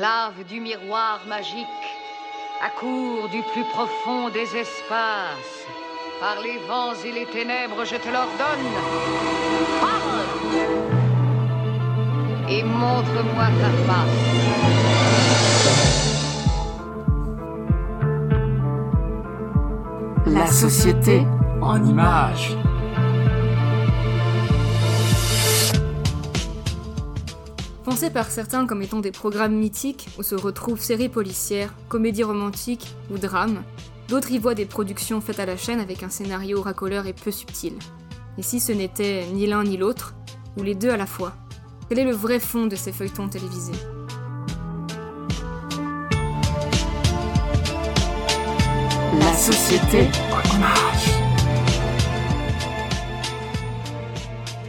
esclave 0.00 0.44
du 0.48 0.60
miroir 0.60 1.20
magique, 1.28 1.66
accours 2.64 3.28
du 3.28 3.42
plus 3.52 3.64
profond 3.64 4.30
des 4.32 4.56
espaces. 4.56 5.66
Par 6.18 6.40
les 6.42 6.58
vents 6.66 6.94
et 7.04 7.12
les 7.12 7.26
ténèbres, 7.26 7.84
je 7.84 7.96
te 7.96 8.08
l'ordonne. 8.08 8.72
Parle 9.82 10.24
Et 12.48 12.62
montre-moi 12.62 13.48
ta 13.60 13.70
face. 13.86 14.20
La 20.26 20.46
société 20.46 21.26
en 21.60 21.84
images. 21.84 22.56
Par 28.08 28.30
certains 28.30 28.66
comme 28.66 28.80
étant 28.80 29.00
des 29.00 29.12
programmes 29.12 29.54
mythiques 29.54 30.08
où 30.18 30.22
se 30.22 30.34
retrouvent 30.34 30.80
séries 30.80 31.10
policières, 31.10 31.74
comédies 31.88 32.24
romantiques 32.24 32.94
ou 33.10 33.18
drames, 33.18 33.62
d'autres 34.08 34.32
y 34.32 34.38
voient 34.38 34.54
des 34.54 34.64
productions 34.64 35.20
faites 35.20 35.38
à 35.38 35.44
la 35.44 35.58
chaîne 35.58 35.80
avec 35.80 36.02
un 36.02 36.08
scénario 36.08 36.62
racoleur 36.62 37.06
et 37.06 37.12
peu 37.12 37.30
subtil. 37.30 37.74
Et 38.38 38.42
si 38.42 38.58
ce 38.58 38.72
n'était 38.72 39.26
ni 39.34 39.46
l'un 39.46 39.64
ni 39.64 39.76
l'autre, 39.76 40.14
ou 40.56 40.62
les 40.62 40.74
deux 40.74 40.88
à 40.88 40.96
la 40.96 41.06
fois 41.06 41.34
Quel 41.88 41.98
est 41.98 42.04
le 42.04 42.12
vrai 42.12 42.40
fond 42.40 42.66
de 42.66 42.74
ces 42.74 42.90
feuilletons 42.90 43.28
télévisés? 43.28 43.72
La 49.18 49.34
société. 49.34 50.08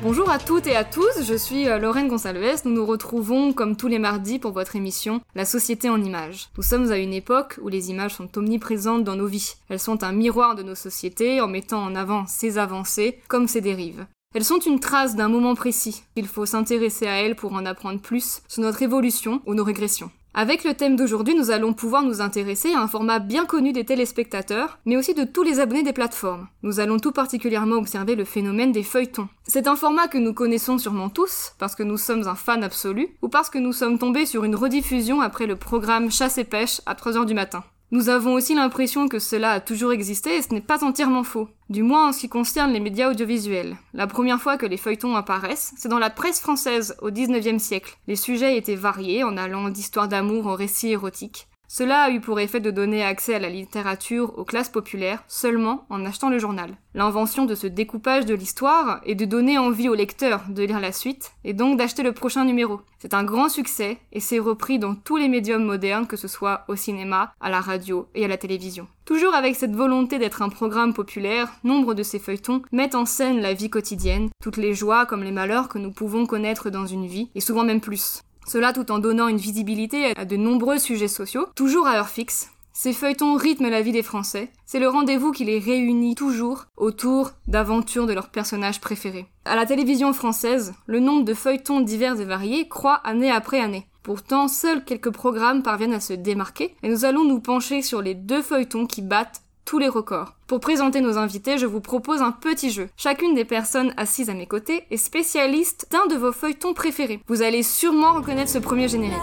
Bonjour 0.04 0.32
à 0.32 0.40
toutes 0.40 0.66
et 0.66 0.76
à 0.76 0.84
tous, 0.84 1.22
je 1.24 1.36
suis 1.36 1.70
euh, 1.70 1.78
Lorraine 1.78 2.08
Gonsalves. 2.08 2.62
Nous 2.66 2.72
nous 2.72 2.88
retrouvons 2.88 3.54
comme 3.54 3.76
tous 3.76 3.88
les 3.88 4.00
mardis 4.00 4.40
pour 4.40 4.52
votre 4.52 4.76
émission 4.76 5.22
La 5.36 5.46
société 5.46 5.92
en 5.92 6.02
images. 6.02 6.50
Nous 6.58 6.64
sommes 6.64 6.92
à 6.92 6.98
une 6.98 7.14
époque 7.14 7.60
où 7.62 7.68
les 7.68 7.92
images 7.92 8.16
sont 8.16 8.36
omniprésentes 8.36 9.04
dans 9.04 9.16
nos 9.16 9.28
vies. 9.28 9.54
Elles 9.70 9.80
sont 9.80 10.04
un 10.04 10.12
miroir 10.12 10.56
de 10.56 10.64
nos 10.64 10.74
sociétés 10.74 11.40
en 11.40 11.48
mettant 11.48 11.84
en 11.84 11.94
avant 11.94 12.26
ses 12.26 12.58
avancées 12.58 13.20
comme 13.28 13.48
ses 13.48 13.62
dérives. 13.62 14.08
Elles 14.34 14.44
sont 14.44 14.58
une 14.58 14.80
trace 14.80 15.16
d'un 15.16 15.30
moment 15.30 15.54
précis. 15.54 16.02
Il 16.16 16.26
faut 16.26 16.48
s'intéresser 16.48 17.06
à 17.06 17.22
elles 17.22 17.36
pour 17.36 17.54
en 17.54 17.68
apprendre 17.68 18.02
plus 18.02 18.42
sur 18.48 18.64
notre 18.64 18.82
évolution 18.82 19.44
ou 19.46 19.54
nos 19.54 19.64
régressions. 19.64 20.10
Avec 20.34 20.64
le 20.64 20.74
thème 20.74 20.96
d'aujourd'hui, 20.96 21.36
nous 21.36 21.52
allons 21.52 21.74
pouvoir 21.74 22.04
nous 22.04 22.22
intéresser 22.22 22.74
à 22.74 22.80
un 22.80 22.88
format 22.88 23.20
bien 23.20 23.46
connu 23.46 23.74
des 23.74 23.84
téléspectateurs, 23.84 24.80
mais 24.86 24.96
aussi 24.96 25.14
de 25.14 25.26
tous 25.26 25.44
les 25.44 25.60
abonnés 25.60 25.84
des 25.84 25.92
plateformes. 25.92 26.48
Nous 26.64 26.80
allons 26.80 27.00
tout 27.00 27.12
particulièrement 27.12 27.76
observer 27.76 28.16
le 28.16 28.24
phénomène 28.24 28.72
des 28.72 28.84
feuilletons. 28.84 29.28
C'est 29.44 29.68
un 29.68 29.76
format 29.76 30.08
que 30.08 30.18
nous 30.18 30.34
connaissons 30.34 30.78
sûrement 30.78 31.10
tous, 31.10 31.52
parce 31.60 31.76
que 31.76 31.84
nous 31.84 31.98
sommes 31.98 32.30
un 32.30 32.36
fan 32.36 32.64
absolu, 32.64 33.10
ou 33.22 33.28
parce 33.28 33.50
que 33.50 33.60
nous 33.60 33.74
sommes 33.74 34.00
tombés 34.00 34.26
sur 34.26 34.46
une 34.46 34.56
rediffusion 34.56 35.20
après 35.20 35.48
le 35.48 35.58
programme 35.58 36.10
Chasse 36.10 36.38
et 36.38 36.46
pêche 36.46 36.80
à 36.86 36.94
3h 36.94 37.26
du 37.26 37.34
matin. 37.34 37.66
Nous 37.94 38.08
avons 38.08 38.36
aussi 38.36 38.56
l'impression 38.56 39.10
que 39.10 39.20
cela 39.20 39.52
a 39.52 39.60
toujours 39.60 39.92
existé 39.92 40.38
et 40.38 40.42
ce 40.42 40.54
n'est 40.54 40.62
pas 40.62 40.86
entièrement 40.86 41.26
faux. 41.26 41.50
Du 41.70 41.84
moins 41.84 42.08
en 42.08 42.12
ce 42.14 42.22
qui 42.22 42.30
concerne 42.30 42.72
les 42.72 42.80
médias 42.80 43.10
audiovisuels. 43.10 43.76
La 43.94 44.08
première 44.08 44.42
fois 44.42 44.58
que 44.58 44.66
les 44.66 44.78
feuilletons 44.78 45.18
apparaissent, 45.18 45.74
c'est 45.76 45.90
dans 45.90 46.00
la 46.00 46.10
presse 46.10 46.40
française 46.40 46.96
au 47.02 47.12
19e 47.12 47.60
siècle. 47.60 47.98
Les 48.08 48.16
sujets 48.16 48.56
étaient 48.56 48.76
variés 48.76 49.26
en 49.26 49.36
allant 49.36 49.68
d'histoires 49.68 50.08
d'amour 50.08 50.48
en 50.48 50.56
récits 50.56 50.92
érotiques. 50.92 51.50
Cela 51.74 52.02
a 52.02 52.12
eu 52.12 52.20
pour 52.20 52.38
effet 52.42 52.60
de 52.60 52.70
donner 52.70 53.02
accès 53.02 53.34
à 53.34 53.40
la 53.40 53.48
littérature 53.48 54.38
aux 54.38 54.44
classes 54.44 54.68
populaires 54.68 55.24
seulement 55.30 55.86
en 55.90 56.04
achetant 56.04 56.30
le 56.30 56.38
journal. 56.38 56.72
L'invention 56.96 57.46
de 57.46 57.56
ce 57.56 57.66
découpage 57.66 58.26
de 58.26 58.34
l'histoire 58.34 59.00
est 59.06 59.16
de 59.16 59.24
donner 59.24 59.58
envie 59.58 59.88
au 59.88 59.94
lecteur 59.94 60.42
de 60.50 60.64
lire 60.64 60.82
la 60.82 60.92
suite 60.92 61.32
et 61.46 61.54
donc 61.54 61.78
d'acheter 61.78 62.04
le 62.04 62.12
prochain 62.12 62.44
numéro. 62.44 62.82
C'est 63.00 63.14
un 63.14 63.24
grand 63.24 63.48
succès 63.48 64.00
et 64.12 64.20
c'est 64.20 64.38
repris 64.38 64.80
dans 64.80 64.96
tous 64.96 65.16
les 65.16 65.30
médiums 65.30 65.64
modernes 65.64 66.08
que 66.08 66.18
ce 66.18 66.28
soit 66.28 66.66
au 66.68 66.76
cinéma, 66.76 67.34
à 67.40 67.50
la 67.50 67.62
radio 67.62 68.10
et 68.16 68.26
à 68.26 68.28
la 68.28 68.36
télévision. 68.36 68.90
Toujours 69.06 69.34
avec 69.34 69.56
cette 69.56 69.74
volonté 69.74 70.20
d'être 70.20 70.42
un 70.42 70.50
programme 70.50 70.94
populaire, 70.94 71.54
nombre 71.64 71.94
de 71.94 72.04
ces 72.04 72.20
feuilletons 72.20 72.64
mettent 72.74 72.96
en 72.96 73.06
scène 73.06 73.40
la 73.40 73.54
vie 73.54 73.70
quotidienne, 73.70 74.28
toutes 74.44 74.58
les 74.58 74.74
joies 74.74 75.06
comme 75.06 75.24
les 75.24 75.32
malheurs 75.32 75.70
que 75.70 75.80
nous 75.80 75.94
pouvons 75.94 76.26
connaître 76.26 76.70
dans 76.70 76.86
une 76.86 77.08
vie, 77.08 77.30
et 77.34 77.40
souvent 77.40 77.64
même 77.64 77.80
plus. 77.80 78.24
Cela 78.48 78.74
tout 78.74 78.92
en 78.92 79.00
donnant 79.00 79.28
une 79.28 79.38
visibilité 79.38 80.18
à 80.18 80.26
de 80.26 80.36
nombreux 80.36 80.78
sujets 80.78 81.08
sociaux, 81.08 81.48
toujours 81.56 81.88
à 81.88 81.98
heure 81.98 82.10
fixe. 82.10 82.50
Ces 82.74 82.94
feuilletons 82.94 83.36
rythment 83.36 83.70
la 83.70 83.82
vie 83.82 83.92
des 83.92 84.02
Français. 84.02 84.50
C'est 84.66 84.80
le 84.80 84.88
rendez-vous 84.88 85.32
qui 85.32 85.44
les 85.44 85.60
réunit 85.60 86.16
toujours 86.16 86.66
autour 86.78 87.32
d'aventures 87.48 88.08
de 88.08 88.14
leurs 88.14 88.30
personnages 88.30 88.80
préférés. 88.80 89.28
À 89.46 89.56
la 89.56 89.66
télévision 89.66 90.14
française, 90.14 90.74
le 90.86 91.00
nombre 91.00 91.26
de 91.26 91.34
feuilletons 91.34 91.82
divers 91.82 92.20
et 92.20 92.26
variés 92.26 92.68
croît 92.70 93.02
année 93.04 93.30
après 93.30 93.60
année. 93.60 93.88
Pourtant, 94.04 94.48
seuls 94.48 94.84
quelques 94.84 95.12
programmes 95.12 95.64
parviennent 95.64 95.94
à 95.94 96.00
se 96.00 96.14
démarquer, 96.14 96.74
et 96.82 96.90
nous 96.90 97.06
allons 97.06 97.24
nous 97.24 97.40
pencher 97.40 97.82
sur 97.82 98.02
les 98.02 98.16
deux 98.16 98.42
feuilletons 98.42 98.88
qui 98.88 99.02
battent 99.02 99.44
tous 99.66 99.80
les 99.80 99.88
records. 99.88 100.36
Pour 100.48 100.60
présenter 100.60 101.02
nos 101.02 101.18
invités, 101.18 101.58
je 101.58 101.66
vous 101.66 101.82
propose 101.82 102.22
un 102.22 102.32
petit 102.32 102.72
jeu. 102.72 102.90
Chacune 102.98 103.36
des 103.36 103.46
personnes 103.46 103.94
assises 103.98 104.30
à 104.30 104.34
mes 104.34 104.48
côtés 104.48 104.84
est 104.92 104.98
spécialiste 104.98 105.88
d'un 105.92 106.08
de 106.08 106.16
vos 106.16 106.32
feuilletons 106.32 106.74
préférés. 106.74 107.20
Vous 107.28 107.42
allez 107.42 107.64
sûrement 107.64 108.14
reconnaître 108.14 108.52
ce 108.52 108.60
premier 108.60 108.88
générique. 108.88 109.18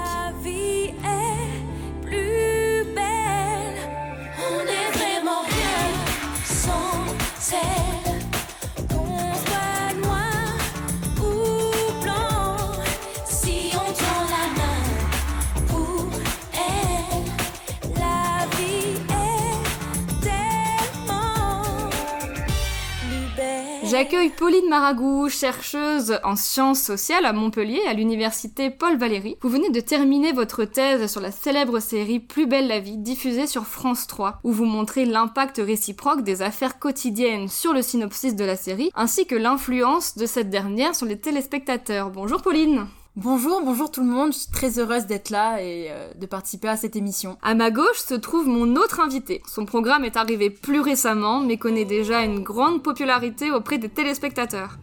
J'accueille 23.90 24.28
Pauline 24.28 24.68
Maragou, 24.68 25.30
chercheuse 25.30 26.18
en 26.22 26.36
sciences 26.36 26.82
sociales 26.82 27.24
à 27.24 27.32
Montpellier, 27.32 27.80
à 27.88 27.94
l'université 27.94 28.68
Paul 28.68 28.98
Valéry. 28.98 29.38
Vous 29.40 29.48
venez 29.48 29.70
de 29.70 29.80
terminer 29.80 30.32
votre 30.32 30.66
thèse 30.66 31.10
sur 31.10 31.22
la 31.22 31.30
célèbre 31.30 31.80
série 31.80 32.20
Plus 32.20 32.46
belle 32.46 32.68
la 32.68 32.80
vie, 32.80 32.98
diffusée 32.98 33.46
sur 33.46 33.64
France 33.64 34.06
3, 34.06 34.40
où 34.44 34.52
vous 34.52 34.66
montrez 34.66 35.06
l'impact 35.06 35.62
réciproque 35.64 36.22
des 36.22 36.42
affaires 36.42 36.78
quotidiennes 36.78 37.48
sur 37.48 37.72
le 37.72 37.80
synopsis 37.80 38.36
de 38.36 38.44
la 38.44 38.56
série, 38.56 38.90
ainsi 38.94 39.26
que 39.26 39.34
l'influence 39.34 40.18
de 40.18 40.26
cette 40.26 40.50
dernière 40.50 40.94
sur 40.94 41.06
les 41.06 41.18
téléspectateurs. 41.18 42.10
Bonjour 42.10 42.42
Pauline 42.42 42.88
Bonjour, 43.20 43.60
bonjour 43.64 43.90
tout 43.90 44.02
le 44.02 44.06
monde, 44.06 44.32
je 44.32 44.38
suis 44.38 44.52
très 44.52 44.78
heureuse 44.78 45.06
d'être 45.06 45.30
là 45.30 45.60
et 45.60 45.88
euh, 45.90 46.12
de 46.14 46.24
participer 46.24 46.68
à 46.68 46.76
cette 46.76 46.94
émission. 46.94 47.36
À 47.42 47.56
ma 47.56 47.72
gauche 47.72 47.98
se 47.98 48.14
trouve 48.14 48.46
mon 48.46 48.76
autre 48.76 49.00
invité. 49.00 49.42
Son 49.48 49.64
programme 49.64 50.04
est 50.04 50.16
arrivé 50.16 50.50
plus 50.50 50.78
récemment, 50.78 51.40
mais 51.40 51.56
connaît 51.56 51.84
déjà 51.84 52.22
une 52.22 52.44
grande 52.44 52.80
popularité 52.80 53.50
auprès 53.50 53.78
des 53.78 53.88
téléspectateurs. 53.88 54.78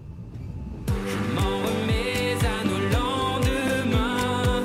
m'en 1.34 1.60
remets 1.60 2.36
à 2.44 2.66
nos 2.68 2.80
lendemains. 2.92 4.64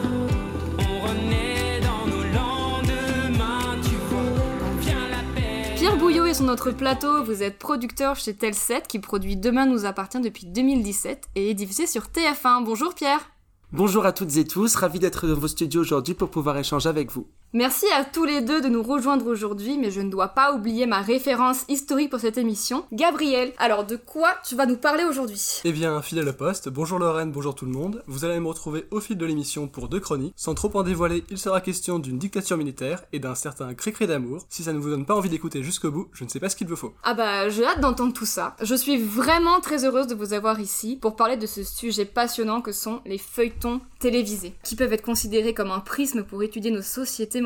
On 0.81 1.07
renaît 1.07 1.79
dans 1.81 2.09
nos 2.09 2.25
lendemains. 2.25 3.81
Tu 3.85 3.95
vois, 4.11 4.81
vient 4.81 5.09
la 5.13 5.23
paix. 5.41 5.75
Pierre 5.77 5.97
Bouillot 5.97 6.27
est 6.27 6.35
sur 6.35 6.45
notre 6.45 6.73
plateau, 6.73 7.23
vous 7.23 7.45
êtes 7.45 7.61
producteur 7.61 8.17
chez 8.17 8.33
Tel7 8.33 8.89
qui 8.89 8.99
produit 8.99 9.37
Demain 9.37 9.67
nous 9.67 9.85
appartient 9.85 10.21
depuis 10.21 10.47
2017 10.47 11.29
et 11.37 11.51
est 11.51 11.55
diffusé 11.55 11.87
sur 11.87 12.07
TF1. 12.07 12.65
Bonjour 12.65 12.95
Pierre 12.95 13.31
Bonjour 13.73 14.05
à 14.05 14.13
toutes 14.13 14.37
et 14.37 14.45
tous, 14.45 14.75
ravi 14.75 14.99
d'être 14.99 15.29
dans 15.29 15.39
vos 15.39 15.47
studios 15.47 15.83
aujourd'hui 15.83 16.15
pour 16.15 16.29
pouvoir 16.29 16.59
échanger 16.59 16.89
avec 16.89 17.13
vous. 17.13 17.29
Merci 17.53 17.87
à 17.99 18.05
tous 18.05 18.25
les 18.25 18.43
deux 18.43 18.61
de 18.61 18.69
nous 18.69 18.85
rejoindre 18.85 19.27
aujourd'hui, 19.27 19.77
mais 19.77 19.91
je 19.91 20.01
ne 20.01 20.09
dois 20.09 20.29
pas 20.29 20.55
oublier 20.55 20.87
ma 20.87 21.01
référence 21.01 21.65
historique 21.67 22.09
pour 22.09 22.21
cette 22.21 22.39
émission. 22.39 22.85
Gabriel, 22.93 23.53
alors 23.59 23.85
de 23.85 23.97
quoi 23.97 24.29
tu 24.47 24.55
vas 24.55 24.67
nous 24.67 24.77
parler 24.77 25.03
aujourd'hui? 25.03 25.61
Eh 25.65 25.73
bien, 25.73 26.01
fidèle 26.01 26.29
au 26.29 26.33
poste, 26.33 26.69
bonjour 26.69 27.01
Lorraine, 27.01 27.33
bonjour 27.33 27.57
tout 27.57 27.65
le 27.65 27.73
monde. 27.73 28.05
Vous 28.07 28.25
allez 28.25 28.39
me 28.39 28.47
retrouver 28.47 28.87
au 28.93 29.01
fil 29.01 29.17
de 29.19 29.27
l'émission 29.27 29.67
pour 29.67 29.89
deux 29.89 29.99
chroniques. 29.99 30.33
Sans 30.37 30.55
trop 30.55 30.71
en 30.75 30.85
dévoiler, 30.85 31.25
il 31.29 31.39
sera 31.39 31.61
question 31.61 31.99
d'une 31.99 32.21
dictature 32.21 32.57
militaire 32.57 33.03
et 33.13 33.19
d'un 33.19 33.35
certain 33.35 33.75
cri-cri 33.75 34.07
d'amour. 34.07 34.47
Si 34.49 34.63
ça 34.63 34.73
ne 34.73 34.79
vous 34.79 34.91
donne 34.91 35.05
pas 35.05 35.17
envie 35.17 35.29
d'écouter 35.29 35.65
jusqu'au 35.65 35.91
bout, 35.91 36.07
je 36.13 36.23
ne 36.23 36.29
sais 36.29 36.39
pas 36.39 36.51
ce 36.51 36.55
qu'il 36.55 36.69
vous 36.69 36.77
faut. 36.77 36.95
Ah 37.03 37.15
bah 37.15 37.49
j'ai 37.49 37.65
hâte 37.65 37.81
d'entendre 37.81 38.13
tout 38.13 38.27
ça. 38.27 38.55
Je 38.63 38.77
suis 38.77 38.97
vraiment 38.97 39.59
très 39.59 39.85
heureuse 39.85 40.07
de 40.07 40.15
vous 40.15 40.35
avoir 40.35 40.61
ici 40.61 40.97
pour 41.03 41.17
parler 41.17 41.37
de 41.37 41.47
ce 41.47 41.65
sujet 41.65 42.05
passionnant 42.05 42.61
que 42.61 42.71
sont 42.71 43.01
les 43.07 43.19
feuilletons 43.19 43.81
télévisés, 43.99 44.55
qui 44.63 44.77
peuvent 44.77 44.93
être 44.93 45.03
considérés 45.03 45.53
comme 45.53 45.73
un 45.73 45.81
prisme 45.81 46.23
pour 46.23 46.45
étudier 46.45 46.71
nos 46.71 46.81
sociétés 46.81 47.40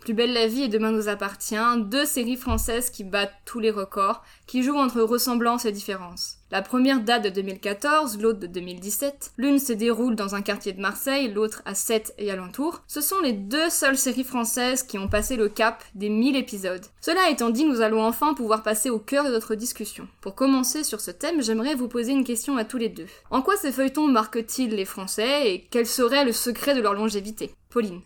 Plus 0.00 0.14
belle 0.14 0.32
la 0.32 0.46
vie 0.46 0.62
et 0.62 0.68
demain 0.68 0.92
nous 0.92 1.08
appartient, 1.08 1.56
deux 1.78 2.04
séries 2.04 2.36
françaises 2.36 2.90
qui 2.90 3.04
battent 3.04 3.34
tous 3.44 3.60
les 3.60 3.70
records, 3.70 4.22
qui 4.46 4.62
jouent 4.62 4.78
entre 4.78 5.00
ressemblance 5.00 5.64
et 5.64 5.72
différence. 5.72 6.38
La 6.50 6.62
première 6.62 7.00
date 7.00 7.24
de 7.24 7.28
2014, 7.28 8.18
l'autre 8.20 8.38
de 8.38 8.46
2017. 8.46 9.32
L'une 9.36 9.58
se 9.58 9.74
déroule 9.74 10.14
dans 10.14 10.34
un 10.34 10.40
quartier 10.40 10.72
de 10.72 10.80
Marseille, 10.80 11.30
l'autre 11.30 11.60
à 11.66 11.74
Sète 11.74 12.14
et 12.16 12.30
alentour. 12.30 12.82
Ce 12.86 13.02
sont 13.02 13.20
les 13.22 13.34
deux 13.34 13.68
seules 13.68 13.98
séries 13.98 14.24
françaises 14.24 14.82
qui 14.82 14.96
ont 14.96 15.08
passé 15.08 15.36
le 15.36 15.50
cap 15.50 15.84
des 15.94 16.08
1000 16.08 16.36
épisodes. 16.36 16.86
Cela 17.02 17.28
étant 17.28 17.50
dit, 17.50 17.66
nous 17.66 17.82
allons 17.82 18.02
enfin 18.02 18.32
pouvoir 18.32 18.62
passer 18.62 18.88
au 18.88 18.98
cœur 18.98 19.24
de 19.24 19.30
notre 19.30 19.56
discussion. 19.56 20.08
Pour 20.22 20.34
commencer 20.34 20.84
sur 20.84 21.00
ce 21.00 21.10
thème, 21.10 21.42
j'aimerais 21.42 21.74
vous 21.74 21.88
poser 21.88 22.12
une 22.12 22.24
question 22.24 22.56
à 22.56 22.64
tous 22.64 22.78
les 22.78 22.88
deux. 22.88 23.06
En 23.30 23.42
quoi 23.42 23.56
ces 23.56 23.72
feuilletons 23.72 24.08
marquent-ils 24.08 24.70
les 24.70 24.86
Français 24.86 25.52
et 25.52 25.68
quel 25.70 25.86
serait 25.86 26.24
le 26.24 26.32
secret 26.32 26.74
de 26.74 26.80
leur 26.80 26.94
longévité? 26.94 27.50
Pauline. 27.68 28.00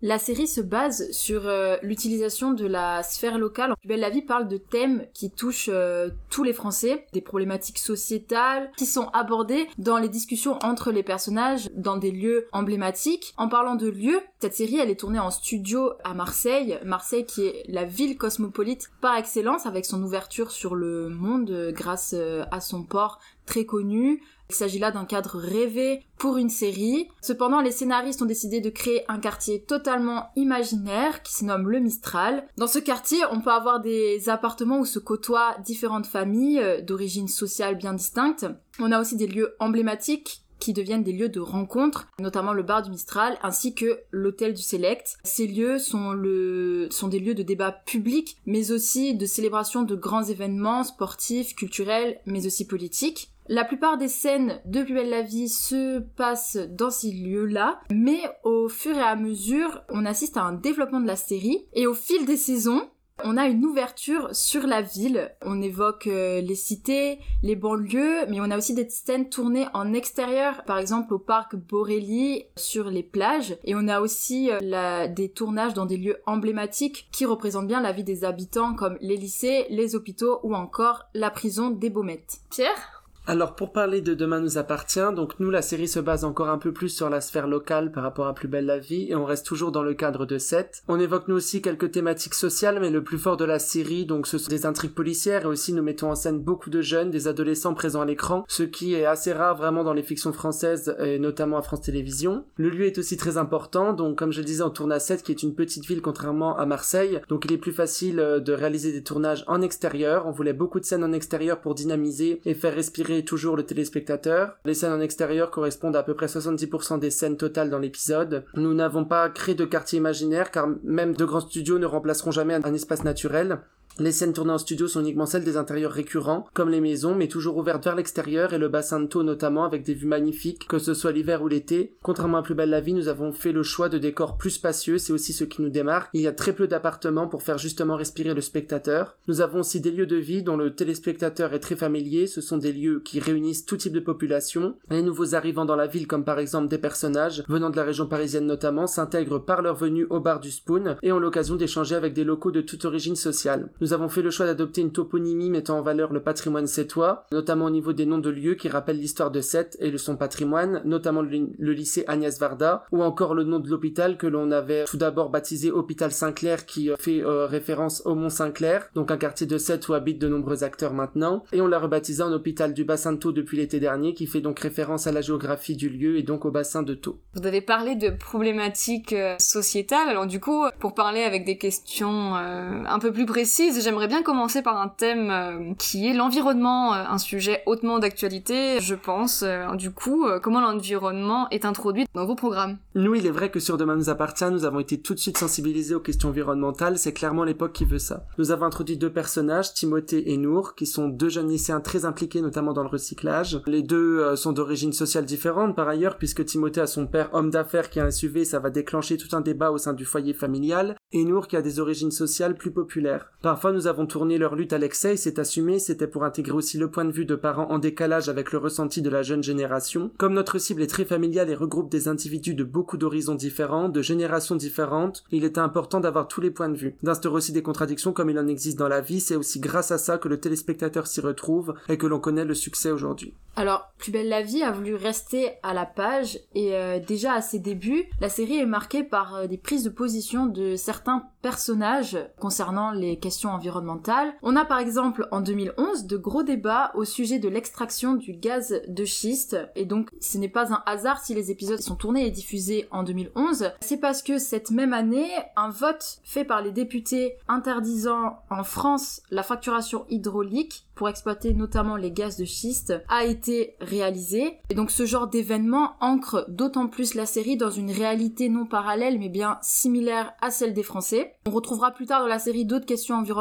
La 0.00 0.20
série 0.20 0.46
se 0.46 0.60
base 0.60 1.10
sur 1.10 1.48
euh, 1.48 1.76
l'utilisation 1.82 2.52
de 2.52 2.66
la 2.66 3.02
sphère 3.02 3.36
locale. 3.36 3.74
Belle 3.84 3.98
la 3.98 4.10
vie 4.10 4.22
parle 4.22 4.46
de 4.46 4.56
thèmes 4.56 5.04
qui 5.12 5.28
touchent 5.28 5.70
euh, 5.72 6.10
tous 6.30 6.44
les 6.44 6.52
Français, 6.52 7.04
des 7.12 7.20
problématiques 7.20 7.78
sociétales 7.78 8.70
qui 8.76 8.86
sont 8.86 9.08
abordées 9.08 9.66
dans 9.76 9.98
les 9.98 10.08
discussions 10.08 10.56
entre 10.62 10.92
les 10.92 11.02
personnages 11.02 11.68
dans 11.74 11.96
des 11.96 12.12
lieux 12.12 12.46
emblématiques. 12.52 13.34
En 13.38 13.48
parlant 13.48 13.74
de 13.74 13.88
lieux, 13.88 14.20
cette 14.38 14.54
série 14.54 14.78
elle 14.78 14.90
est 14.90 15.00
tournée 15.00 15.18
en 15.18 15.32
studio 15.32 15.90
à 16.04 16.14
Marseille, 16.14 16.78
Marseille 16.84 17.26
qui 17.26 17.46
est 17.46 17.64
la 17.66 17.84
ville 17.84 18.16
cosmopolite 18.16 18.90
par 19.00 19.16
excellence 19.16 19.66
avec 19.66 19.84
son 19.84 20.00
ouverture 20.04 20.52
sur 20.52 20.76
le 20.76 21.08
monde 21.08 21.50
euh, 21.50 21.72
grâce 21.72 22.14
à 22.14 22.60
son 22.60 22.84
port 22.84 23.18
très 23.48 23.64
connu, 23.64 24.22
il 24.50 24.54
s'agit 24.54 24.78
là 24.78 24.90
d'un 24.90 25.04
cadre 25.04 25.38
rêvé 25.38 26.02
pour 26.18 26.36
une 26.36 26.50
série. 26.50 27.08
Cependant, 27.20 27.60
les 27.60 27.70
scénaristes 27.70 28.22
ont 28.22 28.26
décidé 28.26 28.60
de 28.60 28.70
créer 28.70 29.04
un 29.08 29.18
quartier 29.18 29.62
totalement 29.62 30.30
imaginaire 30.36 31.22
qui 31.22 31.34
se 31.34 31.44
nomme 31.44 31.68
le 31.68 31.80
Mistral. 31.80 32.46
Dans 32.56 32.66
ce 32.66 32.78
quartier, 32.78 33.18
on 33.32 33.40
peut 33.40 33.50
avoir 33.50 33.80
des 33.80 34.28
appartements 34.28 34.78
où 34.78 34.84
se 34.84 34.98
côtoient 34.98 35.56
différentes 35.64 36.06
familles 36.06 36.60
euh, 36.60 36.80
d'origine 36.82 37.28
sociale 37.28 37.76
bien 37.76 37.94
distinctes. 37.94 38.46
On 38.78 38.92
a 38.92 39.00
aussi 39.00 39.16
des 39.16 39.26
lieux 39.26 39.54
emblématiques 39.60 40.42
qui 40.58 40.72
deviennent 40.72 41.04
des 41.04 41.12
lieux 41.12 41.28
de 41.28 41.40
rencontre, 41.40 42.08
notamment 42.18 42.52
le 42.52 42.62
bar 42.62 42.82
du 42.82 42.90
Mistral 42.90 43.38
ainsi 43.42 43.74
que 43.74 44.00
l'hôtel 44.10 44.54
du 44.54 44.62
Select. 44.62 45.16
Ces 45.24 45.46
lieux 45.46 45.78
sont, 45.78 46.12
le... 46.12 46.88
sont 46.90 47.08
des 47.08 47.20
lieux 47.20 47.34
de 47.34 47.42
débat 47.42 47.72
public, 47.72 48.36
mais 48.46 48.72
aussi 48.72 49.14
de 49.14 49.26
célébration 49.26 49.82
de 49.82 49.94
grands 49.94 50.24
événements 50.24 50.84
sportifs, 50.84 51.54
culturels, 51.54 52.20
mais 52.26 52.46
aussi 52.46 52.66
politiques. 52.66 53.30
La 53.48 53.64
plupart 53.64 53.96
des 53.96 54.08
scènes 54.08 54.60
de 54.66 54.82
Plus 54.82 54.92
belle 54.92 55.08
la 55.08 55.22
vie 55.22 55.48
se 55.48 56.00
passent 56.00 56.58
dans 56.70 56.90
ces 56.90 57.10
lieux-là, 57.10 57.80
mais 57.90 58.20
au 58.44 58.68
fur 58.68 58.94
et 58.94 59.02
à 59.02 59.16
mesure, 59.16 59.82
on 59.88 60.04
assiste 60.04 60.36
à 60.36 60.42
un 60.42 60.52
développement 60.52 61.00
de 61.00 61.06
la 61.06 61.16
série, 61.16 61.66
et 61.72 61.86
au 61.86 61.94
fil 61.94 62.26
des 62.26 62.36
saisons, 62.36 62.88
on 63.24 63.36
a 63.36 63.46
une 63.46 63.64
ouverture 63.64 64.28
sur 64.32 64.66
la 64.66 64.82
ville. 64.82 65.34
On 65.42 65.60
évoque 65.60 66.06
euh, 66.06 66.40
les 66.40 66.54
cités, 66.54 67.18
les 67.42 67.56
banlieues, 67.56 68.26
mais 68.28 68.38
on 68.40 68.50
a 68.50 68.56
aussi 68.56 68.74
des 68.74 68.88
scènes 68.88 69.28
tournées 69.28 69.66
en 69.74 69.92
extérieur, 69.92 70.62
par 70.64 70.78
exemple 70.78 71.14
au 71.14 71.18
parc 71.18 71.56
Borelli, 71.56 72.44
sur 72.56 72.90
les 72.90 73.02
plages. 73.02 73.56
Et 73.64 73.74
on 73.74 73.88
a 73.88 74.00
aussi 74.00 74.50
euh, 74.52 75.08
des 75.08 75.30
tournages 75.30 75.74
dans 75.74 75.86
des 75.86 75.96
lieux 75.96 76.18
emblématiques 76.26 77.08
qui 77.10 77.24
représentent 77.24 77.66
bien 77.66 77.80
la 77.80 77.92
vie 77.92 78.04
des 78.04 78.24
habitants, 78.24 78.74
comme 78.74 78.98
les 79.00 79.16
lycées, 79.16 79.66
les 79.70 79.96
hôpitaux 79.96 80.38
ou 80.42 80.54
encore 80.54 81.06
la 81.14 81.30
prison 81.30 81.70
des 81.70 81.90
Baumettes. 81.90 82.38
Pierre? 82.50 82.97
Alors 83.28 83.54
pour 83.54 83.72
parler 83.72 84.00
de 84.00 84.14
Demain 84.14 84.40
nous 84.40 84.56
appartient, 84.56 85.12
donc 85.14 85.38
nous 85.38 85.50
la 85.50 85.60
série 85.60 85.86
se 85.86 86.00
base 86.00 86.24
encore 86.24 86.48
un 86.48 86.56
peu 86.56 86.72
plus 86.72 86.88
sur 86.88 87.10
la 87.10 87.20
sphère 87.20 87.46
locale 87.46 87.92
par 87.92 88.02
rapport 88.02 88.26
à 88.26 88.34
Plus 88.34 88.48
belle 88.48 88.64
la 88.64 88.78
vie 88.78 89.08
et 89.10 89.16
on 89.16 89.26
reste 89.26 89.44
toujours 89.44 89.70
dans 89.70 89.82
le 89.82 89.92
cadre 89.92 90.24
de 90.24 90.38
7. 90.38 90.84
On 90.88 90.98
évoque 90.98 91.28
nous 91.28 91.34
aussi 91.34 91.60
quelques 91.60 91.90
thématiques 91.90 92.32
sociales 92.32 92.78
mais 92.80 92.88
le 92.88 93.04
plus 93.04 93.18
fort 93.18 93.36
de 93.36 93.44
la 93.44 93.58
série 93.58 94.06
donc 94.06 94.26
ce 94.26 94.38
sont 94.38 94.48
des 94.48 94.64
intrigues 94.64 94.94
policières 94.94 95.42
et 95.42 95.46
aussi 95.46 95.74
nous 95.74 95.82
mettons 95.82 96.10
en 96.10 96.14
scène 96.14 96.38
beaucoup 96.38 96.70
de 96.70 96.80
jeunes, 96.80 97.10
des 97.10 97.28
adolescents 97.28 97.74
présents 97.74 98.00
à 98.00 98.06
l'écran, 98.06 98.46
ce 98.48 98.62
qui 98.62 98.94
est 98.94 99.04
assez 99.04 99.34
rare 99.34 99.58
vraiment 99.58 99.84
dans 99.84 99.92
les 99.92 100.02
fictions 100.02 100.32
françaises 100.32 100.96
et 100.98 101.18
notamment 101.18 101.58
à 101.58 101.62
France 101.62 101.82
Télévisions. 101.82 102.46
Le 102.56 102.70
lieu 102.70 102.86
est 102.86 102.96
aussi 102.96 103.18
très 103.18 103.36
important 103.36 103.92
donc 103.92 104.16
comme 104.16 104.32
je 104.32 104.38
le 104.38 104.46
disais 104.46 104.62
on 104.62 104.70
tourne 104.70 104.92
à 104.92 105.00
7 105.00 105.22
qui 105.22 105.32
est 105.32 105.42
une 105.42 105.54
petite 105.54 105.84
ville 105.84 106.00
contrairement 106.00 106.56
à 106.56 106.64
Marseille 106.64 107.20
donc 107.28 107.44
il 107.44 107.52
est 107.52 107.58
plus 107.58 107.72
facile 107.72 108.20
euh, 108.20 108.40
de 108.40 108.54
réaliser 108.54 108.90
des 108.90 109.02
tournages 109.02 109.44
en 109.48 109.60
extérieur. 109.60 110.26
On 110.26 110.30
voulait 110.30 110.54
beaucoup 110.54 110.80
de 110.80 110.86
scènes 110.86 111.04
en 111.04 111.12
extérieur 111.12 111.60
pour 111.60 111.74
dynamiser 111.74 112.40
et 112.46 112.54
faire 112.54 112.74
respirer 112.74 113.17
toujours 113.24 113.56
le 113.56 113.64
téléspectateur. 113.64 114.56
Les 114.64 114.74
scènes 114.74 114.92
en 114.92 115.00
extérieur 115.00 115.50
correspondent 115.50 115.96
à, 115.96 116.00
à 116.00 116.02
peu 116.02 116.14
près 116.14 116.26
70% 116.26 116.98
des 116.98 117.10
scènes 117.10 117.36
totales 117.36 117.70
dans 117.70 117.78
l'épisode. 117.78 118.44
Nous 118.54 118.74
n'avons 118.74 119.04
pas 119.04 119.28
créé 119.28 119.54
de 119.54 119.64
quartier 119.64 119.98
imaginaire 119.98 120.50
car 120.50 120.68
même 120.84 121.14
de 121.14 121.24
grands 121.24 121.40
studios 121.40 121.78
ne 121.78 121.86
remplaceront 121.86 122.30
jamais 122.30 122.54
un 122.54 122.74
espace 122.74 123.04
naturel. 123.04 123.60
Les 124.00 124.12
scènes 124.12 124.32
tournées 124.32 124.52
en 124.52 124.58
studio 124.58 124.86
sont 124.86 125.00
uniquement 125.00 125.26
celles 125.26 125.42
des 125.42 125.56
intérieurs 125.56 125.90
récurrents, 125.90 126.46
comme 126.54 126.68
les 126.68 126.80
maisons, 126.80 127.16
mais 127.16 127.26
toujours 127.26 127.56
ouvertes 127.56 127.82
vers 127.82 127.96
l'extérieur 127.96 128.54
et 128.54 128.58
le 128.58 128.68
bassin 128.68 129.00
de 129.00 129.06
Thau 129.06 129.24
notamment, 129.24 129.64
avec 129.64 129.82
des 129.82 129.94
vues 129.94 130.06
magnifiques, 130.06 130.68
que 130.68 130.78
ce 130.78 130.94
soit 130.94 131.10
l'hiver 131.10 131.42
ou 131.42 131.48
l'été. 131.48 131.96
Contrairement 132.00 132.38
à 132.38 132.42
Plus 132.42 132.54
belle 132.54 132.70
la 132.70 132.80
vie, 132.80 132.94
nous 132.94 133.08
avons 133.08 133.32
fait 133.32 133.50
le 133.50 133.64
choix 133.64 133.88
de 133.88 133.98
décors 133.98 134.36
plus 134.36 134.50
spacieux, 134.50 134.98
c'est 134.98 135.12
aussi 135.12 135.32
ce 135.32 135.42
qui 135.42 135.62
nous 135.62 135.68
démarque. 135.68 136.10
Il 136.14 136.20
y 136.20 136.28
a 136.28 136.32
très 136.32 136.52
peu 136.52 136.68
d'appartements 136.68 137.26
pour 137.26 137.42
faire 137.42 137.58
justement 137.58 137.96
respirer 137.96 138.34
le 138.34 138.40
spectateur. 138.40 139.16
Nous 139.26 139.40
avons 139.40 139.60
aussi 139.60 139.80
des 139.80 139.90
lieux 139.90 140.06
de 140.06 140.14
vie 140.14 140.44
dont 140.44 140.56
le 140.56 140.76
téléspectateur 140.76 141.52
est 141.52 141.58
très 141.58 141.74
familier, 141.74 142.28
ce 142.28 142.40
sont 142.40 142.56
des 142.56 142.72
lieux 142.72 143.02
qui 143.04 143.18
réunissent 143.18 143.66
tout 143.66 143.78
type 143.78 143.94
de 143.94 143.98
population. 143.98 144.76
Les 144.90 145.02
nouveaux 145.02 145.34
arrivants 145.34 145.64
dans 145.64 145.74
la 145.74 145.88
ville, 145.88 146.06
comme 146.06 146.24
par 146.24 146.38
exemple 146.38 146.68
des 146.68 146.78
personnages 146.78 147.42
venant 147.48 147.70
de 147.70 147.76
la 147.76 147.82
région 147.82 148.06
parisienne 148.06 148.46
notamment, 148.46 148.86
s'intègrent 148.86 149.40
par 149.40 149.60
leur 149.60 149.74
venue 149.74 150.06
au 150.08 150.20
bar 150.20 150.38
du 150.38 150.52
Spoon 150.52 150.94
et 151.02 151.10
ont 151.10 151.18
l'occasion 151.18 151.56
d'échanger 151.56 151.96
avec 151.96 152.12
des 152.12 152.22
locaux 152.22 152.52
de 152.52 152.60
toute 152.60 152.84
origine 152.84 153.16
sociale. 153.16 153.70
Avons 153.92 154.08
fait 154.08 154.22
le 154.22 154.30
choix 154.30 154.46
d'adopter 154.46 154.80
une 154.80 154.92
toponymie 154.92 155.50
mettant 155.50 155.78
en 155.78 155.82
valeur 155.82 156.12
le 156.12 156.22
patrimoine 156.22 156.66
sétois, 156.66 157.26
notamment 157.32 157.66
au 157.66 157.70
niveau 157.70 157.92
des 157.92 158.06
noms 158.06 158.18
de 158.18 158.30
lieux 158.30 158.54
qui 158.54 158.68
rappellent 158.68 158.98
l'histoire 158.98 159.30
de 159.30 159.40
Sète 159.40 159.76
et 159.80 159.96
son 159.98 160.16
patrimoine, 160.16 160.82
notamment 160.84 161.22
le, 161.22 161.72
lycée 161.72 162.04
Agnès 162.06 162.38
Varda, 162.38 162.84
ou 162.92 163.02
encore 163.02 163.34
le 163.34 163.44
nom 163.44 163.58
de 163.58 163.68
l'hôpital 163.68 164.16
que 164.16 164.26
l'on 164.26 164.50
avait 164.50 164.84
tout 164.84 164.96
d'abord 164.96 165.30
baptisé 165.30 165.70
Hôpital 165.70 166.12
Saint-Clair 166.12 166.66
qui 166.66 166.90
euh, 166.90 166.96
fait 166.98 167.20
euh, 167.20 167.46
référence 167.46 168.02
au 168.06 168.14
Mont 168.14 168.30
Saint-Clair, 168.30 168.88
donc 168.94 169.10
un 169.10 169.16
quartier 169.16 169.46
de 169.46 169.58
Sète 169.58 169.88
où 169.88 169.94
habitent 169.94 170.20
de 170.20 170.28
nombreux 170.28 170.64
acteurs 170.64 170.94
maintenant, 170.94 171.44
et 171.52 171.60
on 171.60 171.66
l'a 171.66 171.78
rebaptisé 171.78 172.22
en 172.22 172.32
hôpital 172.32 172.74
du 172.74 172.84
bassin 172.84 173.12
de 173.12 173.18
Thau 173.18 173.32
depuis 173.32 173.56
l'été 173.56 173.80
dernier 173.80 174.14
qui 174.14 174.26
fait 174.26 174.40
donc 174.40 174.60
référence 174.60 175.06
à 175.06 175.12
la 175.12 175.20
géographie 175.20 175.76
du 175.76 175.88
lieu 175.88 176.16
et 176.16 176.22
donc 176.22 176.44
au 176.44 176.50
bassin 176.50 176.82
de 176.82 176.94
Thau. 176.94 177.18
Vous 177.34 177.46
avez 177.46 177.60
parlé 177.60 177.96
de 177.96 178.10
problématiques 178.10 179.12
euh, 179.12 179.36
sociétales, 179.38 180.08
alors 180.08 180.26
du 180.26 180.40
coup, 180.40 180.64
pour 180.78 180.94
parler 180.94 181.22
avec 181.22 181.44
des 181.44 181.58
questions 181.58 182.34
un 182.34 182.98
peu 182.98 183.12
plus 183.12 183.26
précises, 183.26 183.67
j'aimerais 183.76 184.08
bien 184.08 184.22
commencer 184.22 184.62
par 184.62 184.80
un 184.80 184.88
thème 184.88 185.30
euh, 185.30 185.74
qui 185.78 186.06
est 186.06 186.14
l'environnement, 186.14 186.94
euh, 186.94 187.04
un 187.08 187.18
sujet 187.18 187.62
hautement 187.66 187.98
d'actualité, 187.98 188.80
je 188.80 188.94
pense. 188.94 189.42
Euh, 189.42 189.74
du 189.74 189.90
coup, 189.90 190.26
comment 190.42 190.60
l'environnement 190.60 191.48
est 191.50 191.64
introduit 191.64 192.06
dans 192.14 192.26
vos 192.26 192.34
programmes? 192.34 192.78
Nous, 192.94 193.14
il 193.14 193.26
est 193.26 193.30
vrai 193.30 193.50
que 193.50 193.60
sur 193.60 193.76
Demain 193.76 193.96
nous 193.96 194.10
appartient, 194.10 194.50
nous 194.50 194.64
avons 194.64 194.80
été 194.80 195.00
tout 195.00 195.14
de 195.14 195.18
suite 195.18 195.38
sensibilisés 195.38 195.94
aux 195.94 196.00
questions 196.00 196.30
environnementales, 196.30 196.98
c'est 196.98 197.12
clairement 197.12 197.44
l'époque 197.44 197.72
qui 197.72 197.84
veut 197.84 197.98
ça. 197.98 198.24
Nous 198.38 198.50
avons 198.50 198.66
introduit 198.66 198.96
deux 198.96 199.12
personnages, 199.12 199.74
Timothée 199.74 200.32
et 200.32 200.36
Nour, 200.36 200.74
qui 200.74 200.86
sont 200.86 201.08
deux 201.08 201.28
jeunes 201.28 201.48
lycéens 201.48 201.80
très 201.80 202.04
impliqués 202.04 202.40
notamment 202.40 202.72
dans 202.72 202.82
le 202.82 202.88
recyclage. 202.88 203.60
Les 203.66 203.82
deux 203.82 204.36
sont 204.36 204.52
d'origine 204.52 204.92
sociale 204.92 205.24
différente 205.24 205.76
par 205.76 205.88
ailleurs, 205.88 206.18
puisque 206.18 206.44
Timothée 206.44 206.80
a 206.80 206.86
son 206.86 207.06
père 207.06 207.30
homme 207.32 207.50
d'affaires 207.50 207.90
qui 207.90 208.00
a 208.00 208.04
un 208.04 208.10
SUV, 208.10 208.44
ça 208.44 208.58
va 208.58 208.70
déclencher 208.70 209.16
tout 209.16 209.36
un 209.36 209.40
débat 209.40 209.70
au 209.70 209.78
sein 209.78 209.92
du 209.92 210.04
foyer 210.04 210.34
familial, 210.34 210.96
et 211.12 211.24
Nour 211.24 211.48
qui 211.48 211.56
a 211.56 211.62
des 211.62 211.80
origines 211.80 212.10
sociales 212.10 212.56
plus 212.56 212.70
populaires. 212.70 213.30
Parfois 213.58 213.72
nous 213.72 213.88
avons 213.88 214.06
tourné 214.06 214.38
leur 214.38 214.54
lutte 214.54 214.72
à 214.72 214.78
l'excès, 214.78 215.14
et 215.14 215.16
c'est 215.16 215.40
assumé, 215.40 215.80
c'était 215.80 216.06
pour 216.06 216.22
intégrer 216.22 216.52
aussi 216.52 216.78
le 216.78 216.92
point 216.92 217.04
de 217.04 217.10
vue 217.10 217.24
de 217.24 217.34
parents 217.34 217.66
en 217.70 217.80
décalage 217.80 218.28
avec 218.28 218.52
le 218.52 218.58
ressenti 218.58 219.02
de 219.02 219.10
la 219.10 219.24
jeune 219.24 219.42
génération. 219.42 220.12
Comme 220.16 220.34
notre 220.34 220.58
cible 220.58 220.80
est 220.80 220.86
très 220.86 221.04
familiale 221.04 221.50
et 221.50 221.56
regroupe 221.56 221.90
des 221.90 222.06
individus 222.06 222.54
de 222.54 222.62
beaucoup 222.62 222.96
d'horizons 222.96 223.34
différents, 223.34 223.88
de 223.88 224.00
générations 224.00 224.54
différentes, 224.54 225.24
il 225.32 225.42
était 225.42 225.58
important 225.58 225.98
d'avoir 225.98 226.28
tous 226.28 226.40
les 226.40 226.52
points 226.52 226.68
de 226.68 226.76
vue. 226.76 226.94
D'instaurer 227.02 227.38
aussi 227.38 227.50
des 227.50 227.64
contradictions 227.64 228.12
comme 228.12 228.30
il 228.30 228.38
en 228.38 228.46
existe 228.46 228.78
dans 228.78 228.86
la 228.86 229.00
vie, 229.00 229.18
c'est 229.18 229.34
aussi 229.34 229.58
grâce 229.58 229.90
à 229.90 229.98
ça 229.98 230.18
que 230.18 230.28
le 230.28 230.38
téléspectateur 230.38 231.08
s'y 231.08 231.20
retrouve 231.20 231.74
et 231.88 231.98
que 231.98 232.06
l'on 232.06 232.20
connaît 232.20 232.44
le 232.44 232.54
succès 232.54 232.92
aujourd'hui. 232.92 233.34
Alors, 233.56 233.88
Plus 233.98 234.12
belle 234.12 234.28
la 234.28 234.42
vie 234.42 234.62
a 234.62 234.70
voulu 234.70 234.94
rester 234.94 235.50
à 235.64 235.74
la 235.74 235.84
page 235.84 236.38
et 236.54 236.76
euh, 236.76 237.00
déjà 237.00 237.32
à 237.32 237.42
ses 237.42 237.58
débuts, 237.58 238.04
la 238.20 238.28
série 238.28 238.58
est 238.58 238.66
marquée 238.66 239.02
par 239.02 239.34
euh, 239.34 239.46
des 239.48 239.58
prises 239.58 239.82
de 239.82 239.90
position 239.90 240.46
de 240.46 240.76
certains 240.76 241.24
personnages 241.42 242.16
concernant 242.38 242.92
les 242.92 243.18
questions 243.18 243.47
environnementales. 243.52 244.32
On 244.42 244.56
a 244.56 244.64
par 244.64 244.78
exemple 244.78 245.28
en 245.30 245.40
2011 245.40 246.06
de 246.06 246.16
gros 246.16 246.42
débats 246.42 246.92
au 246.94 247.04
sujet 247.04 247.38
de 247.38 247.48
l'extraction 247.48 248.14
du 248.14 248.32
gaz 248.32 248.80
de 248.86 249.04
schiste 249.04 249.56
et 249.76 249.84
donc 249.84 250.10
ce 250.20 250.38
n'est 250.38 250.48
pas 250.48 250.72
un 250.72 250.82
hasard 250.86 251.20
si 251.20 251.34
les 251.34 251.50
épisodes 251.50 251.80
sont 251.80 251.96
tournés 251.96 252.26
et 252.26 252.30
diffusés 252.30 252.88
en 252.90 253.02
2011. 253.02 253.72
C'est 253.80 253.98
parce 253.98 254.22
que 254.22 254.38
cette 254.38 254.70
même 254.70 254.92
année, 254.92 255.30
un 255.56 255.70
vote 255.70 256.18
fait 256.24 256.44
par 256.44 256.62
les 256.62 256.72
députés 256.72 257.36
interdisant 257.48 258.38
en 258.50 258.64
France 258.64 259.22
la 259.30 259.42
fracturation 259.42 260.04
hydraulique 260.08 260.86
pour 260.94 261.08
exploiter 261.08 261.54
notamment 261.54 261.96
les 261.96 262.10
gaz 262.10 262.36
de 262.36 262.44
schiste 262.44 262.92
a 263.08 263.24
été 263.24 263.76
réalisé. 263.80 264.58
Et 264.68 264.74
donc 264.74 264.90
ce 264.90 265.06
genre 265.06 265.28
d'événement 265.28 265.92
ancre 266.00 266.44
d'autant 266.48 266.88
plus 266.88 267.14
la 267.14 267.24
série 267.24 267.56
dans 267.56 267.70
une 267.70 267.92
réalité 267.92 268.48
non 268.48 268.66
parallèle 268.66 269.18
mais 269.18 269.28
bien 269.28 269.58
similaire 269.62 270.32
à 270.40 270.50
celle 270.50 270.74
des 270.74 270.82
Français. 270.82 271.34
On 271.46 271.50
retrouvera 271.50 271.92
plus 271.92 272.06
tard 272.06 272.20
dans 272.20 272.26
la 272.26 272.40
série 272.40 272.64
d'autres 272.64 272.86
questions 272.86 273.14
environnementales 273.14 273.37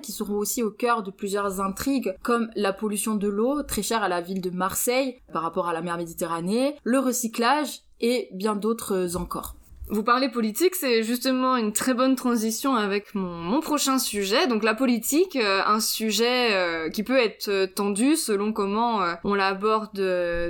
qui 0.00 0.12
seront 0.12 0.36
aussi 0.36 0.62
au 0.62 0.70
cœur 0.70 1.02
de 1.02 1.10
plusieurs 1.10 1.60
intrigues 1.60 2.14
comme 2.22 2.50
la 2.56 2.72
pollution 2.72 3.14
de 3.14 3.28
l'eau, 3.28 3.62
très 3.62 3.82
chère 3.82 4.02
à 4.02 4.08
la 4.08 4.20
ville 4.20 4.40
de 4.40 4.50
Marseille 4.50 5.18
par 5.32 5.42
rapport 5.42 5.68
à 5.68 5.72
la 5.72 5.82
mer 5.82 5.96
Méditerranée, 5.96 6.76
le 6.84 6.98
recyclage 6.98 7.80
et 8.00 8.28
bien 8.32 8.56
d'autres 8.56 9.16
encore. 9.16 9.56
Vous 9.88 10.02
parlez 10.02 10.30
politique, 10.30 10.74
c'est 10.74 11.02
justement 11.02 11.56
une 11.56 11.72
très 11.72 11.92
bonne 11.92 12.14
transition 12.14 12.76
avec 12.76 13.14
mon, 13.14 13.60
prochain 13.60 13.98
sujet. 13.98 14.46
Donc 14.46 14.62
la 14.62 14.74
politique, 14.74 15.36
euh, 15.36 15.60
un 15.66 15.80
sujet 15.80 16.54
euh, 16.54 16.88
qui 16.88 17.02
peut 17.02 17.18
être 17.18 17.48
euh, 17.48 17.66
tendu 17.66 18.16
selon 18.16 18.52
comment 18.54 19.00
on 19.22 19.34
l'aborde 19.34 20.00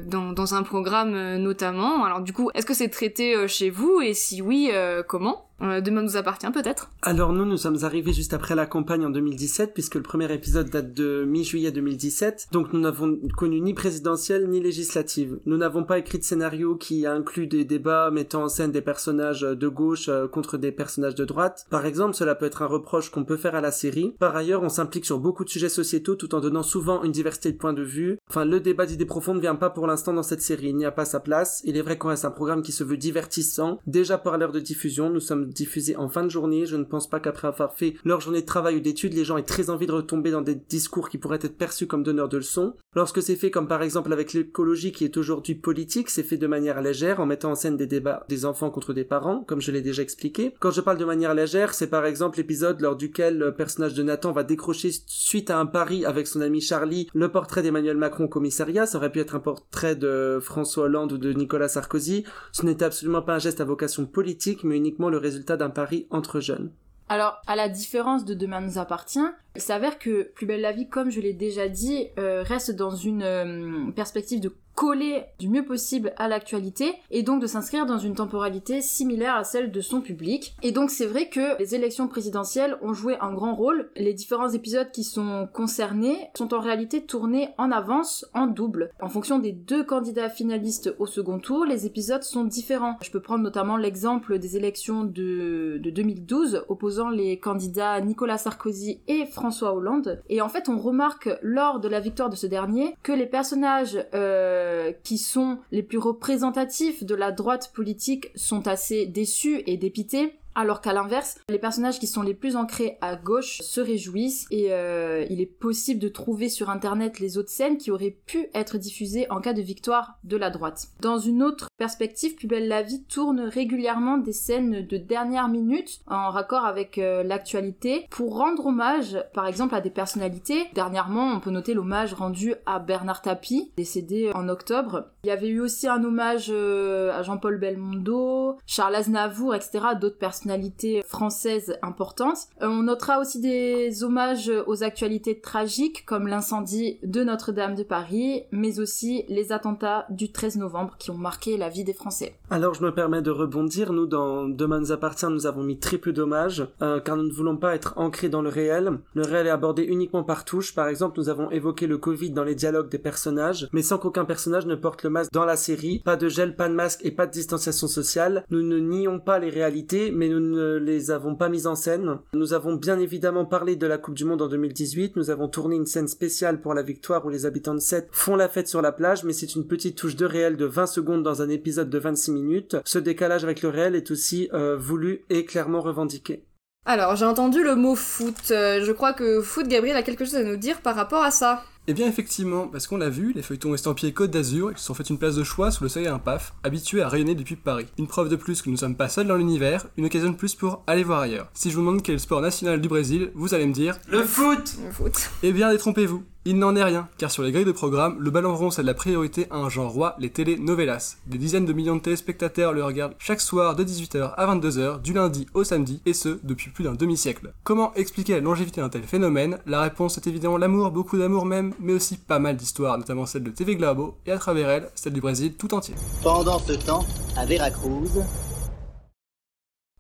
dans, 0.06 0.54
un 0.54 0.62
programme 0.62 1.36
notamment. 1.38 2.04
Alors 2.04 2.20
du 2.20 2.32
coup, 2.32 2.50
est-ce 2.54 2.66
que 2.66 2.74
c'est 2.74 2.88
traité 2.88 3.48
chez 3.48 3.70
vous? 3.70 4.00
Et 4.00 4.14
si 4.14 4.42
oui, 4.42 4.70
comment? 5.08 5.48
Demain 5.60 6.02
nous 6.02 6.16
appartient 6.16 6.50
peut-être. 6.50 6.90
Alors 7.02 7.32
nous, 7.32 7.44
nous 7.44 7.56
sommes 7.56 7.78
arrivés 7.82 8.12
juste 8.12 8.34
après 8.34 8.54
la 8.54 8.66
campagne 8.66 9.06
en 9.06 9.10
2017, 9.10 9.72
puisque 9.74 9.94
le 9.94 10.02
premier 10.02 10.32
épisode 10.32 10.70
date 10.70 10.92
de 10.92 11.24
mi-juillet 11.24 11.70
2017, 11.70 12.48
donc 12.50 12.72
nous 12.72 12.80
n'avons 12.80 13.18
connu 13.36 13.60
ni 13.60 13.74
présidentielle 13.74 14.48
ni 14.48 14.60
législative. 14.60 15.38
Nous 15.46 15.56
n'avons 15.56 15.84
pas 15.84 15.98
écrit 15.98 16.18
de 16.18 16.24
scénario 16.24 16.76
qui 16.76 17.06
inclut 17.06 17.46
des 17.46 17.64
débats 17.64 18.10
mettant 18.10 18.44
en 18.44 18.48
scène 18.48 18.72
des 18.72 18.80
personnages 18.80 19.42
de 19.42 19.68
gauche 19.68 20.08
euh, 20.08 20.26
contre 20.28 20.58
des 20.58 20.72
personnages 20.72 21.14
de 21.14 21.24
droite. 21.24 21.66
Par 21.70 21.86
exemple, 21.86 22.14
cela 22.14 22.34
peut 22.34 22.46
être 22.46 22.62
un 22.62 22.66
reproche 22.66 23.10
qu'on 23.10 23.24
peut 23.24 23.36
faire 23.36 23.54
à 23.54 23.60
la 23.60 23.70
série. 23.70 24.14
Par 24.18 24.34
ailleurs, 24.36 24.62
on 24.62 24.68
s'implique 24.68 25.06
sur 25.06 25.18
beaucoup 25.18 25.44
de 25.44 25.50
sujets 25.50 25.68
sociétaux 25.68 26.16
tout 26.16 26.34
en 26.34 26.40
donnant 26.40 26.62
souvent 26.62 27.02
une 27.02 27.12
diversité 27.12 27.52
de 27.52 27.58
points 27.58 27.72
de 27.72 27.82
vue. 27.82 28.18
Enfin, 28.28 28.44
le 28.44 28.60
débat 28.60 28.86
d'idées 28.86 29.06
profondes 29.06 29.36
ne 29.36 29.42
vient 29.42 29.54
pas 29.54 29.70
pour 29.70 29.86
l'instant 29.86 30.12
dans 30.12 30.22
cette 30.22 30.42
série, 30.42 30.68
il 30.68 30.76
n'y 30.76 30.84
a 30.84 30.92
pas 30.92 31.04
sa 31.04 31.20
place. 31.20 31.60
Il 31.64 31.76
est 31.76 31.82
vrai 31.82 31.98
qu'on 31.98 32.08
reste 32.08 32.24
un 32.24 32.30
programme 32.30 32.62
qui 32.62 32.72
se 32.72 32.84
veut 32.84 32.96
divertissant. 32.96 33.78
Déjà 33.86 34.18
par 34.18 34.38
l'heure 34.38 34.52
de 34.52 34.60
diffusion, 34.60 35.10
nous 35.10 35.20
sommes 35.20 35.41
diffusés 35.46 35.96
en 35.96 36.08
fin 36.08 36.24
de 36.24 36.28
journée. 36.28 36.66
Je 36.66 36.76
ne 36.76 36.84
pense 36.84 37.08
pas 37.08 37.20
qu'après 37.20 37.48
avoir 37.48 37.74
fait 37.74 37.94
leur 38.04 38.20
journée 38.20 38.40
de 38.40 38.46
travail 38.46 38.76
ou 38.76 38.80
d'études, 38.80 39.14
les 39.14 39.24
gens 39.24 39.36
aient 39.36 39.42
très 39.42 39.70
envie 39.70 39.86
de 39.86 39.92
retomber 39.92 40.30
dans 40.30 40.42
des 40.42 40.54
discours 40.54 41.08
qui 41.08 41.18
pourraient 41.18 41.38
être 41.42 41.56
perçus 41.56 41.86
comme 41.86 42.02
donneurs 42.02 42.28
de 42.28 42.38
leçons. 42.38 42.74
Lorsque 42.94 43.22
c'est 43.22 43.36
fait 43.36 43.50
comme 43.50 43.68
par 43.68 43.82
exemple 43.82 44.12
avec 44.12 44.32
l'écologie 44.32 44.92
qui 44.92 45.04
est 45.04 45.16
aujourd'hui 45.16 45.54
politique, 45.54 46.10
c'est 46.10 46.22
fait 46.22 46.36
de 46.36 46.46
manière 46.46 46.82
légère 46.82 47.20
en 47.20 47.26
mettant 47.26 47.52
en 47.52 47.54
scène 47.54 47.76
des 47.76 47.86
débats 47.86 48.24
des 48.28 48.44
enfants 48.44 48.70
contre 48.70 48.92
des 48.92 49.04
parents, 49.04 49.44
comme 49.46 49.60
je 49.60 49.72
l'ai 49.72 49.82
déjà 49.82 50.02
expliqué. 50.02 50.54
Quand 50.60 50.70
je 50.70 50.80
parle 50.80 50.98
de 50.98 51.04
manière 51.04 51.34
légère, 51.34 51.74
c'est 51.74 51.86
par 51.86 52.06
exemple 52.06 52.38
l'épisode 52.38 52.80
lors 52.80 52.96
duquel 52.96 53.38
le 53.38 53.54
personnage 53.54 53.94
de 53.94 54.02
Nathan 54.02 54.32
va 54.32 54.44
décrocher 54.44 54.90
suite 55.06 55.50
à 55.50 55.58
un 55.58 55.66
pari 55.66 56.04
avec 56.04 56.26
son 56.26 56.40
ami 56.40 56.60
Charlie 56.60 57.08
le 57.14 57.30
portrait 57.30 57.62
d'Emmanuel 57.62 57.96
Macron 57.96 58.24
au 58.24 58.28
commissariat. 58.28 58.86
Ça 58.86 58.98
aurait 58.98 59.12
pu 59.12 59.20
être 59.20 59.34
un 59.34 59.40
portrait 59.40 59.96
de 59.96 60.38
François 60.40 60.84
Hollande 60.84 61.12
ou 61.12 61.18
de 61.18 61.32
Nicolas 61.32 61.68
Sarkozy. 61.68 62.24
Ce 62.52 62.64
n'était 62.64 62.84
absolument 62.84 63.22
pas 63.22 63.34
un 63.34 63.38
geste 63.38 63.60
à 63.60 63.64
vocation 63.64 64.06
politique, 64.06 64.64
mais 64.64 64.76
uniquement 64.76 65.10
le 65.10 65.18
résultat 65.18 65.31
d'un 65.56 65.70
pari 65.70 66.06
entre 66.10 66.40
jeunes. 66.40 66.70
Alors, 67.08 67.42
à 67.46 67.56
la 67.56 67.68
différence 67.68 68.24
de 68.24 68.34
Demain 68.34 68.60
nous 68.60 68.78
appartient, 68.78 69.20
il 69.54 69.60
s'avère 69.60 69.98
que 69.98 70.22
Plus 70.34 70.46
belle 70.46 70.62
la 70.62 70.72
vie, 70.72 70.88
comme 70.88 71.10
je 71.10 71.20
l'ai 71.20 71.32
déjà 71.32 71.68
dit, 71.68 72.08
euh, 72.18 72.42
reste 72.42 72.70
dans 72.70 72.94
une 72.94 73.22
euh, 73.22 73.90
perspective 73.94 74.40
de 74.40 74.52
coller 74.74 75.24
du 75.38 75.50
mieux 75.50 75.64
possible 75.64 76.14
à 76.16 76.28
l'actualité 76.28 76.94
et 77.10 77.22
donc 77.22 77.42
de 77.42 77.46
s'inscrire 77.46 77.84
dans 77.84 77.98
une 77.98 78.14
temporalité 78.14 78.80
similaire 78.80 79.36
à 79.36 79.44
celle 79.44 79.70
de 79.70 79.80
son 79.82 80.00
public. 80.00 80.56
Et 80.62 80.72
donc 80.72 80.90
c'est 80.90 81.06
vrai 81.06 81.28
que 81.28 81.58
les 81.58 81.74
élections 81.74 82.08
présidentielles 82.08 82.78
ont 82.80 82.94
joué 82.94 83.16
un 83.20 83.34
grand 83.34 83.54
rôle. 83.54 83.90
Les 83.96 84.14
différents 84.14 84.48
épisodes 84.48 84.90
qui 84.90 85.04
sont 85.04 85.46
concernés 85.52 86.16
sont 86.34 86.54
en 86.54 86.60
réalité 86.60 87.04
tournés 87.04 87.50
en 87.58 87.70
avance, 87.70 88.26
en 88.32 88.46
double. 88.46 88.90
En 89.00 89.08
fonction 89.08 89.38
des 89.38 89.52
deux 89.52 89.84
candidats 89.84 90.30
finalistes 90.30 90.94
au 90.98 91.06
second 91.06 91.38
tour, 91.38 91.66
les 91.66 91.84
épisodes 91.86 92.22
sont 92.22 92.44
différents. 92.44 92.96
Je 93.02 93.10
peux 93.10 93.20
prendre 93.20 93.44
notamment 93.44 93.76
l'exemple 93.76 94.38
des 94.38 94.56
élections 94.56 95.04
de, 95.04 95.78
de 95.82 95.90
2012 95.90 96.64
opposant 96.68 97.10
les 97.10 97.38
candidats 97.38 98.00
Nicolas 98.00 98.38
Sarkozy 98.38 99.00
et 99.06 99.26
François 99.26 99.41
Hollande. 99.50 100.22
Et 100.28 100.40
en 100.40 100.48
fait, 100.48 100.68
on 100.68 100.78
remarque 100.78 101.28
lors 101.42 101.80
de 101.80 101.88
la 101.88 102.00
victoire 102.00 102.30
de 102.30 102.36
ce 102.36 102.46
dernier 102.46 102.96
que 103.02 103.12
les 103.12 103.26
personnages 103.26 103.98
euh, 104.14 104.92
qui 105.02 105.18
sont 105.18 105.58
les 105.70 105.82
plus 105.82 105.98
représentatifs 105.98 107.04
de 107.04 107.14
la 107.14 107.32
droite 107.32 107.72
politique 107.74 108.30
sont 108.34 108.68
assez 108.68 109.06
déçus 109.06 109.62
et 109.66 109.76
dépités. 109.76 110.38
Alors 110.54 110.80
qu'à 110.80 110.92
l'inverse, 110.92 111.38
les 111.48 111.58
personnages 111.58 111.98
qui 111.98 112.06
sont 112.06 112.22
les 112.22 112.34
plus 112.34 112.56
ancrés 112.56 112.98
à 113.00 113.16
gauche 113.16 113.60
se 113.62 113.80
réjouissent 113.80 114.46
et 114.50 114.72
euh, 114.72 115.24
il 115.30 115.40
est 115.40 115.46
possible 115.46 116.00
de 116.00 116.08
trouver 116.08 116.48
sur 116.48 116.68
internet 116.68 117.20
les 117.20 117.38
autres 117.38 117.50
scènes 117.50 117.78
qui 117.78 117.90
auraient 117.90 118.16
pu 118.26 118.48
être 118.54 118.76
diffusées 118.76 119.30
en 119.30 119.40
cas 119.40 119.54
de 119.54 119.62
victoire 119.62 120.18
de 120.24 120.36
la 120.36 120.50
droite. 120.50 120.88
Dans 121.00 121.18
une 121.18 121.42
autre 121.42 121.68
perspective, 121.78 122.34
Plus 122.36 122.46
belle 122.46 122.68
la 122.68 122.82
vie 122.82 123.02
tourne 123.04 123.40
régulièrement 123.40 124.18
des 124.18 124.32
scènes 124.32 124.86
de 124.86 124.96
dernière 124.96 125.48
minute 125.48 126.00
en 126.06 126.30
raccord 126.30 126.64
avec 126.64 126.98
euh, 126.98 127.22
l'actualité 127.22 128.06
pour 128.10 128.36
rendre 128.36 128.66
hommage 128.66 129.18
par 129.34 129.46
exemple 129.46 129.74
à 129.74 129.80
des 129.80 129.90
personnalités. 129.90 130.66
Dernièrement, 130.74 131.32
on 131.32 131.40
peut 131.40 131.50
noter 131.50 131.74
l'hommage 131.74 132.14
rendu 132.14 132.54
à 132.66 132.78
Bernard 132.78 133.22
Tapie, 133.22 133.72
décédé 133.76 134.30
en 134.34 134.48
octobre. 134.48 135.08
Il 135.24 135.28
y 135.28 135.30
avait 135.30 135.48
eu 135.48 135.60
aussi 135.60 135.88
un 135.88 136.02
hommage 136.04 136.48
euh, 136.50 137.12
à 137.12 137.22
Jean-Paul 137.22 137.58
Belmondo, 137.58 138.58
Charles 138.66 138.96
Aznavour, 138.96 139.54
etc. 139.54 139.80
d'autres 140.00 140.18
personnalités 140.42 141.02
françaises 141.06 141.76
importantes. 141.82 142.48
Euh, 142.62 142.66
on 142.66 142.82
notera 142.82 143.20
aussi 143.20 143.40
des 143.40 144.02
hommages 144.02 144.50
aux 144.66 144.82
actualités 144.82 145.38
tragiques 145.38 146.04
comme 146.04 146.26
l'incendie 146.26 146.98
de 147.04 147.22
Notre-Dame 147.22 147.76
de 147.76 147.84
Paris, 147.84 148.42
mais 148.50 148.80
aussi 148.80 149.24
les 149.28 149.52
attentats 149.52 150.04
du 150.10 150.32
13 150.32 150.56
novembre 150.56 150.96
qui 150.98 151.12
ont 151.12 151.16
marqué 151.16 151.56
la 151.56 151.68
vie 151.68 151.84
des 151.84 151.92
Français. 151.92 152.34
Alors 152.50 152.74
je 152.74 152.82
me 152.82 152.92
permets 152.92 153.22
de 153.22 153.30
rebondir, 153.30 153.92
nous 153.92 154.06
dans 154.06 154.48
Demain 154.48 154.80
nous 154.80 154.90
appartient, 154.90 155.26
nous 155.26 155.46
avons 155.46 155.62
mis 155.62 155.78
très 155.78 155.98
peu 155.98 156.12
d'hommages, 156.12 156.66
euh, 156.82 156.98
car 156.98 157.16
nous 157.16 157.28
ne 157.28 157.32
voulons 157.32 157.56
pas 157.56 157.76
être 157.76 157.94
ancrés 157.96 158.28
dans 158.28 158.42
le 158.42 158.48
réel. 158.48 158.98
Le 159.14 159.22
réel 159.22 159.46
est 159.46 159.50
abordé 159.50 159.84
uniquement 159.84 160.24
par 160.24 160.44
touche, 160.44 160.74
par 160.74 160.88
exemple 160.88 161.20
nous 161.20 161.28
avons 161.28 161.52
évoqué 161.52 161.86
le 161.86 161.98
Covid 161.98 162.30
dans 162.30 162.44
les 162.44 162.56
dialogues 162.56 162.88
des 162.88 162.98
personnages, 162.98 163.68
mais 163.72 163.82
sans 163.82 163.98
qu'aucun 163.98 164.24
personnage 164.24 164.66
ne 164.66 164.74
porte 164.74 165.04
le 165.04 165.10
masque 165.10 165.30
dans 165.32 165.44
la 165.44 165.56
série, 165.56 166.00
pas 166.00 166.16
de 166.16 166.28
gel, 166.28 166.56
pas 166.56 166.68
de 166.68 166.74
masque 166.74 167.00
et 167.04 167.12
pas 167.12 167.26
de 167.26 167.32
distanciation 167.32 167.86
sociale. 167.86 168.44
Nous 168.50 168.62
ne 168.62 168.80
nions 168.80 169.20
pas 169.20 169.38
les 169.38 169.50
réalités, 169.50 170.10
mais 170.10 170.31
nous 170.32 170.40
ne 170.40 170.76
les 170.76 171.10
avons 171.10 171.34
pas 171.34 171.48
mises 171.48 171.66
en 171.66 171.74
scène. 171.74 172.18
Nous 172.32 172.54
avons 172.54 172.74
bien 172.74 172.98
évidemment 172.98 173.44
parlé 173.44 173.76
de 173.76 173.86
la 173.86 173.98
Coupe 173.98 174.14
du 174.14 174.24
Monde 174.24 174.42
en 174.42 174.48
2018, 174.48 175.16
nous 175.16 175.30
avons 175.30 175.48
tourné 175.48 175.76
une 175.76 175.86
scène 175.86 176.08
spéciale 176.08 176.60
pour 176.60 176.74
la 176.74 176.82
victoire 176.82 177.24
où 177.26 177.28
les 177.28 177.46
habitants 177.46 177.74
de 177.74 177.80
Sète 177.80 178.08
font 178.12 178.36
la 178.36 178.48
fête 178.48 178.68
sur 178.68 178.82
la 178.82 178.92
plage, 178.92 179.24
mais 179.24 179.32
c'est 179.32 179.54
une 179.54 179.66
petite 179.66 179.96
touche 179.96 180.16
de 180.16 180.24
réel 180.24 180.56
de 180.56 180.64
20 180.64 180.86
secondes 180.86 181.22
dans 181.22 181.42
un 181.42 181.48
épisode 181.48 181.90
de 181.90 181.98
26 181.98 182.32
minutes. 182.32 182.76
Ce 182.84 182.98
décalage 182.98 183.44
avec 183.44 183.62
le 183.62 183.68
réel 183.68 183.94
est 183.94 184.10
aussi 184.10 184.48
euh, 184.54 184.76
voulu 184.76 185.24
et 185.30 185.44
clairement 185.44 185.80
revendiqué. 185.80 186.44
Alors, 186.84 187.14
j'ai 187.14 187.26
entendu 187.26 187.62
le 187.62 187.76
mot 187.76 187.94
foot. 187.94 188.50
Euh, 188.50 188.82
je 188.82 188.90
crois 188.90 189.12
que 189.12 189.40
foot, 189.40 189.68
Gabriel 189.68 189.96
a 189.96 190.02
quelque 190.02 190.24
chose 190.24 190.36
à 190.36 190.42
nous 190.42 190.56
dire 190.56 190.80
par 190.80 190.96
rapport 190.96 191.22
à 191.22 191.30
ça. 191.30 191.62
Eh 191.88 191.94
bien 191.94 192.06
effectivement, 192.06 192.68
parce 192.68 192.86
qu'on 192.86 192.96
l'a 192.96 193.08
vu, 193.08 193.32
les 193.32 193.42
feuilletons 193.42 193.74
estampillés 193.74 194.12
Côte 194.12 194.30
d'Azur, 194.30 194.70
ils 194.70 194.78
se 194.78 194.84
sont 194.84 194.94
fait 194.94 195.10
une 195.10 195.18
place 195.18 195.34
de 195.34 195.42
choix 195.42 195.72
sous 195.72 195.82
le 195.82 195.88
seuil 195.88 196.06
à 196.06 196.14
un 196.14 196.20
paf, 196.20 196.54
habitués 196.62 197.02
à 197.02 197.08
rayonner 197.08 197.34
depuis 197.34 197.56
Paris. 197.56 197.86
Une 197.98 198.06
preuve 198.06 198.28
de 198.28 198.36
plus 198.36 198.62
que 198.62 198.70
nous 198.70 198.76
sommes 198.76 198.94
pas 198.94 199.08
seuls 199.08 199.26
dans 199.26 199.34
l'univers, 199.34 199.88
une 199.96 200.06
occasion 200.06 200.30
de 200.30 200.36
plus 200.36 200.54
pour 200.54 200.84
aller 200.86 201.02
voir 201.02 201.18
ailleurs. 201.18 201.48
Si 201.54 201.70
je 201.72 201.74
vous 201.74 201.80
demande 201.80 202.02
quel 202.02 202.12
est 202.12 202.18
le 202.18 202.20
sport 202.20 202.40
national 202.40 202.80
du 202.80 202.88
Brésil, 202.88 203.32
vous 203.34 203.52
allez 203.52 203.66
me 203.66 203.72
dire 203.72 203.98
Le 204.08 204.22
foot 204.22 204.76
Le 204.84 204.92
foot. 204.92 205.30
Eh 205.42 205.50
bien 205.50 205.72
détrompez-vous, 205.72 206.22
il 206.44 206.58
n'en 206.58 206.74
est 206.74 206.82
rien, 206.82 207.08
car 207.18 207.30
sur 207.30 207.44
les 207.44 207.52
grilles 207.52 207.64
de 207.64 207.70
programme, 207.70 208.16
le 208.18 208.32
ballon 208.32 208.56
rond 208.56 208.72
cède 208.72 208.84
la 208.84 208.94
priorité 208.94 209.46
à 209.50 209.58
un 209.58 209.68
genre 209.68 209.92
roi, 209.92 210.16
les 210.18 210.30
télé-novelas. 210.30 211.18
Des 211.28 211.38
dizaines 211.38 211.66
de 211.66 211.72
millions 211.72 211.94
de 211.94 212.00
téléspectateurs 212.00 212.72
le 212.72 212.82
regardent 212.82 213.14
chaque 213.20 213.40
soir 213.40 213.76
de 213.76 213.84
18h 213.84 214.34
à 214.34 214.52
22h, 214.52 215.00
du 215.02 215.12
lundi 215.12 215.46
au 215.54 215.62
samedi, 215.62 216.02
et 216.04 216.12
ce, 216.12 216.40
depuis 216.42 216.72
plus 216.72 216.82
d'un 216.82 216.94
demi-siècle. 216.94 217.52
Comment 217.62 217.94
expliquer 217.94 218.32
la 218.32 218.40
longévité 218.40 218.80
d'un 218.80 218.88
tel 218.88 219.04
phénomène? 219.04 219.60
La 219.66 219.82
réponse 219.82 220.16
est 220.16 220.26
évidemment 220.26 220.58
l'amour, 220.58 220.90
beaucoup 220.90 221.16
d'amour 221.16 221.46
même, 221.46 221.71
mais 221.80 221.92
aussi 221.92 222.16
pas 222.16 222.38
mal 222.38 222.56
d'histoires, 222.56 222.98
notamment 222.98 223.26
celle 223.26 223.44
de 223.44 223.50
TV 223.50 223.76
Globo, 223.76 224.16
et 224.26 224.32
à 224.32 224.38
travers 224.38 224.68
elle, 224.68 224.88
celle 224.94 225.12
du 225.12 225.20
Brésil 225.20 225.54
tout 225.54 225.72
entier. 225.74 225.94
Pendant 226.22 226.58
ce 226.58 226.72
temps, 226.72 227.04
à 227.36 227.46
Veracruz, 227.46 228.22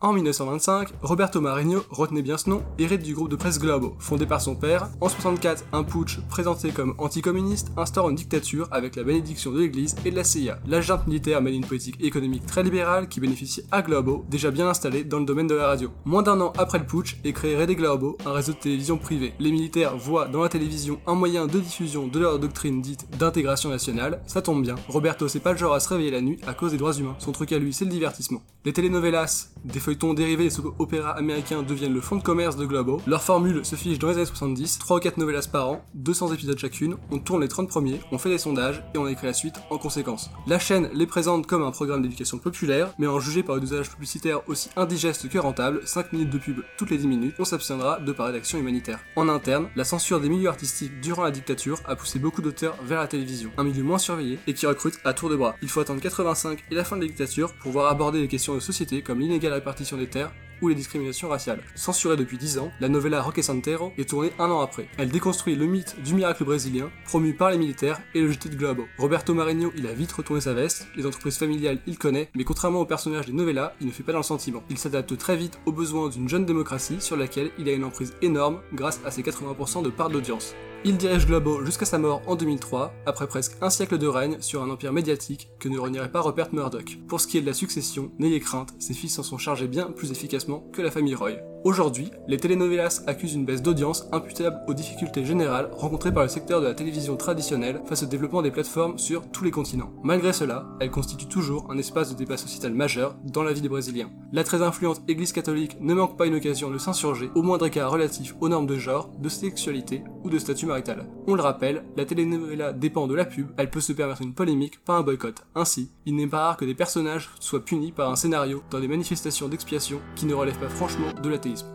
En 0.04 0.12
1925, 0.12 0.94
Roberto 1.00 1.40
Marinho, 1.40 1.84
retenez 1.88 2.22
bien 2.22 2.36
ce 2.36 2.50
nom, 2.50 2.64
hérite 2.76 3.04
du 3.04 3.14
groupe 3.14 3.28
de 3.28 3.36
presse 3.36 3.60
Globo, 3.60 3.94
fondé 4.00 4.26
par 4.26 4.40
son 4.40 4.56
père. 4.56 4.88
En 5.00 5.08
64, 5.08 5.66
un 5.72 5.84
putsch, 5.84 6.18
présenté 6.28 6.70
comme 6.72 6.96
anticommuniste, 6.98 7.70
instaure 7.76 8.10
une 8.10 8.16
dictature 8.16 8.66
avec 8.72 8.96
la 8.96 9.04
bénédiction 9.04 9.52
de 9.52 9.60
l'église 9.60 9.94
et 10.04 10.10
de 10.10 10.16
la 10.16 10.24
CIA. 10.24 10.58
La 10.66 10.80
junte 10.80 11.06
militaire 11.06 11.40
mène 11.40 11.54
une 11.54 11.64
politique 11.64 12.02
économique 12.02 12.46
très 12.46 12.64
libérale 12.64 13.06
qui 13.06 13.20
bénéficie 13.20 13.62
à 13.70 13.80
Globo, 13.80 14.24
déjà 14.28 14.50
bien 14.50 14.68
installé 14.68 15.04
dans 15.04 15.20
le 15.20 15.24
domaine 15.24 15.46
de 15.46 15.54
la 15.54 15.68
radio. 15.68 15.90
Moins 16.04 16.24
d'un 16.24 16.40
an 16.40 16.52
après 16.58 16.80
le 16.80 16.84
putsch 16.84 17.18
est 17.22 17.32
créé 17.32 17.54
Rede 17.54 17.70
Globo, 17.70 18.18
un 18.26 18.32
réseau 18.32 18.54
de 18.54 18.58
télévision 18.58 18.98
privé. 18.98 19.34
Les 19.38 19.52
militaires 19.52 19.96
voient 19.96 20.26
dans 20.26 20.42
la 20.42 20.48
télévision 20.48 20.98
un 21.06 21.14
moyen 21.14 21.46
de 21.46 21.60
diffusion 21.60 22.08
de 22.08 22.18
leur 22.18 22.40
doctrine 22.40 22.82
dite 22.82 23.06
d'intégration 23.20 23.70
nationale. 23.70 24.20
Ça 24.26 24.42
tombe 24.42 24.62
bien, 24.62 24.74
Roberto 24.88 25.28
c'est 25.28 25.38
pas 25.38 25.52
le 25.52 25.58
genre 25.58 25.74
à 25.74 25.78
se 25.78 25.90
réveiller 25.90 26.10
la 26.10 26.22
nuit 26.22 26.40
à 26.44 26.54
cause 26.54 26.72
des 26.72 26.78
droits 26.78 26.94
humains. 26.94 27.14
Son 27.20 27.30
truc 27.30 27.52
à 27.52 27.58
lui 27.60 27.72
c'est 27.72 27.84
le 27.84 27.92
divertissement. 27.92 28.42
Les 28.64 28.72
telenovelas, 28.72 29.48
des 29.64 29.80
feuilletons 29.80 29.91
feuilletons 29.92 30.14
dérivés 30.14 30.44
des 30.44 30.50
soap 30.50 30.74
opéras 30.78 31.10
américains 31.10 31.62
deviennent 31.62 31.92
le 31.92 32.00
fond 32.00 32.16
de 32.16 32.22
commerce 32.22 32.56
de 32.56 32.64
Globo. 32.64 33.02
Leur 33.06 33.22
formule 33.22 33.62
se 33.62 33.76
fiche 33.76 33.98
dans 33.98 34.08
les 34.08 34.14
années 34.14 34.24
70, 34.24 34.78
3 34.78 34.96
ou 34.96 35.00
4 35.00 35.18
novellas 35.18 35.46
par 35.52 35.68
an, 35.68 35.84
200 35.92 36.32
épisodes 36.32 36.58
chacune, 36.58 36.96
on 37.10 37.18
tourne 37.18 37.42
les 37.42 37.48
30 37.48 37.68
premiers, 37.68 38.00
on 38.10 38.16
fait 38.16 38.30
des 38.30 38.38
sondages 38.38 38.82
et 38.94 38.98
on 38.98 39.06
écrit 39.06 39.26
la 39.26 39.34
suite 39.34 39.56
en 39.68 39.76
conséquence. 39.76 40.30
La 40.46 40.58
chaîne 40.58 40.88
les 40.94 41.06
présente 41.06 41.46
comme 41.46 41.62
un 41.62 41.72
programme 41.72 42.00
d'éducation 42.00 42.38
populaire, 42.38 42.94
mais 42.98 43.06
en 43.06 43.20
jugé 43.20 43.42
par 43.42 43.56
le 43.56 43.60
dosage 43.60 43.90
publicitaire 43.90 44.40
aussi 44.48 44.70
indigeste 44.76 45.28
que 45.28 45.38
rentable, 45.38 45.82
5 45.84 46.14
minutes 46.14 46.30
de 46.30 46.38
pub 46.38 46.62
toutes 46.78 46.88
les 46.88 46.96
10 46.96 47.06
minutes, 47.06 47.34
on 47.38 47.44
s'abstiendra 47.44 48.00
de 48.00 48.12
parler 48.12 48.32
d'action 48.32 48.58
humanitaire. 48.58 49.00
En 49.16 49.28
interne, 49.28 49.68
la 49.76 49.84
censure 49.84 50.20
des 50.20 50.30
milieux 50.30 50.48
artistiques 50.48 51.02
durant 51.02 51.24
la 51.24 51.30
dictature 51.30 51.80
a 51.84 51.96
poussé 51.96 52.18
beaucoup 52.18 52.40
d'auteurs 52.40 52.78
vers 52.82 53.00
la 53.00 53.08
télévision, 53.08 53.50
un 53.58 53.64
milieu 53.64 53.82
moins 53.82 53.98
surveillé 53.98 54.38
et 54.46 54.54
qui 54.54 54.64
recrute 54.64 54.98
à 55.04 55.12
tour 55.12 55.28
de 55.28 55.36
bras. 55.36 55.54
Il 55.60 55.68
faut 55.68 55.80
attendre 55.80 56.00
85 56.00 56.64
et 56.70 56.74
la 56.74 56.84
fin 56.84 56.96
de 56.96 57.02
la 57.02 57.08
dictature 57.08 57.52
pour 57.60 57.72
voir 57.72 57.90
aborder 57.90 58.22
les 58.22 58.28
questions 58.28 58.54
de 58.54 58.60
société 58.60 59.02
comme 59.02 59.20
l'inégale 59.20 59.52
répartition 59.52 59.81
des 59.96 60.08
terres 60.08 60.32
ou 60.62 60.68
les 60.68 60.74
discriminations 60.74 61.28
raciales. 61.28 61.62
Censurée 61.74 62.16
depuis 62.16 62.38
10 62.38 62.58
ans, 62.58 62.70
la 62.80 62.88
novella 62.88 63.20
Roque 63.20 63.42
Santero 63.42 63.92
est 63.98 64.08
tournée 64.08 64.32
un 64.38 64.50
an 64.50 64.60
après. 64.60 64.88
Elle 64.96 65.10
déconstruit 65.10 65.56
le 65.56 65.66
mythe 65.66 66.00
du 66.02 66.14
miracle 66.14 66.44
brésilien, 66.44 66.90
promu 67.04 67.34
par 67.34 67.50
les 67.50 67.58
militaires 67.58 68.00
et 68.14 68.20
le 68.20 68.30
jeté 68.30 68.48
de 68.48 68.56
Globo. 68.56 68.86
Roberto 68.96 69.34
Marinho, 69.34 69.72
il 69.76 69.86
a 69.86 69.92
vite 69.92 70.12
retourné 70.12 70.40
sa 70.40 70.54
veste, 70.54 70.86
les 70.96 71.04
entreprises 71.04 71.36
familiales, 71.36 71.80
il 71.86 71.98
connaît, 71.98 72.30
mais 72.34 72.44
contrairement 72.44 72.80
au 72.80 72.86
personnage 72.86 73.26
des 73.26 73.32
novellas, 73.32 73.74
il 73.80 73.88
ne 73.88 73.92
fait 73.92 74.02
pas 74.02 74.12
dans 74.12 74.18
le 74.18 74.24
sentiment. 74.24 74.62
Il 74.70 74.78
s'adapte 74.78 75.16
très 75.18 75.36
vite 75.36 75.58
aux 75.66 75.72
besoins 75.72 76.08
d'une 76.08 76.28
jeune 76.28 76.46
démocratie 76.46 77.00
sur 77.00 77.16
laquelle 77.16 77.50
il 77.58 77.68
a 77.68 77.72
une 77.72 77.84
emprise 77.84 78.14
énorme 78.22 78.60
grâce 78.72 79.00
à 79.04 79.10
ses 79.10 79.22
80% 79.22 79.82
de 79.82 79.90
part 79.90 80.08
d'audience. 80.08 80.54
Il 80.84 80.96
dirige 80.96 81.26
Globo 81.26 81.64
jusqu'à 81.64 81.84
sa 81.84 81.98
mort 81.98 82.22
en 82.26 82.34
2003, 82.34 82.92
après 83.06 83.28
presque 83.28 83.52
un 83.60 83.70
siècle 83.70 83.98
de 83.98 84.08
règne 84.08 84.38
sur 84.40 84.64
un 84.64 84.70
empire 84.70 84.92
médiatique 84.92 85.48
que 85.60 85.68
ne 85.68 85.78
renierait 85.78 86.10
pas 86.10 86.20
Rupert 86.20 86.52
Murdoch. 86.52 86.98
Pour 87.06 87.20
ce 87.20 87.28
qui 87.28 87.38
est 87.38 87.40
de 87.40 87.46
la 87.46 87.52
succession, 87.52 88.10
n'ayez 88.18 88.40
crainte, 88.40 88.74
ses 88.80 88.92
fils 88.92 89.14
s'en 89.14 89.22
sont 89.22 89.38
chargés 89.38 89.68
bien 89.68 89.92
plus 89.92 90.10
efficacement 90.10 90.51
que 90.60 90.82
la 90.82 90.90
famille 90.90 91.14
Roy. 91.14 91.51
Aujourd'hui, 91.64 92.10
les 92.26 92.38
telenovelas 92.38 93.02
accusent 93.06 93.34
une 93.34 93.44
baisse 93.44 93.62
d'audience 93.62 94.08
imputable 94.10 94.60
aux 94.66 94.74
difficultés 94.74 95.24
générales 95.24 95.70
rencontrées 95.72 96.12
par 96.12 96.24
le 96.24 96.28
secteur 96.28 96.60
de 96.60 96.66
la 96.66 96.74
télévision 96.74 97.16
traditionnelle 97.16 97.80
face 97.86 98.02
au 98.02 98.06
développement 98.06 98.42
des 98.42 98.50
plateformes 98.50 98.98
sur 98.98 99.30
tous 99.30 99.44
les 99.44 99.52
continents. 99.52 99.92
Malgré 100.02 100.32
cela, 100.32 100.66
elles 100.80 100.90
constituent 100.90 101.28
toujours 101.28 101.70
un 101.70 101.78
espace 101.78 102.10
de 102.10 102.16
débat 102.16 102.36
sociétal 102.36 102.74
majeur 102.74 103.14
dans 103.24 103.44
la 103.44 103.52
vie 103.52 103.60
des 103.60 103.68
Brésiliens. 103.68 104.10
La 104.32 104.42
très 104.42 104.60
influente 104.60 105.02
Église 105.06 105.32
catholique 105.32 105.76
ne 105.80 105.94
manque 105.94 106.16
pas 106.16 106.26
une 106.26 106.34
occasion 106.34 106.68
de 106.68 106.78
s'insurger 106.78 107.30
au 107.36 107.42
moindre 107.42 107.68
cas 107.68 107.86
relatif 107.86 108.34
aux 108.40 108.48
normes 108.48 108.66
de 108.66 108.76
genre, 108.76 109.10
de 109.20 109.28
sexualité 109.28 110.02
ou 110.24 110.30
de 110.30 110.40
statut 110.40 110.66
marital. 110.66 111.06
On 111.28 111.36
le 111.36 111.42
rappelle, 111.42 111.84
la 111.96 112.04
telenovela 112.04 112.72
dépend 112.72 113.06
de 113.06 113.14
la 113.14 113.24
pub, 113.24 113.52
elle 113.56 113.70
peut 113.70 113.80
se 113.80 113.92
permettre 113.92 114.22
une 114.22 114.34
polémique, 114.34 114.82
pas 114.84 114.94
un 114.94 115.02
boycott. 115.02 115.44
Ainsi, 115.54 115.92
il 116.06 116.16
n'est 116.16 116.26
pas 116.26 116.44
rare 116.44 116.56
que 116.56 116.64
des 116.64 116.74
personnages 116.74 117.30
soient 117.38 117.64
punis 117.64 117.92
par 117.92 118.10
un 118.10 118.16
scénario 118.16 118.64
dans 118.70 118.80
des 118.80 118.88
manifestations 118.88 119.48
d'expiation 119.48 120.00
qui 120.16 120.26
ne 120.26 120.34
relèvent 120.34 120.58
pas 120.58 120.68
franchement 120.68 121.12
de 121.22 121.28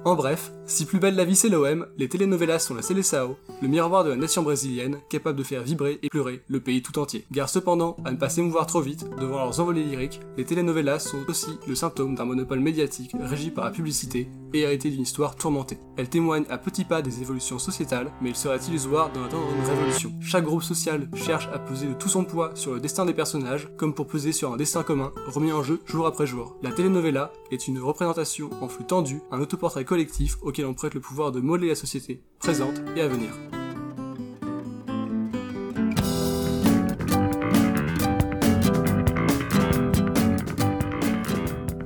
En 0.05 0.15
bref, 0.15 0.51
si 0.65 0.85
plus 0.85 0.99
belle 0.99 1.15
la 1.15 1.25
vie 1.25 1.35
c'est 1.35 1.49
l'OM, 1.49 1.85
les 1.97 2.09
telenovelas 2.09 2.59
sont 2.59 2.75
la 2.75 2.81
Seleção, 2.81 3.35
le 3.61 3.67
miroir 3.67 4.03
de 4.03 4.09
la 4.09 4.15
nation 4.15 4.43
brésilienne, 4.43 4.99
capable 5.09 5.37
de 5.37 5.43
faire 5.43 5.63
vibrer 5.63 5.99
et 6.03 6.09
pleurer 6.09 6.41
le 6.47 6.59
pays 6.59 6.81
tout 6.81 6.97
entier. 6.99 7.25
Gare 7.31 7.49
cependant 7.49 7.95
à 8.05 8.11
ne 8.11 8.17
pas 8.17 8.29
s'émouvoir 8.29 8.67
trop 8.67 8.81
vite 8.81 9.05
devant 9.19 9.37
leurs 9.37 9.59
envolées 9.59 9.83
lyriques, 9.83 10.19
les 10.37 10.45
telenovelas 10.45 10.99
sont 10.99 11.19
aussi 11.27 11.51
le 11.67 11.75
symptôme 11.75 12.15
d'un 12.15 12.25
monopole 12.25 12.59
médiatique 12.59 13.15
régi 13.19 13.51
par 13.51 13.65
la 13.65 13.71
publicité 13.71 14.29
et 14.53 14.59
hérité 14.59 14.89
d'une 14.89 15.01
histoire 15.01 15.35
tourmentée. 15.35 15.77
Elles 15.97 16.09
témoignent 16.09 16.45
à 16.49 16.57
petits 16.57 16.85
pas 16.85 17.01
des 17.01 17.21
évolutions 17.21 17.59
sociétales, 17.59 18.11
mais 18.21 18.29
il 18.29 18.35
serait 18.35 18.59
illusoire 18.67 19.11
d'en 19.11 19.25
attendre 19.25 19.47
une 19.57 19.69
révolution. 19.69 20.11
Chaque 20.21 20.43
groupe 20.43 20.63
social 20.63 21.09
cherche 21.15 21.49
à 21.53 21.59
peser 21.59 21.87
de 21.87 21.93
tout 21.93 22.09
son 22.09 22.23
poids 22.23 22.51
sur 22.55 22.73
le 22.73 22.79
destin 22.79 23.05
des 23.05 23.13
personnages, 23.13 23.69
comme 23.77 23.93
pour 23.93 24.07
peser 24.07 24.31
sur 24.31 24.53
un 24.53 24.57
destin 24.57 24.83
commun, 24.83 25.11
remis 25.27 25.51
en 25.51 25.63
jeu 25.63 25.81
jour 25.85 26.07
après 26.07 26.27
jour. 26.27 26.55
La 26.61 26.71
telenovela 26.71 27.31
est 27.51 27.67
une 27.67 27.79
représentation 27.79 28.49
en 28.61 28.67
flux 28.67 28.85
tendu, 28.85 29.21
un 29.31 29.39
autoportrait 29.39 29.66
collectif 29.83 30.37
auquel 30.41 30.65
on 30.65 30.73
prête 30.73 30.93
le 30.93 31.01
pouvoir 31.01 31.31
de 31.31 31.39
modeler 31.39 31.69
la 31.69 31.75
société, 31.75 32.21
présente 32.39 32.81
et 32.95 33.01
à 33.01 33.07
venir. 33.07 33.31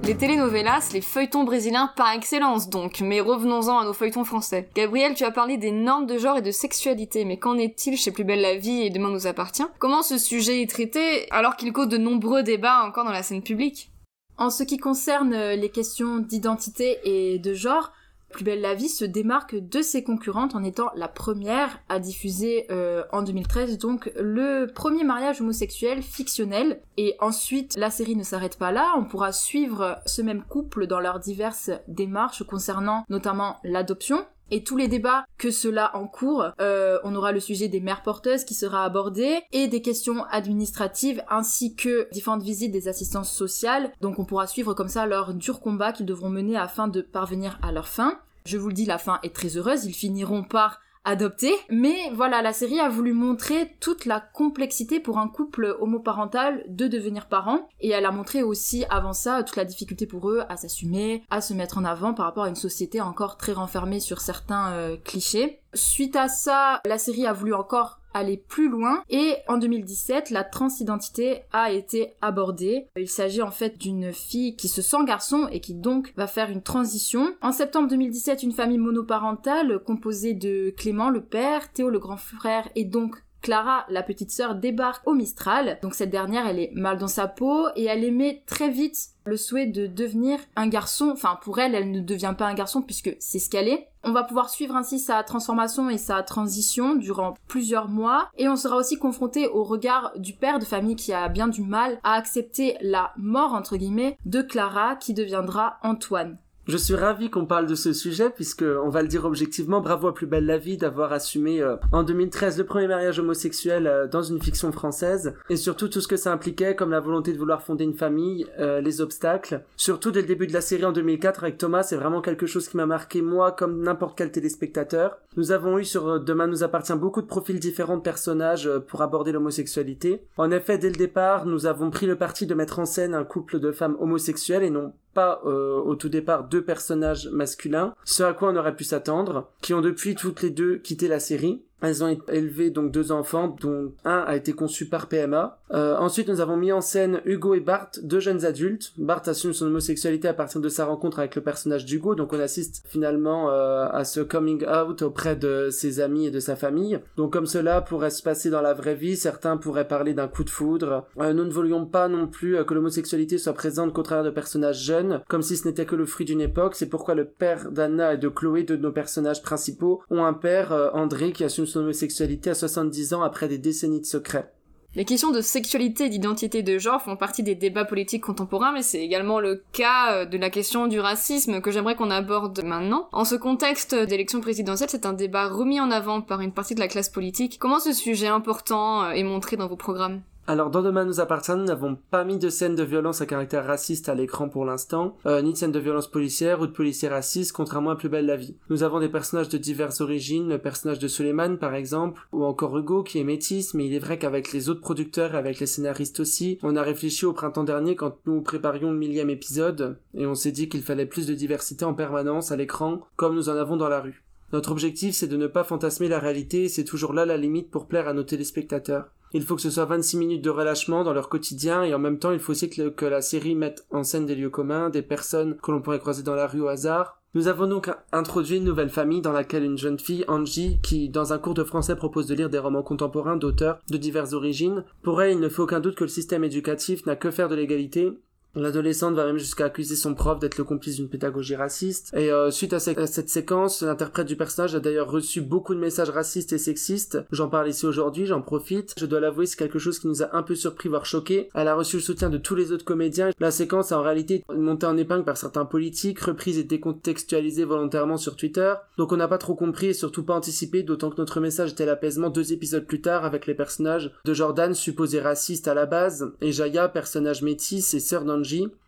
Les 0.04 0.18
telenovelas, 0.18 0.90
les 0.94 1.00
feuilletons 1.00 1.46
brésiliens 1.46 1.90
par 1.96 2.12
excellence 2.12 2.70
donc, 2.70 3.00
mais 3.00 3.22
revenons-en 3.22 3.80
à 3.80 3.86
nos 3.86 3.94
feuilletons 3.94 4.26
français. 4.26 4.68
Gabriel, 4.76 5.14
tu 5.14 5.24
as 5.24 5.32
parlé 5.32 5.56
des 5.56 5.72
normes 5.72 6.06
de 6.06 6.18
genre 6.18 6.38
et 6.38 6.42
de 6.42 6.52
sexualité, 6.52 7.24
mais 7.24 7.38
qu'en 7.38 7.58
est-il 7.58 7.96
chez 7.96 8.12
Plus 8.12 8.24
belle 8.24 8.42
la 8.42 8.58
vie 8.58 8.82
et 8.82 8.90
Demain 8.90 9.10
nous 9.10 9.26
appartient? 9.26 9.64
Comment 9.80 10.02
ce 10.02 10.18
sujet 10.18 10.62
est 10.62 10.70
traité 10.70 11.32
alors 11.32 11.56
qu'il 11.56 11.72
cause 11.72 11.88
de 11.88 11.98
nombreux 11.98 12.44
débats 12.44 12.84
encore 12.84 13.06
dans 13.06 13.12
la 13.12 13.24
scène 13.24 13.42
publique? 13.42 13.91
En 14.38 14.50
ce 14.50 14.64
qui 14.64 14.78
concerne 14.78 15.34
euh, 15.34 15.56
les 15.56 15.70
questions 15.70 16.18
d'identité 16.18 17.00
et 17.04 17.40
de 17.40 17.54
genre, 17.54 17.92
Plus 18.32 18.46
belle 18.46 18.62
la 18.62 18.74
vie 18.74 18.90
se 18.90 19.04
démarque 19.04 19.56
de 19.56 19.82
ses 19.82 20.04
concurrentes 20.04 20.56
en 20.56 20.64
étant 20.64 20.90
la 20.96 21.10
première 21.10 21.80
à 21.90 22.00
diffuser 22.00 22.66
euh, 22.72 23.04
en 23.12 23.24
2013 23.24 23.78
donc 23.78 24.12
le 24.18 24.68
premier 24.74 25.04
mariage 25.04 25.42
homosexuel 25.42 26.02
fictionnel. 26.02 26.82
Et 26.98 27.16
ensuite 27.20 27.76
la 27.78 27.90
série 27.90 28.16
ne 28.16 28.24
s'arrête 28.24 28.58
pas 28.58 28.72
là, 28.72 28.94
on 28.98 29.04
pourra 29.04 29.34
suivre 29.34 30.00
ce 30.06 30.22
même 30.22 30.44
couple 30.44 30.88
dans 30.88 31.00
leurs 31.00 31.20
diverses 31.20 31.72
démarches 31.88 32.44
concernant 32.44 33.06
notamment 33.10 33.58
l'adoption 33.64 34.26
et 34.52 34.64
tous 34.64 34.78
les 34.78 34.88
débats 34.88 35.26
que 35.38 35.50
cela 35.50 35.96
encourt. 35.96 36.52
Euh, 36.60 37.00
on 37.04 37.16
aura 37.16 37.32
le 37.32 37.40
sujet 37.40 37.68
des 37.68 37.80
mères 37.80 38.04
porteuses 38.04 38.44
qui 38.44 38.54
sera 38.54 38.84
abordé 38.84 39.40
et 39.52 39.68
des 39.68 39.82
questions 39.82 40.26
administratives 40.26 41.24
ainsi 41.30 41.76
que 41.76 42.08
différentes 42.12 42.44
visites 42.44 42.72
des 42.72 42.88
assistances 42.88 43.32
sociales. 43.32 43.92
Donc 44.02 44.20
on 44.20 44.26
pourra 44.26 44.48
suivre 44.48 44.74
comme 44.74 44.90
ça 44.90 45.06
leur 45.06 45.34
dur 45.34 45.60
combat 45.60 45.94
qu'ils 45.94 46.06
devront 46.06 46.30
mener 46.30 46.58
afin 46.58 46.88
de 46.88 47.02
parvenir 47.02 47.58
à 47.62 47.72
leur 47.72 47.88
fin. 47.88 48.20
Je 48.46 48.58
vous 48.58 48.68
le 48.68 48.74
dis, 48.74 48.86
la 48.86 48.98
fin 48.98 49.20
est 49.24 49.36
très 49.36 49.56
heureuse, 49.58 49.86
ils 49.86 49.94
finiront 49.94 50.44
par 50.44 50.80
adopter. 51.04 51.54
Mais 51.70 51.98
voilà, 52.14 52.42
la 52.42 52.54
série 52.54 52.80
a 52.80 52.90
voulu 52.90 53.14
montrer 53.14 53.76
toute 53.80 54.06
la 54.06 54.20
complexité 54.20 55.00
pour 55.00 55.18
un 55.18 55.28
couple 55.28 55.76
homoparental 55.80 56.64
de 56.68 56.88
devenir 56.88 57.28
parent. 57.28 57.68
Et 57.80 57.90
elle 57.90 58.06
a 58.06 58.12
montré 58.12 58.44
aussi 58.44 58.86
avant 58.90 59.14
ça 59.14 59.44
toute 59.44 59.56
la 59.56 59.66
difficulté 59.66 60.06
pour 60.06 60.30
eux 60.30 60.44
à 60.50 60.58
s'assumer, 60.58 61.24
à 61.30 61.42
se 61.42 61.54
mettre 61.54 61.78
en 61.78 61.86
avant 61.86 62.14
par 62.14 62.26
rapport 62.26 62.44
à 62.44 62.50
une 62.50 62.56
société 62.56 63.02
encore 63.02 63.38
très 63.38 63.54
renfermée 63.54 64.00
sur 64.00 64.22
certains 64.22 64.72
euh, 64.74 64.98
clichés. 64.98 65.62
Suite 65.74 66.16
à 66.16 66.28
ça, 66.28 66.82
la 66.86 66.98
série 66.98 67.26
a 67.26 67.34
voulu 67.34 67.54
encore 67.54 68.01
aller 68.14 68.38
plus 68.38 68.70
loin 68.70 69.04
et 69.10 69.36
en 69.48 69.58
2017 69.58 70.30
la 70.30 70.44
transidentité 70.44 71.42
a 71.52 71.72
été 71.72 72.14
abordée. 72.22 72.88
Il 72.96 73.10
s'agit 73.10 73.42
en 73.42 73.52
fait 73.52 73.78
d'une 73.78 74.14
fille 74.14 74.56
qui 74.56 74.68
se 74.68 74.82
sent 74.82 75.04
garçon 75.06 75.48
et 75.52 75.60
qui 75.60 75.74
donc 75.74 76.14
va 76.18 76.28
faire 76.28 76.50
une 76.50 76.62
transition. 76.62 77.34
En 77.42 77.52
septembre 77.52 77.88
2017 77.90 78.44
une 78.44 78.52
famille 78.52 78.78
monoparentale 78.78 79.80
composée 79.80 80.34
de 80.34 80.74
Clément 80.78 81.10
le 81.10 81.22
père, 81.22 81.72
Théo 81.72 81.90
le 81.90 82.00
grand 82.00 82.18
frère 82.18 82.68
et 82.76 82.86
donc 82.86 83.16
Clara, 83.42 83.86
la 83.90 84.04
petite 84.04 84.32
sœur, 84.32 84.56
débarque 84.56 85.08
au 85.08 85.14
Mistral. 85.14 85.80
Donc 85.82 85.96
cette 85.96 86.10
dernière, 86.10 86.48
elle 86.48 86.60
est 86.60 86.72
mal 86.74 86.98
dans 86.98 87.08
sa 87.08 87.28
peau 87.28 87.68
et 87.76 87.86
elle 87.86 88.04
émet 88.04 88.44
très 88.46 88.70
vite 88.70 89.10
le 89.26 89.38
souhait 89.38 89.68
de 89.68 89.88
devenir 89.88 90.40
un 90.56 90.68
garçon. 90.68 91.12
Enfin, 91.14 91.38
pour 91.44 91.60
elle, 91.60 91.76
elle 91.76 91.92
ne 91.92 92.00
devient 92.00 92.34
pas 92.38 92.48
un 92.48 92.54
garçon 92.54 92.82
puisque 92.82 93.16
c'est 93.20 93.40
ce 93.40 93.50
qu'elle 93.50 93.68
est. 93.68 93.88
On 94.04 94.12
va 94.12 94.24
pouvoir 94.24 94.50
suivre 94.50 94.76
ainsi 94.76 94.98
sa 94.98 95.22
transformation 95.24 95.90
et 95.90 96.00
sa 96.00 96.24
transition 96.24 96.96
durant 96.96 97.36
plusieurs 97.48 97.88
mois 97.88 98.30
et 98.38 98.50
on 98.50 98.56
sera 98.56 98.78
aussi 98.78 98.98
confronté 98.98 99.48
au 99.48 99.64
regard 99.64 100.12
du 100.18 100.34
père 100.34 100.58
de 100.58 100.66
famille 100.66 100.96
qui 100.96 101.14
a 101.14 101.30
bien 101.30 101.48
du 101.48 101.62
mal 101.62 102.00
à 102.04 102.14
accepter 102.14 102.78
la 102.82 103.14
mort 103.18 103.54
entre 103.54 103.78
guillemets 103.78 104.18
de 104.26 104.42
Clara 104.42 104.96
qui 104.96 105.14
deviendra 105.14 105.78
Antoine. 105.84 106.38
Je 106.68 106.78
suis 106.78 106.94
ravi 106.94 107.32
qu'on 107.32 107.48
parle 107.48 107.66
de 107.66 107.74
ce 107.74 107.92
sujet 107.92 108.30
puisque 108.30 108.62
on 108.62 108.90
va 108.90 109.02
le 109.02 109.08
dire 109.08 109.26
objectivement, 109.26 109.82
bravo 109.82 110.08
à 110.08 110.14
Plus 110.14 110.28
belle 110.28 110.46
la 110.46 110.60
vie 110.60 110.78
d'avoir 110.78 111.12
assumé 111.12 111.60
euh, 111.60 111.76
en 111.92 112.04
2013 112.04 112.60
le 112.60 112.66
premier 112.66 112.88
mariage 112.88 113.18
homosexuel 113.18 113.88
euh, 113.88 114.08
dans 114.08 114.22
une 114.22 114.40
fiction 114.40 114.72
française 114.72 115.34
et 115.50 115.56
surtout 115.56 115.88
tout 115.88 116.02
ce 116.02 116.08
que 116.08 116.18
ça 116.18 116.32
impliquait 116.32 116.76
comme 116.76 116.92
la 116.92 117.00
volonté 117.00 117.34
de 117.34 117.40
vouloir 117.40 117.64
fonder 117.64 117.84
une 117.84 117.96
famille, 117.96 118.46
euh, 118.60 118.80
les 118.80 119.02
obstacles. 119.02 119.64
Surtout 119.76 120.12
dès 120.12 120.22
le 120.22 120.28
début 120.28 120.46
de 120.46 120.54
la 120.54 120.62
série 120.62 120.86
en 120.86 120.92
2004 120.92 121.44
avec 121.44 121.58
Thomas, 121.58 121.82
c'est 121.82 121.96
vraiment 121.96 122.22
quelque 122.22 122.46
chose 122.46 122.70
qui 122.70 122.78
m'a 122.78 122.86
marqué 122.86 123.24
moi 123.24 123.52
comme 123.52 123.82
n'importe 123.82 124.16
quel 124.16 124.32
téléspectateur. 124.32 125.18
Nous 125.38 125.52
avons 125.52 125.80
eu 125.80 125.84
sur 125.84 126.20
Demain 126.20 126.46
nous 126.46 126.64
appartient 126.64 126.94
beaucoup 126.94 127.24
de 127.24 127.28
profils 127.28 127.60
différents 127.60 127.98
de 127.98 128.04
personnages 128.04 128.70
pour 128.88 129.02
aborder 129.02 129.32
l'homosexualité. 129.32 130.28
En 130.38 130.52
effet, 130.52 130.78
dès 130.78 130.90
le 130.90 130.96
départ, 130.96 131.48
nous 131.48 131.66
avons 131.66 131.90
pris 131.90 132.06
le 132.06 132.18
parti 132.18 132.46
de 132.46 132.54
mettre 132.54 132.78
en 132.78 132.86
scène 132.86 133.16
un 133.16 133.24
couple 133.24 133.60
de 133.60 133.72
femmes 133.72 133.98
homosexuelles 134.00 134.64
et 134.64 134.70
non 134.70 134.94
pas 135.14 135.42
euh, 135.46 135.80
au 135.80 135.96
tout 135.96 136.10
départ 136.10 136.46
deux 136.46 136.64
personnages 136.64 137.28
masculins, 137.30 137.96
ce 138.04 138.24
à 138.24 138.34
quoi 138.34 138.50
on 138.50 138.56
aurait 138.56 138.76
pu 138.76 138.84
s'attendre, 138.84 139.52
qui 139.62 139.74
ont 139.74 139.82
depuis 139.82 140.16
toutes 140.16 140.42
les 140.42 140.50
deux 140.50 140.78
quitté 140.78 141.08
la 141.08 141.20
série. 141.20 141.64
Elles 141.82 142.04
ont 142.04 142.18
élevé 142.28 142.70
donc 142.70 142.92
deux 142.92 143.12
enfants, 143.12 143.56
dont 143.60 143.94
un 144.06 144.20
a 144.20 144.36
été 144.36 144.54
conçu 144.54 144.88
par 144.88 145.08
PMA. 145.08 145.60
Euh, 145.72 145.96
ensuite, 145.98 146.28
nous 146.28 146.42
avons 146.42 146.58
mis 146.58 146.72
en 146.72 146.82
scène 146.82 147.22
Hugo 147.26 147.54
et 147.54 147.60
Bart, 147.60 147.90
deux 148.04 148.20
jeunes 148.20 148.46
adultes. 148.46 148.94
Bart 148.98 149.24
assume 149.26 149.54
son 149.54 149.68
homosexualité 149.68 150.28
à 150.28 150.34
partir 150.34 150.62
de 150.62 150.70
sa 150.70 150.86
rencontre 150.86 151.20
avec 151.20 151.36
le 151.36 151.42
personnage 151.42 151.86
d'Hugo, 151.86 152.16
donc 152.16 152.34
on 152.34 152.40
assiste 152.40 152.84
finalement 152.88 153.50
euh, 153.50 153.88
à 153.92 154.04
ce 154.04 154.20
coming 154.20 154.66
out 154.68 155.02
auprès 155.02 155.36
de 155.36 155.70
ses 155.72 156.00
amis 156.00 156.28
et 156.28 156.32
de 156.32 156.40
sa 156.40 156.56
famille. 156.56 157.00
Donc 157.18 157.34
comme 157.34 157.46
cela 157.46 157.82
pourrait 157.82 158.10
se 158.10 158.24
passer 158.24 158.50
dans 158.50 158.62
la 158.62 158.74
vraie 158.74 158.96
vie, 158.96 159.16
certains 159.16 159.58
pourraient 159.58 159.88
parler 159.88 160.14
d'un 160.14 160.28
coup 160.28 160.44
de 160.44 160.50
foudre. 160.50 161.06
Euh, 161.20 161.34
nous 161.34 161.46
ne 161.46 161.52
voulions 161.52 161.86
pas 161.86 162.08
non 162.08 162.28
plus 162.28 162.58
euh, 162.58 162.64
que 162.64 162.74
l'homosexualité 162.74 163.38
soit 163.38 163.54
présente 163.54 163.94
qu'au 163.94 164.04
travers 164.04 164.24
de 164.24 164.30
personnages 164.30 164.82
jeunes, 164.84 165.22
comme 165.28 165.42
si 165.42 165.58
ce 165.58 165.68
n'était 165.68 165.86
que 165.86 165.96
le 165.96 166.06
fruit 166.06 166.26
d'une 166.26 166.42
époque. 166.42 166.76
C'est 166.76 166.90
pourquoi 166.90 167.16
le 167.16 167.26
père 167.26 167.72
d'Anna 167.72 168.14
et 168.14 168.18
de 168.18 168.30
Chloé, 168.30 168.64
deux 168.64 168.78
de 168.78 168.82
nos 168.82 168.92
personnages 168.92 169.42
principaux, 169.42 170.02
ont 170.10 170.24
un 170.24 170.34
père, 170.34 170.72
euh, 170.72 170.90
André, 170.94 171.32
qui 171.32 171.44
assume 171.44 171.66
homosexualité 171.80 172.50
à 172.50 172.56
70 172.56 173.14
ans 173.14 173.22
après 173.22 173.48
des 173.48 173.58
décennies 173.58 174.02
de 174.02 174.06
secrets. 174.06 174.52
Les 174.94 175.06
questions 175.06 175.32
de 175.32 175.40
sexualité 175.40 176.06
et 176.06 176.10
d'identité 176.10 176.64
de 176.64 176.78
genre 176.78 177.02
font 177.02 177.16
partie 177.16 177.44
des 177.44 177.56
débats 177.56 177.86
politiques 177.86 178.24
contemporains, 178.24 178.74
mais 178.74 178.82
c'est 178.82 179.02
également 179.02 179.40
le 179.40 179.64
cas 179.72 180.12
euh, 180.12 180.26
de 180.26 180.38
la 180.38 180.50
question 180.50 180.88
du 180.88 181.00
racisme 181.00 181.62
que 181.62 181.72
j'aimerais 181.72 181.96
qu'on 181.96 182.12
aborde 182.12 182.62
maintenant. 182.62 183.08
En 183.14 183.24
ce 183.24 183.36
contexte 183.36 183.96
d'élection 183.96 184.42
présidentielle, 184.42 184.90
c'est 184.90 185.06
un 185.06 185.14
débat 185.14 185.48
remis 185.48 185.80
en 185.80 185.92
avant 185.92 186.20
par 186.20 186.42
une 186.42 186.52
partie 186.52 186.76
de 186.76 186.82
la 186.82 186.90
classe 186.90 187.08
politique. 187.08 187.58
Comment 187.58 187.80
ce 187.80 187.94
sujet 187.94 188.28
important 188.28 189.04
euh, 189.04 189.12
est 189.12 189.24
montré 189.24 189.56
dans 189.56 189.68
vos 189.68 189.78
programmes? 189.78 190.22
Alors, 190.48 190.72
dans 190.72 190.82
Demain 190.82 191.06
nous 191.06 191.20
appartient, 191.20 191.52
nous 191.52 191.66
n'avons 191.66 191.98
pas 192.10 192.24
mis 192.24 192.40
de 192.40 192.50
scène 192.50 192.76
de 192.76 192.84
violence 192.84 193.22
à 193.22 193.28
caractère 193.28 193.66
raciste 193.66 194.10
à 194.10 194.16
l'écran 194.16 194.50
pour 194.50 194.66
l'instant, 194.66 195.16
euh, 195.28 195.42
ni 195.44 195.54
de 195.54 195.58
scène 195.58 195.72
de 195.72 195.80
violence 195.80 196.10
policière 196.10 196.60
ou 196.62 196.68
de 196.68 196.72
policiers 196.72 197.10
racistes, 197.10 197.52
contrairement 197.52 197.92
à 197.92 197.96
Plus 197.96 198.10
belle 198.10 198.26
la 198.26 198.36
vie. 198.36 198.58
Nous 198.70 198.82
avons 198.82 199.00
des 199.00 199.08
personnages 199.08 199.50
de 199.50 199.60
diverses 199.60 200.02
origines, 200.02 200.50
le 200.50 200.58
personnage 200.58 200.98
de 200.98 201.08
Suleiman 201.08 201.58
par 201.58 201.76
exemple, 201.76 202.28
ou 202.32 202.44
encore 202.44 202.76
Hugo 202.76 203.04
qui 203.04 203.20
est 203.20 203.24
métis, 203.24 203.76
mais 203.76 203.86
il 203.86 203.94
est 203.94 204.00
vrai 204.00 204.18
qu'avec 204.18 204.52
les 204.52 204.68
autres 204.68 204.82
producteurs 204.82 205.36
et 205.36 205.38
avec 205.38 205.60
les 205.60 205.68
scénaristes 205.68 206.20
aussi, 206.20 206.58
on 206.64 206.76
a 206.76 206.82
réfléchi 206.82 207.26
au 207.28 207.34
printemps 207.34 207.64
dernier 207.64 207.96
quand 207.96 208.18
nous 208.26 208.42
préparions 208.42 208.92
le 208.92 208.98
millième 208.98 209.30
épisode, 209.30 210.00
et 210.16 210.26
on 210.26 210.36
s'est 210.36 210.52
dit 210.52 210.70
qu'il 210.70 210.82
fallait 210.82 211.06
plus 211.06 211.28
de 211.28 211.36
diversité 211.36 211.86
en 211.86 211.94
permanence 211.94 212.52
à 212.52 212.56
l'écran, 212.56 213.02
comme 213.16 213.36
nous 213.36 213.50
en 213.50 213.58
avons 213.58 213.78
dans 213.78 213.90
la 213.90 214.02
rue. 214.02 214.24
Notre 214.54 214.72
objectif, 214.72 215.16
c'est 215.16 215.28
de 215.28 215.38
ne 215.38 215.48
pas 215.48 215.64
fantasmer 215.64 216.10
la 216.10 216.20
réalité, 216.20 216.68
c'est 216.68 216.84
toujours 216.84 217.14
là 217.14 217.26
la 217.26 217.38
limite 217.38 217.70
pour 217.70 217.88
plaire 217.88 218.08
à 218.08 218.14
nos 218.14 218.24
téléspectateurs. 218.24 219.12
Il 219.34 219.44
faut 219.44 219.56
que 219.56 219.62
ce 219.62 219.70
soit 219.70 219.86
26 219.86 220.18
minutes 220.18 220.44
de 220.44 220.50
relâchement 220.50 221.04
dans 221.04 221.14
leur 221.14 221.30
quotidien 221.30 221.84
et 221.84 221.94
en 221.94 222.00
même 222.00 222.20
temps 222.20 222.32
il 222.32 222.40
faut 222.40 222.52
aussi 222.52 222.70
que, 222.70 223.06
la 223.06 223.22
série 223.22 223.56
mette 223.56 223.86
en 223.92 224.04
scène 224.04 224.26
des 224.26 224.36
lieux 224.36 224.50
communs, 224.50 224.90
des 224.90 225.02
personnes 225.02 225.58
que 225.62 225.72
l'on 225.72 225.82
pourrait 225.82 226.00
croiser 226.00 226.24
dans 226.24 226.36
la 226.36 226.48
rue 226.48 226.62
au 226.62 226.68
hasard. 226.68 227.22
Nous 227.34 227.48
avons 227.48 227.66
donc 227.66 227.90
introduit 228.12 228.58
une 228.58 228.66
nouvelle 228.66 228.90
famille 228.90 229.22
dans 229.22 229.32
laquelle 229.32 229.64
une 229.64 229.78
jeune 229.78 230.00
fille, 230.00 230.26
Angie, 230.28 230.80
qui 230.84 231.08
dans 231.08 231.32
un 231.32 231.38
cours 231.38 231.54
de 231.54 231.64
français 231.64 231.96
propose 231.96 232.28
de 232.28 232.36
lire 232.36 232.50
des 232.50 232.60
romans 232.60 232.84
contemporains 232.84 233.38
d'auteurs 233.38 233.80
de 233.90 233.98
diverses 233.98 234.34
origines. 234.34 234.84
Pour 235.02 235.22
elle, 235.22 235.32
il 235.32 235.40
ne 235.40 235.48
fait 235.48 235.62
aucun 235.62 235.80
doute 235.80 235.96
que 235.96 236.04
le 236.04 236.10
système 236.10 236.44
éducatif 236.44 237.06
n'a 237.06 237.16
que 237.16 237.32
faire 237.32 237.48
de 237.48 237.56
l'égalité 237.56 238.12
L'adolescente 238.56 239.16
va 239.16 239.26
même 239.26 239.38
jusqu'à 239.38 239.66
accuser 239.66 239.96
son 239.96 240.14
prof 240.14 240.40
d'être 240.40 240.58
le 240.58 240.64
complice 240.64 240.96
d'une 240.98 241.10
pédagogie 241.10 241.56
raciste. 241.56 242.12
Et 242.16 242.32
euh, 242.32 242.52
suite 242.52 242.74
à, 242.74 242.80
ce- 242.80 243.00
à 243.00 243.08
cette 243.08 243.30
séquence, 243.30 243.82
l'interprète 243.82 244.28
du 244.28 244.36
personnage 244.36 244.76
a 244.76 244.80
d'ailleurs 244.80 245.10
reçu 245.10 245.42
beaucoup 245.42 245.74
de 245.74 245.80
messages 245.80 246.10
racistes 246.10 246.54
et 246.54 246.58
sexistes. 246.58 247.20
J'en 247.32 247.48
parle 247.50 247.70
ici 247.70 247.86
aujourd'hui, 247.86 248.26
j'en 248.26 248.42
profite. 248.42 248.94
Je 248.98 249.06
dois 249.06 249.20
l'avouer, 249.20 249.46
c'est 249.46 249.58
quelque 249.58 249.80
chose 249.80 250.00
qui 250.00 250.08
nous 250.08 250.22
a 250.24 250.36
un 250.36 250.44
peu 250.44 250.56
surpris, 250.56 250.90
voire 250.90 251.06
choqué. 251.06 251.50
Elle 251.56 251.68
a 251.68 251.76
reçu 251.76 251.98
le 251.98 252.02
soutien 252.02 252.30
de 252.30 252.38
tous 252.38 252.56
les 252.56 252.72
autres 252.72 252.86
comédiens. 252.86 253.30
La 253.40 253.52
séquence 253.52 253.92
a 253.92 254.00
en 254.00 254.04
réalité 254.04 254.44
montée 254.54 254.86
en 254.86 254.98
épingle 254.98 255.24
par 255.24 255.38
certains 255.38 255.66
politiques, 255.66 256.20
reprise 256.20 256.58
et 256.58 256.64
décontextualisée 256.64 257.64
volontairement 257.66 258.18
sur 258.18 258.36
Twitter. 258.36 258.74
Donc 258.98 259.12
on 259.12 259.18
n'a 259.18 259.28
pas 259.28 259.38
trop 259.38 259.56
compris 259.56 259.88
et 259.88 259.94
surtout 259.94 260.24
pas 260.24 260.36
anticipé, 260.36 260.84
d'autant 260.84 261.10
que 261.10 261.18
notre 261.18 261.40
message 261.40 261.72
était 261.72 261.86
l'apaisement 261.86 262.30
deux 262.30 262.54
épisodes 262.54 262.86
plus 262.86 263.02
tard 263.02 263.26
avec 263.26 263.48
les 263.48 263.56
personnages 263.56 264.12
de 264.26 264.34
Jordan, 264.34 264.74
supposé 264.74 265.20
raciste 265.20 265.68
à 265.68 265.74
la 265.74 265.86
base, 265.86 266.32
et 266.42 266.52
Jaya, 266.52 266.88
personnage 266.90 267.42
métis 267.42 267.94
et 267.94 268.00
sœur 268.00 268.26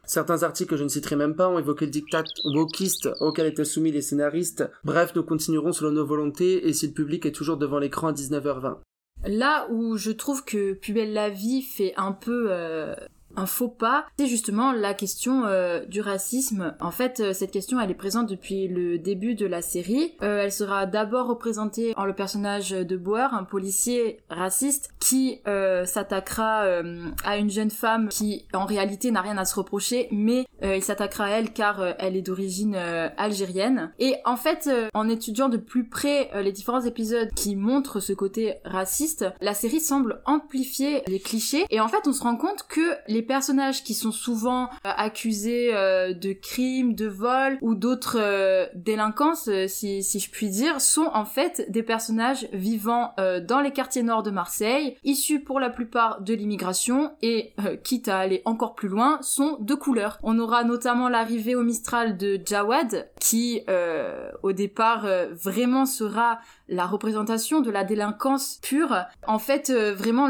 Certains 0.05 0.43
articles 0.43 0.69
que 0.69 0.77
je 0.77 0.83
ne 0.83 0.89
citerai 0.89 1.15
même 1.15 1.35
pas 1.35 1.49
ont 1.49 1.59
évoqué 1.59 1.85
le 1.85 1.91
diktat 1.91 2.23
wokiste 2.45 3.09
auquel 3.21 3.47
étaient 3.47 3.63
soumis 3.63 3.91
les 3.91 4.01
scénaristes. 4.01 4.69
Bref, 4.83 5.13
nous 5.15 5.23
continuerons 5.23 5.71
selon 5.71 5.91
nos 5.91 6.05
volontés 6.05 6.67
et 6.67 6.73
si 6.73 6.87
le 6.87 6.93
public 6.93 7.25
est 7.25 7.31
toujours 7.31 7.57
devant 7.57 7.79
l'écran 7.79 8.07
à 8.07 8.13
19h20. 8.13 8.77
Là 9.25 9.67
où 9.71 9.97
je 9.97 10.11
trouve 10.11 10.43
que 10.43 10.73
Plus 10.73 10.93
belle 10.93 11.13
la 11.13 11.29
vie 11.29 11.61
fait 11.61 11.93
un 11.95 12.11
peu 12.11 12.47
euh, 12.49 12.93
un 13.35 13.45
faux 13.45 13.67
pas, 13.67 14.05
c'est 14.17 14.27
justement 14.27 14.71
la 14.71 14.93
question 14.93 15.45
euh, 15.45 15.85
du 15.85 16.01
racisme. 16.01 16.75
En 16.79 16.91
fait, 16.91 17.19
euh, 17.19 17.33
cette 17.33 17.51
question, 17.51 17.79
elle 17.79 17.91
est 17.91 17.95
présente 17.95 18.29
depuis 18.29 18.67
le 18.67 18.97
début 18.97 19.35
de 19.35 19.45
la 19.45 19.61
série. 19.61 20.13
Euh, 20.21 20.43
elle 20.43 20.51
sera 20.51 20.85
d'abord 20.85 21.27
représentée 21.27 21.93
en 21.97 22.05
le 22.05 22.13
personnage 22.13 22.71
de 22.71 22.97
Boer, 22.97 23.33
un 23.33 23.43
policier 23.43 24.19
raciste 24.29 24.91
qui 24.99 25.41
s'attaquera 25.85 26.81
à 27.23 27.37
une 27.37 27.49
jeune 27.49 27.69
femme 27.69 28.09
qui, 28.09 28.45
en 28.53 28.65
réalité, 28.65 29.11
n'a 29.11 29.21
rien 29.21 29.37
à 29.37 29.45
se 29.45 29.55
reprocher, 29.55 30.07
mais 30.11 30.45
il 30.61 30.83
s'attaquera 30.83 31.25
à 31.25 31.29
elle 31.29 31.51
car 31.51 31.83
elle 31.99 32.15
est 32.15 32.21
d'origine 32.21 32.75
algérienne. 32.75 33.91
Et 33.99 34.15
en 34.25 34.37
fait, 34.37 34.69
en 34.93 35.09
étudiant 35.09 35.49
de 35.49 35.57
plus 35.57 35.87
près 35.87 36.29
les 36.41 36.51
différents 36.51 36.81
épisodes 36.81 37.29
qui 37.35 37.55
montrent 37.55 37.99
ce 37.99 38.13
côté 38.13 38.55
raciste, 38.65 39.25
la 39.41 39.53
série 39.53 39.81
semble 39.81 40.21
amplifier 40.25 41.03
les 41.07 41.19
clichés. 41.19 41.65
Et 41.69 41.79
en 41.79 41.87
fait, 41.87 42.07
on 42.07 42.13
se 42.13 42.23
rend 42.23 42.37
compte 42.37 42.65
que 42.67 42.81
les 43.07 43.22
personnages 43.23 43.83
qui 43.83 43.93
sont 43.93 44.11
souvent 44.11 44.65
euh, 44.85 44.91
accusés 44.95 45.71
euh, 45.73 46.13
de 46.13 46.33
crimes, 46.33 46.93
de 46.95 47.07
vols 47.07 47.57
ou 47.61 47.75
d'autres 47.75 48.17
euh, 48.19 48.65
délinquances, 48.75 49.49
si, 49.67 50.01
je 50.01 50.29
puis 50.29 50.49
dire, 50.49 50.81
sont 50.81 51.09
en 51.13 51.25
fait 51.25 51.65
des 51.69 51.83
personnages 51.83 52.47
vivant 52.53 53.13
dans 53.17 53.61
les 53.61 53.71
quartiers 53.71 54.03
nord 54.03 54.23
de 54.23 54.31
Marseille, 54.31 54.97
issus 55.03 55.39
pour 55.39 55.59
la 55.59 55.69
plupart 55.69 56.21
de 56.21 56.33
l'immigration 56.33 57.11
et, 57.21 57.53
quitte 57.83 58.07
à 58.07 58.19
aller 58.19 58.41
encore 58.45 58.75
plus 58.75 58.87
loin, 58.87 59.19
sont 59.21 59.57
de 59.59 59.73
couleur. 59.73 60.19
On 60.23 60.39
aura 60.39 60.63
notamment 60.63 61.09
l'arrivée 61.09 61.55
au 61.55 61.63
Mistral 61.63 62.17
de 62.17 62.39
Jawad, 62.43 63.09
qui 63.19 63.61
au 64.41 64.51
départ 64.51 65.07
vraiment 65.31 65.85
sera 65.85 66.39
la 66.67 66.85
représentation 66.85 67.61
de 67.61 67.71
la 67.71 67.83
délinquance 67.83 68.59
pure. 68.61 68.95
En 69.27 69.39
fait, 69.39 69.69
euh, 69.69 69.93
vraiment, 69.93 70.29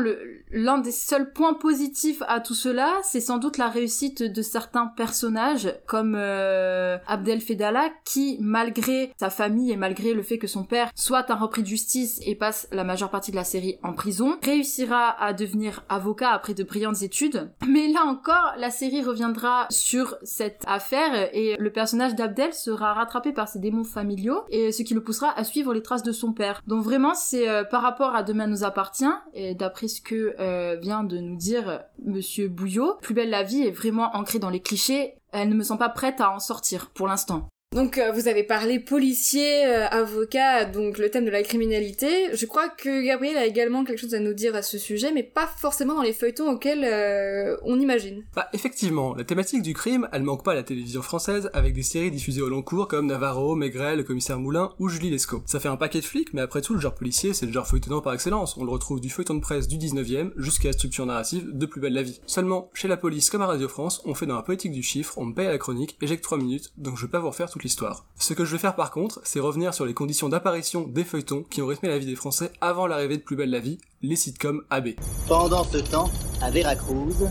l'un 0.51 0.77
des 0.79 0.91
seuls 0.91 1.31
points 1.31 1.53
positifs 1.53 2.23
à 2.27 2.39
tout 2.39 2.55
cela, 2.55 2.91
c'est 3.03 3.21
sans 3.21 3.37
doute 3.37 3.57
la 3.57 3.69
réussite 3.69 4.23
de 4.23 4.41
certains 4.41 4.87
personnages, 4.87 5.73
comme 5.85 6.15
euh, 6.17 6.97
Abdel 7.07 7.41
Fedala, 7.41 7.89
qui, 8.05 8.37
malgré 8.39 9.11
sa 9.19 9.29
famille 9.29 9.71
et 9.71 9.77
malgré 9.77 10.13
le 10.13 10.23
fait 10.23 10.37
que 10.37 10.47
son 10.47 10.63
père 10.63 10.91
soit 10.95 11.29
un 11.31 11.35
repris 11.35 11.61
de 11.61 11.67
justice 11.67 12.19
et 12.25 12.35
passe 12.35 12.67
la 12.71 12.83
majeure 12.83 13.09
partie 13.09 13.31
de 13.31 13.35
la 13.35 13.43
série 13.43 13.77
en 13.83 13.93
prison, 13.93 14.37
réussira 14.43 15.15
à 15.21 15.33
devenir 15.33 15.83
avocat 15.89 16.31
après 16.31 16.53
de 16.53 16.63
brillantes 16.63 17.01
études. 17.01 17.51
Mais 17.67 17.87
là 17.87 18.05
encore, 18.05 18.53
la 18.57 18.71
série 18.71 19.03
reviendra 19.03 19.67
sur 19.69 20.17
cette 20.23 20.63
affaire 20.67 21.29
et 21.33 21.55
le 21.57 21.71
personnage 21.71 22.15
d'Abdel 22.15 22.53
sera 22.53 22.93
rattrapé 22.93 23.33
par 23.33 23.47
ses 23.47 23.59
démons 23.59 23.83
familiaux 23.83 24.43
et 24.49 24.71
ce 24.71 24.83
qui 24.83 24.93
le 24.93 25.03
poussera 25.03 25.31
à 25.37 25.43
suivre 25.43 25.73
les 25.73 25.81
traces 25.81 26.03
de 26.03 26.11
son 26.11 26.22
Donc 26.67 26.83
vraiment, 26.83 27.13
c'est 27.13 27.49
euh, 27.49 27.63
par 27.63 27.81
rapport 27.81 28.15
à 28.15 28.23
Demain 28.23 28.47
nous 28.47 28.63
appartient 28.63 29.05
et 29.33 29.55
d'après 29.55 29.87
ce 29.87 30.01
que 30.01 30.35
euh, 30.39 30.77
vient 30.81 31.03
de 31.03 31.17
nous 31.17 31.35
dire 31.35 31.69
euh, 31.69 31.77
Monsieur 32.05 32.47
Bouillot, 32.47 32.95
Plus 33.01 33.13
belle 33.13 33.29
la 33.29 33.43
vie 33.43 33.61
est 33.61 33.71
vraiment 33.71 34.15
ancrée 34.15 34.39
dans 34.39 34.49
les 34.49 34.61
clichés. 34.61 35.15
Elle 35.31 35.49
ne 35.49 35.55
me 35.55 35.63
sent 35.63 35.77
pas 35.77 35.89
prête 35.89 36.21
à 36.21 36.31
en 36.31 36.39
sortir 36.39 36.91
pour 36.91 37.07
l'instant. 37.07 37.47
Donc 37.73 37.97
euh, 37.97 38.11
vous 38.11 38.27
avez 38.27 38.43
parlé 38.43 38.79
policier, 38.79 39.65
euh, 39.65 39.87
avocat, 39.87 40.65
donc 40.65 40.99
le 40.99 41.09
thème 41.09 41.25
de 41.25 41.31
la 41.31 41.41
criminalité. 41.41 42.29
Je 42.35 42.45
crois 42.45 42.69
que 42.69 43.03
Gabriel 43.03 43.35
a 43.35 43.47
également 43.47 43.83
quelque 43.83 43.99
chose 43.99 44.13
à 44.13 44.19
nous 44.19 44.33
dire 44.33 44.55
à 44.55 44.61
ce 44.61 44.77
sujet, 44.77 45.11
mais 45.11 45.23
pas 45.23 45.47
forcément 45.57 45.95
dans 45.95 46.03
les 46.03 46.13
feuilletons 46.13 46.51
auxquels 46.51 46.83
euh, 46.83 47.57
on 47.63 47.79
imagine. 47.79 48.23
Bah 48.35 48.47
effectivement, 48.53 49.15
la 49.15 49.23
thématique 49.23 49.63
du 49.63 49.73
crime, 49.73 50.07
elle 50.11 50.21
manque 50.21 50.43
pas 50.43 50.51
à 50.51 50.55
la 50.55 50.61
télévision 50.61 51.01
française 51.01 51.49
avec 51.53 51.73
des 51.73 51.81
séries 51.81 52.11
diffusées 52.11 52.43
au 52.43 52.49
long 52.49 52.61
cours 52.61 52.87
comme 52.87 53.07
Navarro, 53.07 53.55
Maigret, 53.55 53.95
le 53.95 54.03
commissaire 54.03 54.37
Moulin 54.37 54.71
ou 54.77 54.87
Julie 54.87 55.09
Lescaut. 55.09 55.41
Ça 55.47 55.59
fait 55.59 55.67
un 55.67 55.77
paquet 55.77 55.99
de 55.99 56.05
flics, 56.05 56.31
mais 56.33 56.41
après 56.41 56.61
tout, 56.61 56.75
le 56.75 56.79
genre 56.79 56.93
policier, 56.93 57.33
c'est 57.33 57.47
le 57.47 57.51
genre 57.51 57.67
feuilletonnant 57.67 58.01
par 58.01 58.13
excellence. 58.13 58.55
On 58.57 58.65
le 58.65 58.71
retrouve 58.71 59.01
du 59.01 59.09
feuilleton 59.09 59.33
de 59.33 59.41
presse 59.41 59.67
du 59.67 59.77
19e 59.77 60.31
jusqu'à 60.37 60.69
la 60.69 60.73
structure 60.73 61.07
narrative 61.07 61.49
de 61.51 61.65
Plus 61.65 61.81
belle 61.81 61.93
la 61.93 62.03
vie. 62.03 62.21
Seulement, 62.27 62.69
chez 62.75 62.87
la 62.87 62.97
police 62.97 63.31
comme 63.31 63.41
à 63.41 63.47
Radio 63.47 63.67
France, 63.67 64.03
on 64.05 64.13
fait 64.13 64.27
dans 64.27 64.35
la 64.35 64.43
politique 64.43 64.71
du 64.71 64.83
chiffre, 64.83 65.17
on 65.17 65.25
me 65.25 65.33
paye 65.33 65.47
à 65.47 65.51
la 65.51 65.57
chronique 65.57 65.97
et 66.03 66.07
j'ai 66.07 66.17
que 66.17 66.21
3 66.21 66.37
minutes, 66.37 66.71
donc 66.77 66.97
je 66.97 67.05
vais 67.07 67.11
pas 67.11 67.19
vous 67.19 67.29
refaire 67.29 67.49
toute 67.49 67.62
Ce 67.69 68.33
que 68.33 68.43
je 68.43 68.51
vais 68.51 68.57
faire 68.57 68.75
par 68.75 68.91
contre, 68.91 69.21
c'est 69.23 69.39
revenir 69.39 69.73
sur 69.73 69.85
les 69.85 69.93
conditions 69.93 70.27
d'apparition 70.27 70.81
des 70.87 71.03
feuilletons 71.03 71.45
qui 71.49 71.61
ont 71.61 71.67
rythmé 71.67 71.89
la 71.89 71.97
vie 71.97 72.05
des 72.05 72.15
Français 72.15 72.51
avant 72.59 72.87
l'arrivée 72.87 73.17
de 73.17 73.21
Plus 73.21 73.35
belle 73.35 73.51
la 73.51 73.59
vie, 73.59 73.77
les 74.01 74.15
sitcoms 74.17 74.63
AB. 74.69 74.89
Pendant 75.27 75.63
ce 75.63 75.77
temps, 75.77 76.11
à 76.41 76.51
Veracruz, 76.51 77.29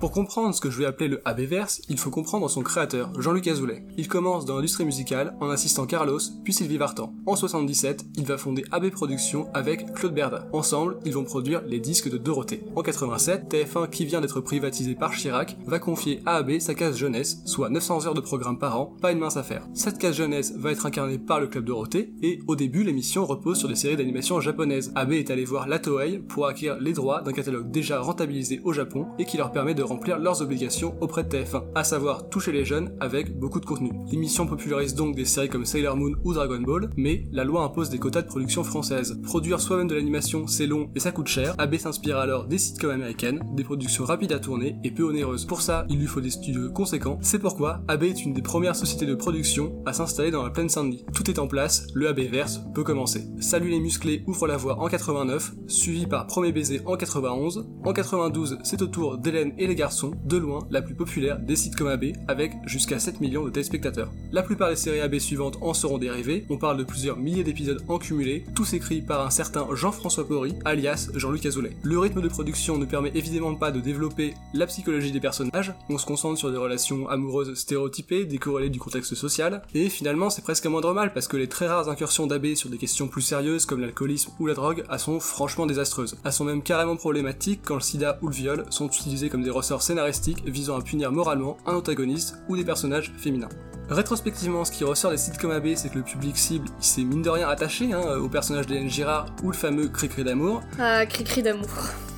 Pour 0.00 0.12
comprendre 0.12 0.54
ce 0.54 0.60
que 0.60 0.70
je 0.70 0.78
vais 0.78 0.84
appeler 0.84 1.08
le 1.08 1.20
AB-verse, 1.24 1.82
il 1.88 1.98
faut 1.98 2.10
comprendre 2.10 2.48
son 2.48 2.62
créateur, 2.62 3.10
Jean-Luc 3.20 3.48
Azoulay. 3.48 3.82
Il 3.96 4.06
commence 4.06 4.44
dans 4.44 4.54
l'industrie 4.54 4.84
musicale 4.84 5.34
en 5.40 5.50
assistant 5.50 5.86
Carlos, 5.86 6.20
puis 6.44 6.52
Sylvie 6.52 6.76
Vartan. 6.76 7.12
En 7.26 7.34
77, 7.34 8.04
il 8.14 8.24
va 8.24 8.38
fonder 8.38 8.62
AB 8.70 8.90
Productions 8.90 9.48
avec 9.54 9.92
Claude 9.94 10.14
Berda. 10.14 10.46
Ensemble, 10.52 10.98
ils 11.04 11.14
vont 11.14 11.24
produire 11.24 11.62
les 11.66 11.80
disques 11.80 12.08
de 12.08 12.16
Dorothée. 12.16 12.62
En 12.76 12.82
87, 12.82 13.52
TF1, 13.52 13.90
qui 13.90 14.04
vient 14.04 14.20
d'être 14.20 14.40
privatisé 14.40 14.94
par 14.94 15.10
Chirac, 15.16 15.56
va 15.66 15.80
confier 15.80 16.22
à 16.26 16.36
AB 16.36 16.60
sa 16.60 16.74
case 16.74 16.96
jeunesse, 16.96 17.42
soit 17.44 17.68
900 17.68 18.06
heures 18.06 18.14
de 18.14 18.20
programme 18.20 18.60
par 18.60 18.80
an, 18.80 18.94
pas 19.02 19.10
une 19.10 19.18
mince 19.18 19.36
affaire. 19.36 19.66
Cette 19.74 19.98
case 19.98 20.14
jeunesse 20.14 20.54
va 20.56 20.70
être 20.70 20.86
incarnée 20.86 21.18
par 21.18 21.40
le 21.40 21.48
Club 21.48 21.64
Dorothée, 21.64 22.12
et 22.22 22.38
au 22.46 22.54
début, 22.54 22.84
l'émission 22.84 23.26
repose 23.26 23.58
sur 23.58 23.68
des 23.68 23.74
séries 23.74 23.96
d'animation 23.96 24.40
japonaises. 24.40 24.92
AB 24.94 25.14
est 25.14 25.30
allé 25.32 25.44
voir 25.44 25.66
la 25.66 25.80
Toei 25.80 26.18
pour 26.18 26.46
acquérir 26.46 26.80
les 26.80 26.92
droits 26.92 27.20
d'un 27.20 27.32
catalogue 27.32 27.72
déjà 27.72 28.00
rentabilisé 28.00 28.60
au 28.62 28.72
Japon 28.72 29.08
et 29.18 29.24
qui 29.24 29.36
leur 29.36 29.50
permet 29.50 29.74
de 29.74 29.87
remplir 29.88 30.18
leurs 30.18 30.42
obligations 30.42 30.94
auprès 31.00 31.24
de 31.24 31.28
TF1, 31.28 31.64
à 31.74 31.84
savoir 31.84 32.28
toucher 32.28 32.52
les 32.52 32.64
jeunes 32.64 32.94
avec 33.00 33.38
beaucoup 33.38 33.60
de 33.60 33.66
contenu. 33.66 33.90
L'émission 34.10 34.46
popularise 34.46 34.94
donc 34.94 35.16
des 35.16 35.24
séries 35.24 35.48
comme 35.48 35.64
Sailor 35.64 35.96
Moon 35.96 36.12
ou 36.24 36.34
Dragon 36.34 36.60
Ball, 36.60 36.90
mais 36.96 37.26
la 37.32 37.44
loi 37.44 37.62
impose 37.62 37.90
des 37.90 37.98
quotas 37.98 38.22
de 38.22 38.26
production 38.26 38.64
française. 38.64 39.18
Produire 39.22 39.60
soi-même 39.60 39.88
de 39.88 39.94
l'animation, 39.94 40.46
c'est 40.46 40.66
long 40.66 40.90
et 40.94 41.00
ça 41.00 41.12
coûte 41.12 41.28
cher. 41.28 41.54
AB 41.58 41.76
s'inspire 41.76 42.18
alors 42.18 42.46
des 42.46 42.58
sitcoms 42.58 42.90
américaines, 42.90 43.42
des 43.54 43.64
productions 43.64 44.04
rapides 44.04 44.32
à 44.32 44.38
tourner 44.38 44.76
et 44.84 44.90
peu 44.90 45.04
onéreuses. 45.04 45.46
Pour 45.46 45.62
ça, 45.62 45.86
il 45.88 45.98
lui 45.98 46.06
faut 46.06 46.20
des 46.20 46.30
studios 46.30 46.70
conséquents. 46.70 47.18
C'est 47.22 47.38
pourquoi 47.38 47.80
AB 47.88 48.04
est 48.04 48.24
une 48.24 48.34
des 48.34 48.42
premières 48.42 48.76
sociétés 48.76 49.06
de 49.06 49.14
production 49.14 49.82
à 49.86 49.92
s'installer 49.92 50.30
dans 50.30 50.42
la 50.42 50.50
plaine 50.50 50.68
Saint-Denis. 50.68 51.04
Tout 51.14 51.30
est 51.30 51.38
en 51.38 51.46
place, 51.46 51.86
le 51.94 52.08
AB 52.08 52.20
Verse 52.20 52.60
peut 52.74 52.84
commencer. 52.84 53.24
Salut 53.40 53.70
les 53.70 53.80
musclés 53.80 54.24
ouvre 54.26 54.46
la 54.46 54.56
voie 54.56 54.80
en 54.80 54.88
89, 54.88 55.52
suivi 55.66 56.06
par 56.06 56.26
Premier 56.26 56.52
baiser 56.52 56.80
en 56.84 56.96
91. 56.96 57.68
En 57.84 57.92
92, 57.92 58.58
c'est 58.62 58.82
au 58.82 58.86
tour 58.86 59.18
d'Hélène 59.18 59.54
et 59.58 59.66
les 59.66 59.77
garçons, 59.78 60.10
de 60.24 60.36
loin 60.36 60.66
la 60.70 60.82
plus 60.82 60.94
populaire 60.94 61.38
des 61.38 61.54
sitcoms 61.56 61.86
AB, 61.88 62.06
avec 62.26 62.52
jusqu'à 62.66 62.98
7 62.98 63.20
millions 63.20 63.44
de 63.44 63.50
téléspectateurs. 63.50 64.10
La 64.32 64.42
plupart 64.42 64.70
des 64.70 64.76
séries 64.76 65.00
AB 65.00 65.18
suivantes 65.18 65.56
en 65.60 65.72
seront 65.72 65.98
dérivées, 65.98 66.44
on 66.50 66.58
parle 66.58 66.78
de 66.78 66.84
plusieurs 66.84 67.16
milliers 67.16 67.44
d'épisodes 67.44 67.82
en 67.88 67.98
cumulé, 67.98 68.44
tous 68.56 68.74
écrits 68.74 69.02
par 69.02 69.24
un 69.24 69.30
certain 69.30 69.66
Jean-François 69.72 70.26
Porry, 70.26 70.54
alias 70.64 71.10
Jean-Luc 71.14 71.46
Azoulay. 71.46 71.76
Le 71.84 71.98
rythme 71.98 72.20
de 72.20 72.28
production 72.28 72.76
ne 72.76 72.84
permet 72.84 73.12
évidemment 73.14 73.54
pas 73.54 73.70
de 73.70 73.80
développer 73.80 74.34
la 74.52 74.66
psychologie 74.66 75.12
des 75.12 75.20
personnages, 75.20 75.72
on 75.88 75.96
se 75.96 76.06
concentre 76.06 76.38
sur 76.38 76.50
des 76.50 76.58
relations 76.58 77.08
amoureuses 77.08 77.54
stéréotypées, 77.54 78.24
décorrélées 78.24 78.70
du 78.70 78.80
contexte 78.80 79.14
social, 79.14 79.62
et 79.74 79.88
finalement 79.88 80.28
c'est 80.28 80.42
presque 80.42 80.66
moindre 80.66 80.92
mal 80.92 81.12
parce 81.12 81.28
que 81.28 81.36
les 81.36 81.48
très 81.48 81.68
rares 81.68 81.88
incursions 81.88 82.26
d'AB 82.26 82.54
sur 82.54 82.68
des 82.68 82.78
questions 82.78 83.06
plus 83.06 83.22
sérieuses 83.22 83.64
comme 83.64 83.80
l'alcoolisme 83.80 84.32
ou 84.40 84.46
la 84.46 84.54
drogue 84.54 84.84
elles 84.90 84.98
sont 84.98 85.20
franchement 85.20 85.66
désastreuses. 85.66 86.16
Elles 86.24 86.32
sont 86.32 86.44
même 86.44 86.62
carrément 86.62 86.96
problématiques 86.96 87.60
quand 87.64 87.76
le 87.76 87.80
sida 87.80 88.18
ou 88.22 88.28
le 88.28 88.34
viol 88.34 88.64
sont 88.70 88.88
utilisés 88.88 89.28
comme 89.28 89.44
des 89.44 89.50
ressorts 89.68 89.82
scénaristiques 89.82 90.44
visant 90.46 90.78
à 90.78 90.82
punir 90.82 91.12
moralement 91.12 91.58
un 91.66 91.74
antagoniste 91.74 92.36
ou 92.48 92.56
des 92.56 92.64
personnages 92.64 93.12
féminins. 93.18 93.50
Rétrospectivement, 93.90 94.64
ce 94.64 94.72
qui 94.72 94.84
ressort 94.84 95.10
des 95.10 95.18
sitcoms 95.18 95.50
AB, 95.50 95.74
c'est 95.74 95.90
que 95.90 95.98
le 95.98 96.04
public 96.04 96.38
cible, 96.38 96.68
il 96.78 96.84
s'est 96.84 97.04
mine 97.04 97.20
de 97.20 97.28
rien 97.28 97.48
attaché 97.48 97.92
hein, 97.92 98.16
au 98.18 98.28
personnage 98.28 98.66
d'Hélène 98.66 98.88
Girard 98.88 99.26
ou 99.42 99.50
le 99.50 99.56
fameux 99.56 99.88
Cricri 99.88 100.24
d'amour. 100.24 100.62
Ah, 100.78 101.04
cri-cri 101.04 101.42
d'amour. 101.42 101.68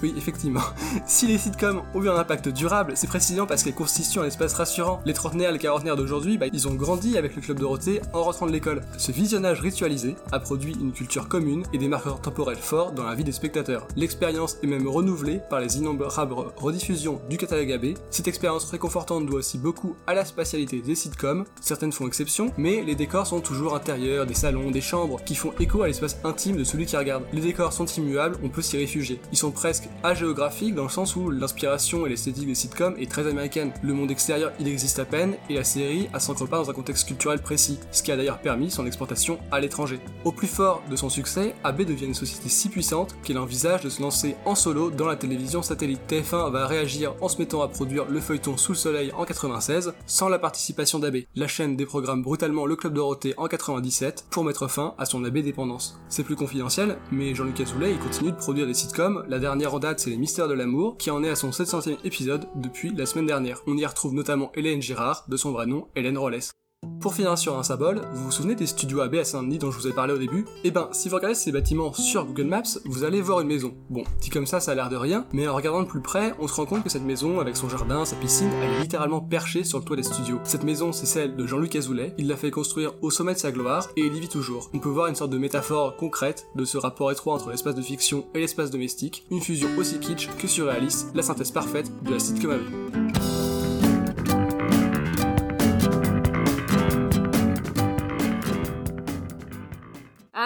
Oui, 0.03 0.15
effectivement. 0.17 0.63
Si 1.07 1.27
les 1.27 1.37
sitcoms 1.39 1.83
ont 1.95 2.03
eu 2.03 2.09
un 2.09 2.17
impact 2.17 2.49
durable, 2.49 2.93
c'est 2.97 3.07
précisément 3.07 3.47
parce 3.47 3.63
qu'elles 3.63 3.75
constituent 3.75 4.21
un 4.21 4.25
espace 4.25 4.55
rassurant. 4.55 5.01
Les 5.05 5.13
trentenaires 5.13 5.51
et 5.51 5.53
les 5.53 5.59
quarantenaires 5.59 5.97
d'aujourd'hui, 5.97 6.39
bah, 6.39 6.47
ils 6.53 6.67
ont 6.69 6.75
grandi 6.75 7.19
avec 7.19 7.37
le 7.37 7.43
club 7.43 7.59
Dorothée 7.59 8.01
en 8.15 8.23
rentrant 8.23 8.47
de 8.47 8.53
l'école. 8.53 8.83
Ce 8.97 9.13
visionnage 9.13 9.61
ritualisé 9.61 10.17
a 10.33 10.41
produit 10.41 10.75
une 10.81 10.93
culture 10.93 11.29
commune 11.29 11.65
et 11.73 11.79
des 11.79 11.89
marqueurs 11.89 12.21
temporels 12.21 12.57
forts 12.57 12.93
dans 12.93 13.05
la 13.05 13.15
vie 13.15 13.25
des 13.25 13.33
spectateurs. 13.33 13.87
L'expérience 13.95 14.57
est 14.63 14.67
même 14.67 14.89
renouvelée 14.89 15.41
par 15.51 15.61
les 15.61 15.77
innombrables 15.77 16.35
rediffusions 16.57 17.21
du 17.29 17.37
AB. 17.45 17.95
Cette 18.11 18.29
expérience 18.29 18.65
réconfortante 18.71 19.27
doit 19.27 19.39
aussi 19.39 19.59
beaucoup 19.59 19.97
à 20.07 20.15
la 20.15 20.25
spatialité 20.25 20.81
des 20.81 20.95
sitcoms, 20.95 21.45
certaines 21.61 21.93
font 21.93 22.07
exception, 22.07 22.53
mais 22.57 22.83
les 22.83 22.95
décors 22.95 23.27
sont 23.27 23.41
toujours 23.41 23.75
intérieurs, 23.75 24.27
des 24.27 24.35
salons, 24.35 24.71
des 24.71 24.81
chambres, 24.81 25.21
qui 25.25 25.35
font 25.35 25.53
écho 25.59 25.83
à 25.83 25.87
l'espace 25.87 26.19
intime 26.25 26.57
de 26.57 26.65
celui 26.65 26.87
qui 26.87 26.97
regarde. 26.97 27.25
Les 27.33 27.41
décors 27.41 27.73
sont 27.73 27.87
immuables, 27.87 28.39
on 28.43 28.49
peut 28.49 28.63
s'y 28.63 28.77
réfugier. 28.77 29.21
Ils 29.33 29.39
sont 29.39 29.51
presque 29.51 29.89
agéographiques 30.03 30.75
dans 30.75 30.85
le 30.85 30.89
sens 30.91 31.17
où 31.17 31.31
l'inspiration 31.31 32.07
et 32.07 32.11
l'esthétique 32.11 32.47
des 32.47 32.55
sitcoms 32.55 32.97
est 32.99 33.11
très 33.11 33.27
américaine. 33.27 33.73
Le 33.83 33.95
monde 33.95 34.11
extérieur, 34.11 34.53
il 34.61 34.69
existe 34.69 34.99
à 34.99 35.05
peine, 35.05 35.37
et 35.49 35.55
la 35.55 35.65
série, 35.65 36.09
elle 36.13 36.21
s'ancre 36.21 36.47
pas 36.47 36.59
dans 36.59 36.71
un 36.71 36.75
contexte 36.75 37.07
culturel 37.07 37.41
précis, 37.41 37.79
ce 37.93 38.03
qui 38.03 38.13
a 38.13 38.17
d'ailleurs 38.17 38.41
permis 38.41 38.71
son 38.71 38.87
exportation 38.87 39.39
à 39.51 39.61
l'étranger. 39.61 40.01
Au 40.25 40.33
plus 40.33 40.47
fort 40.47 40.83
de 40.91 40.97
son 40.97 41.09
succès, 41.09 41.55
AB 41.65 41.83
devient 41.85 42.07
une 42.07 42.15
société 42.15 42.49
si 42.49 42.69
puissante 42.69 43.17
qu'il 43.23 43.39
envisage 43.39 43.83
de 43.83 43.89
se 43.89 44.03
lancer 44.03 44.37
en 44.45 44.55
solo 44.55 44.91
dans 44.91 45.07
la 45.07 45.17
télévision 45.17 45.63
satellite. 45.63 46.01
TF1 46.09 46.51
va 46.51 46.67
réagir 46.67 47.15
en 47.21 47.29
se 47.31 47.39
mettant 47.39 47.63
à 47.63 47.69
produire 47.69 48.05
le 48.11 48.21
feuilleton 48.21 48.57
Sous 48.57 48.73
le 48.73 48.77
soleil 48.77 49.13
en 49.13 49.25
96, 49.25 49.95
sans 50.07 50.29
la 50.29 50.39
participation 50.39 50.99
d'AB. 50.99 51.19
La 51.35 51.49
chaîne 51.49 51.77
déprogramme 51.77 52.23
brutalement 52.23 52.67
le 52.67 52.77
Club 52.77 52.93
Dorothée 52.93 53.35
en 53.39 53.47
97 53.47 54.27
pour 54.31 54.45
mettre 54.45 54.69
fin 54.69 54.95
à 54.99 55.07
son 55.07 55.25
AB 55.25 55.39
dépendance. 55.39 55.99
C'est 56.09 56.25
plus 56.25 56.37
confidentiel, 56.37 56.99
mais 57.11 57.35
Jean-Luc 57.35 57.61
Azoulay 57.61 57.95
continue 57.95 58.33
de 58.33 58.37
produire 58.37 58.67
des 58.67 58.75
sitcoms, 58.75 59.25
la 59.29 59.39
dernière 59.39 59.75
en 59.75 59.79
date 59.79 60.01
c'est 60.01 60.11
Les 60.11 60.19
Mystères 60.19 60.49
de 60.49 60.55
l'amour, 60.55 60.97
qui 60.99 61.11
en 61.11 61.25
est 61.25 61.31
à 61.31 61.37
son 61.37 61.51
700e 61.51 61.97
épisode 62.05 62.47
depuis 62.57 62.93
la 62.95 63.07
semaine 63.07 63.27
dernière. 63.27 63.63
On 63.67 63.77
y 63.77 63.87
retrouve 63.87 64.13
notamment 64.13 64.53
Hélène 64.55 64.83
Girard, 64.83 65.25
de 65.29 65.37
son 65.37 65.53
vrai 65.53 65.67
nom 65.67 65.87
Hélène 65.95 66.19
Rollès. 66.19 66.51
Pour 67.01 67.15
finir 67.15 67.39
sur 67.39 67.59
un 67.59 67.63
symbole, 67.63 68.03
vous 68.13 68.25
vous 68.25 68.31
souvenez 68.31 68.55
des 68.55 68.67
studios 68.67 69.01
AB 69.01 69.15
à 69.15 69.25
Saint-Denis 69.25 69.57
dont 69.57 69.71
je 69.71 69.79
vous 69.79 69.89
ai 69.89 69.93
parlé 69.93 70.13
au 70.13 70.19
début? 70.19 70.45
Eh 70.65 70.71
ben, 70.71 70.91
si 70.93 71.09
vous 71.09 71.17
regardez 71.17 71.35
ces 71.35 71.51
bâtiments 71.51 71.95
sur 71.95 72.27
Google 72.27 72.45
Maps, 72.45 72.79
vous 72.85 73.05
allez 73.05 73.23
voir 73.23 73.41
une 73.41 73.49
maison. 73.49 73.75
Bon, 73.89 74.05
dit 74.21 74.29
comme 74.29 74.45
ça, 74.45 74.61
ça 74.61 74.73
a 74.73 74.75
l'air 74.75 74.91
de 74.91 74.97
rien, 74.97 75.25
mais 75.33 75.49
en 75.49 75.55
regardant 75.55 75.83
de 75.83 75.89
plus 75.89 76.03
près, 76.03 76.35
on 76.39 76.47
se 76.47 76.55
rend 76.55 76.67
compte 76.67 76.85
que 76.85 76.91
cette 76.91 77.03
maison, 77.03 77.41
avec 77.41 77.57
son 77.57 77.71
jardin, 77.71 78.05
sa 78.05 78.17
piscine, 78.17 78.51
elle 78.63 78.75
est 78.75 78.81
littéralement 78.81 79.23
perchée 79.23 79.65
sur 79.65 79.79
le 79.79 79.85
toit 79.85 79.97
des 79.97 80.03
studios. 80.03 80.41
Cette 80.45 80.63
maison, 80.63 80.93
c'est 80.93 81.07
celle 81.07 81.37
de 81.37 81.47
Jean-Luc 81.47 81.75
Azoulay, 81.75 82.15
il 82.19 82.29
l'a 82.29 82.37
fait 82.37 82.51
construire 82.51 82.93
au 83.01 83.11
sommet 83.11 83.33
de 83.33 83.39
sa 83.39 83.51
gloire, 83.51 83.89
et 83.97 84.03
il 84.03 84.15
y 84.15 84.21
vit 84.21 84.29
toujours. 84.29 84.69
On 84.75 84.79
peut 84.79 84.91
voir 84.91 85.07
une 85.07 85.15
sorte 85.15 85.31
de 85.31 85.39
métaphore 85.39 85.97
concrète 85.97 86.49
de 86.55 86.67
ce 86.67 86.77
rapport 86.77 87.11
étroit 87.11 87.35
entre 87.35 87.49
l'espace 87.49 87.75
de 87.75 87.83
fiction 87.83 88.27
et 88.35 88.41
l'espace 88.41 88.71
domestique, 88.71 89.25
une 89.31 89.41
fusion 89.41 89.69
aussi 89.79 90.01
kitsch 90.01 90.29
que 90.39 90.47
surréaliste, 90.47 91.09
la 91.15 91.23
synthèse 91.23 91.51
parfaite 91.51 91.91
de 92.03 92.11
la 92.11 92.19
sitcom 92.19 92.51
AB. 92.51 93.00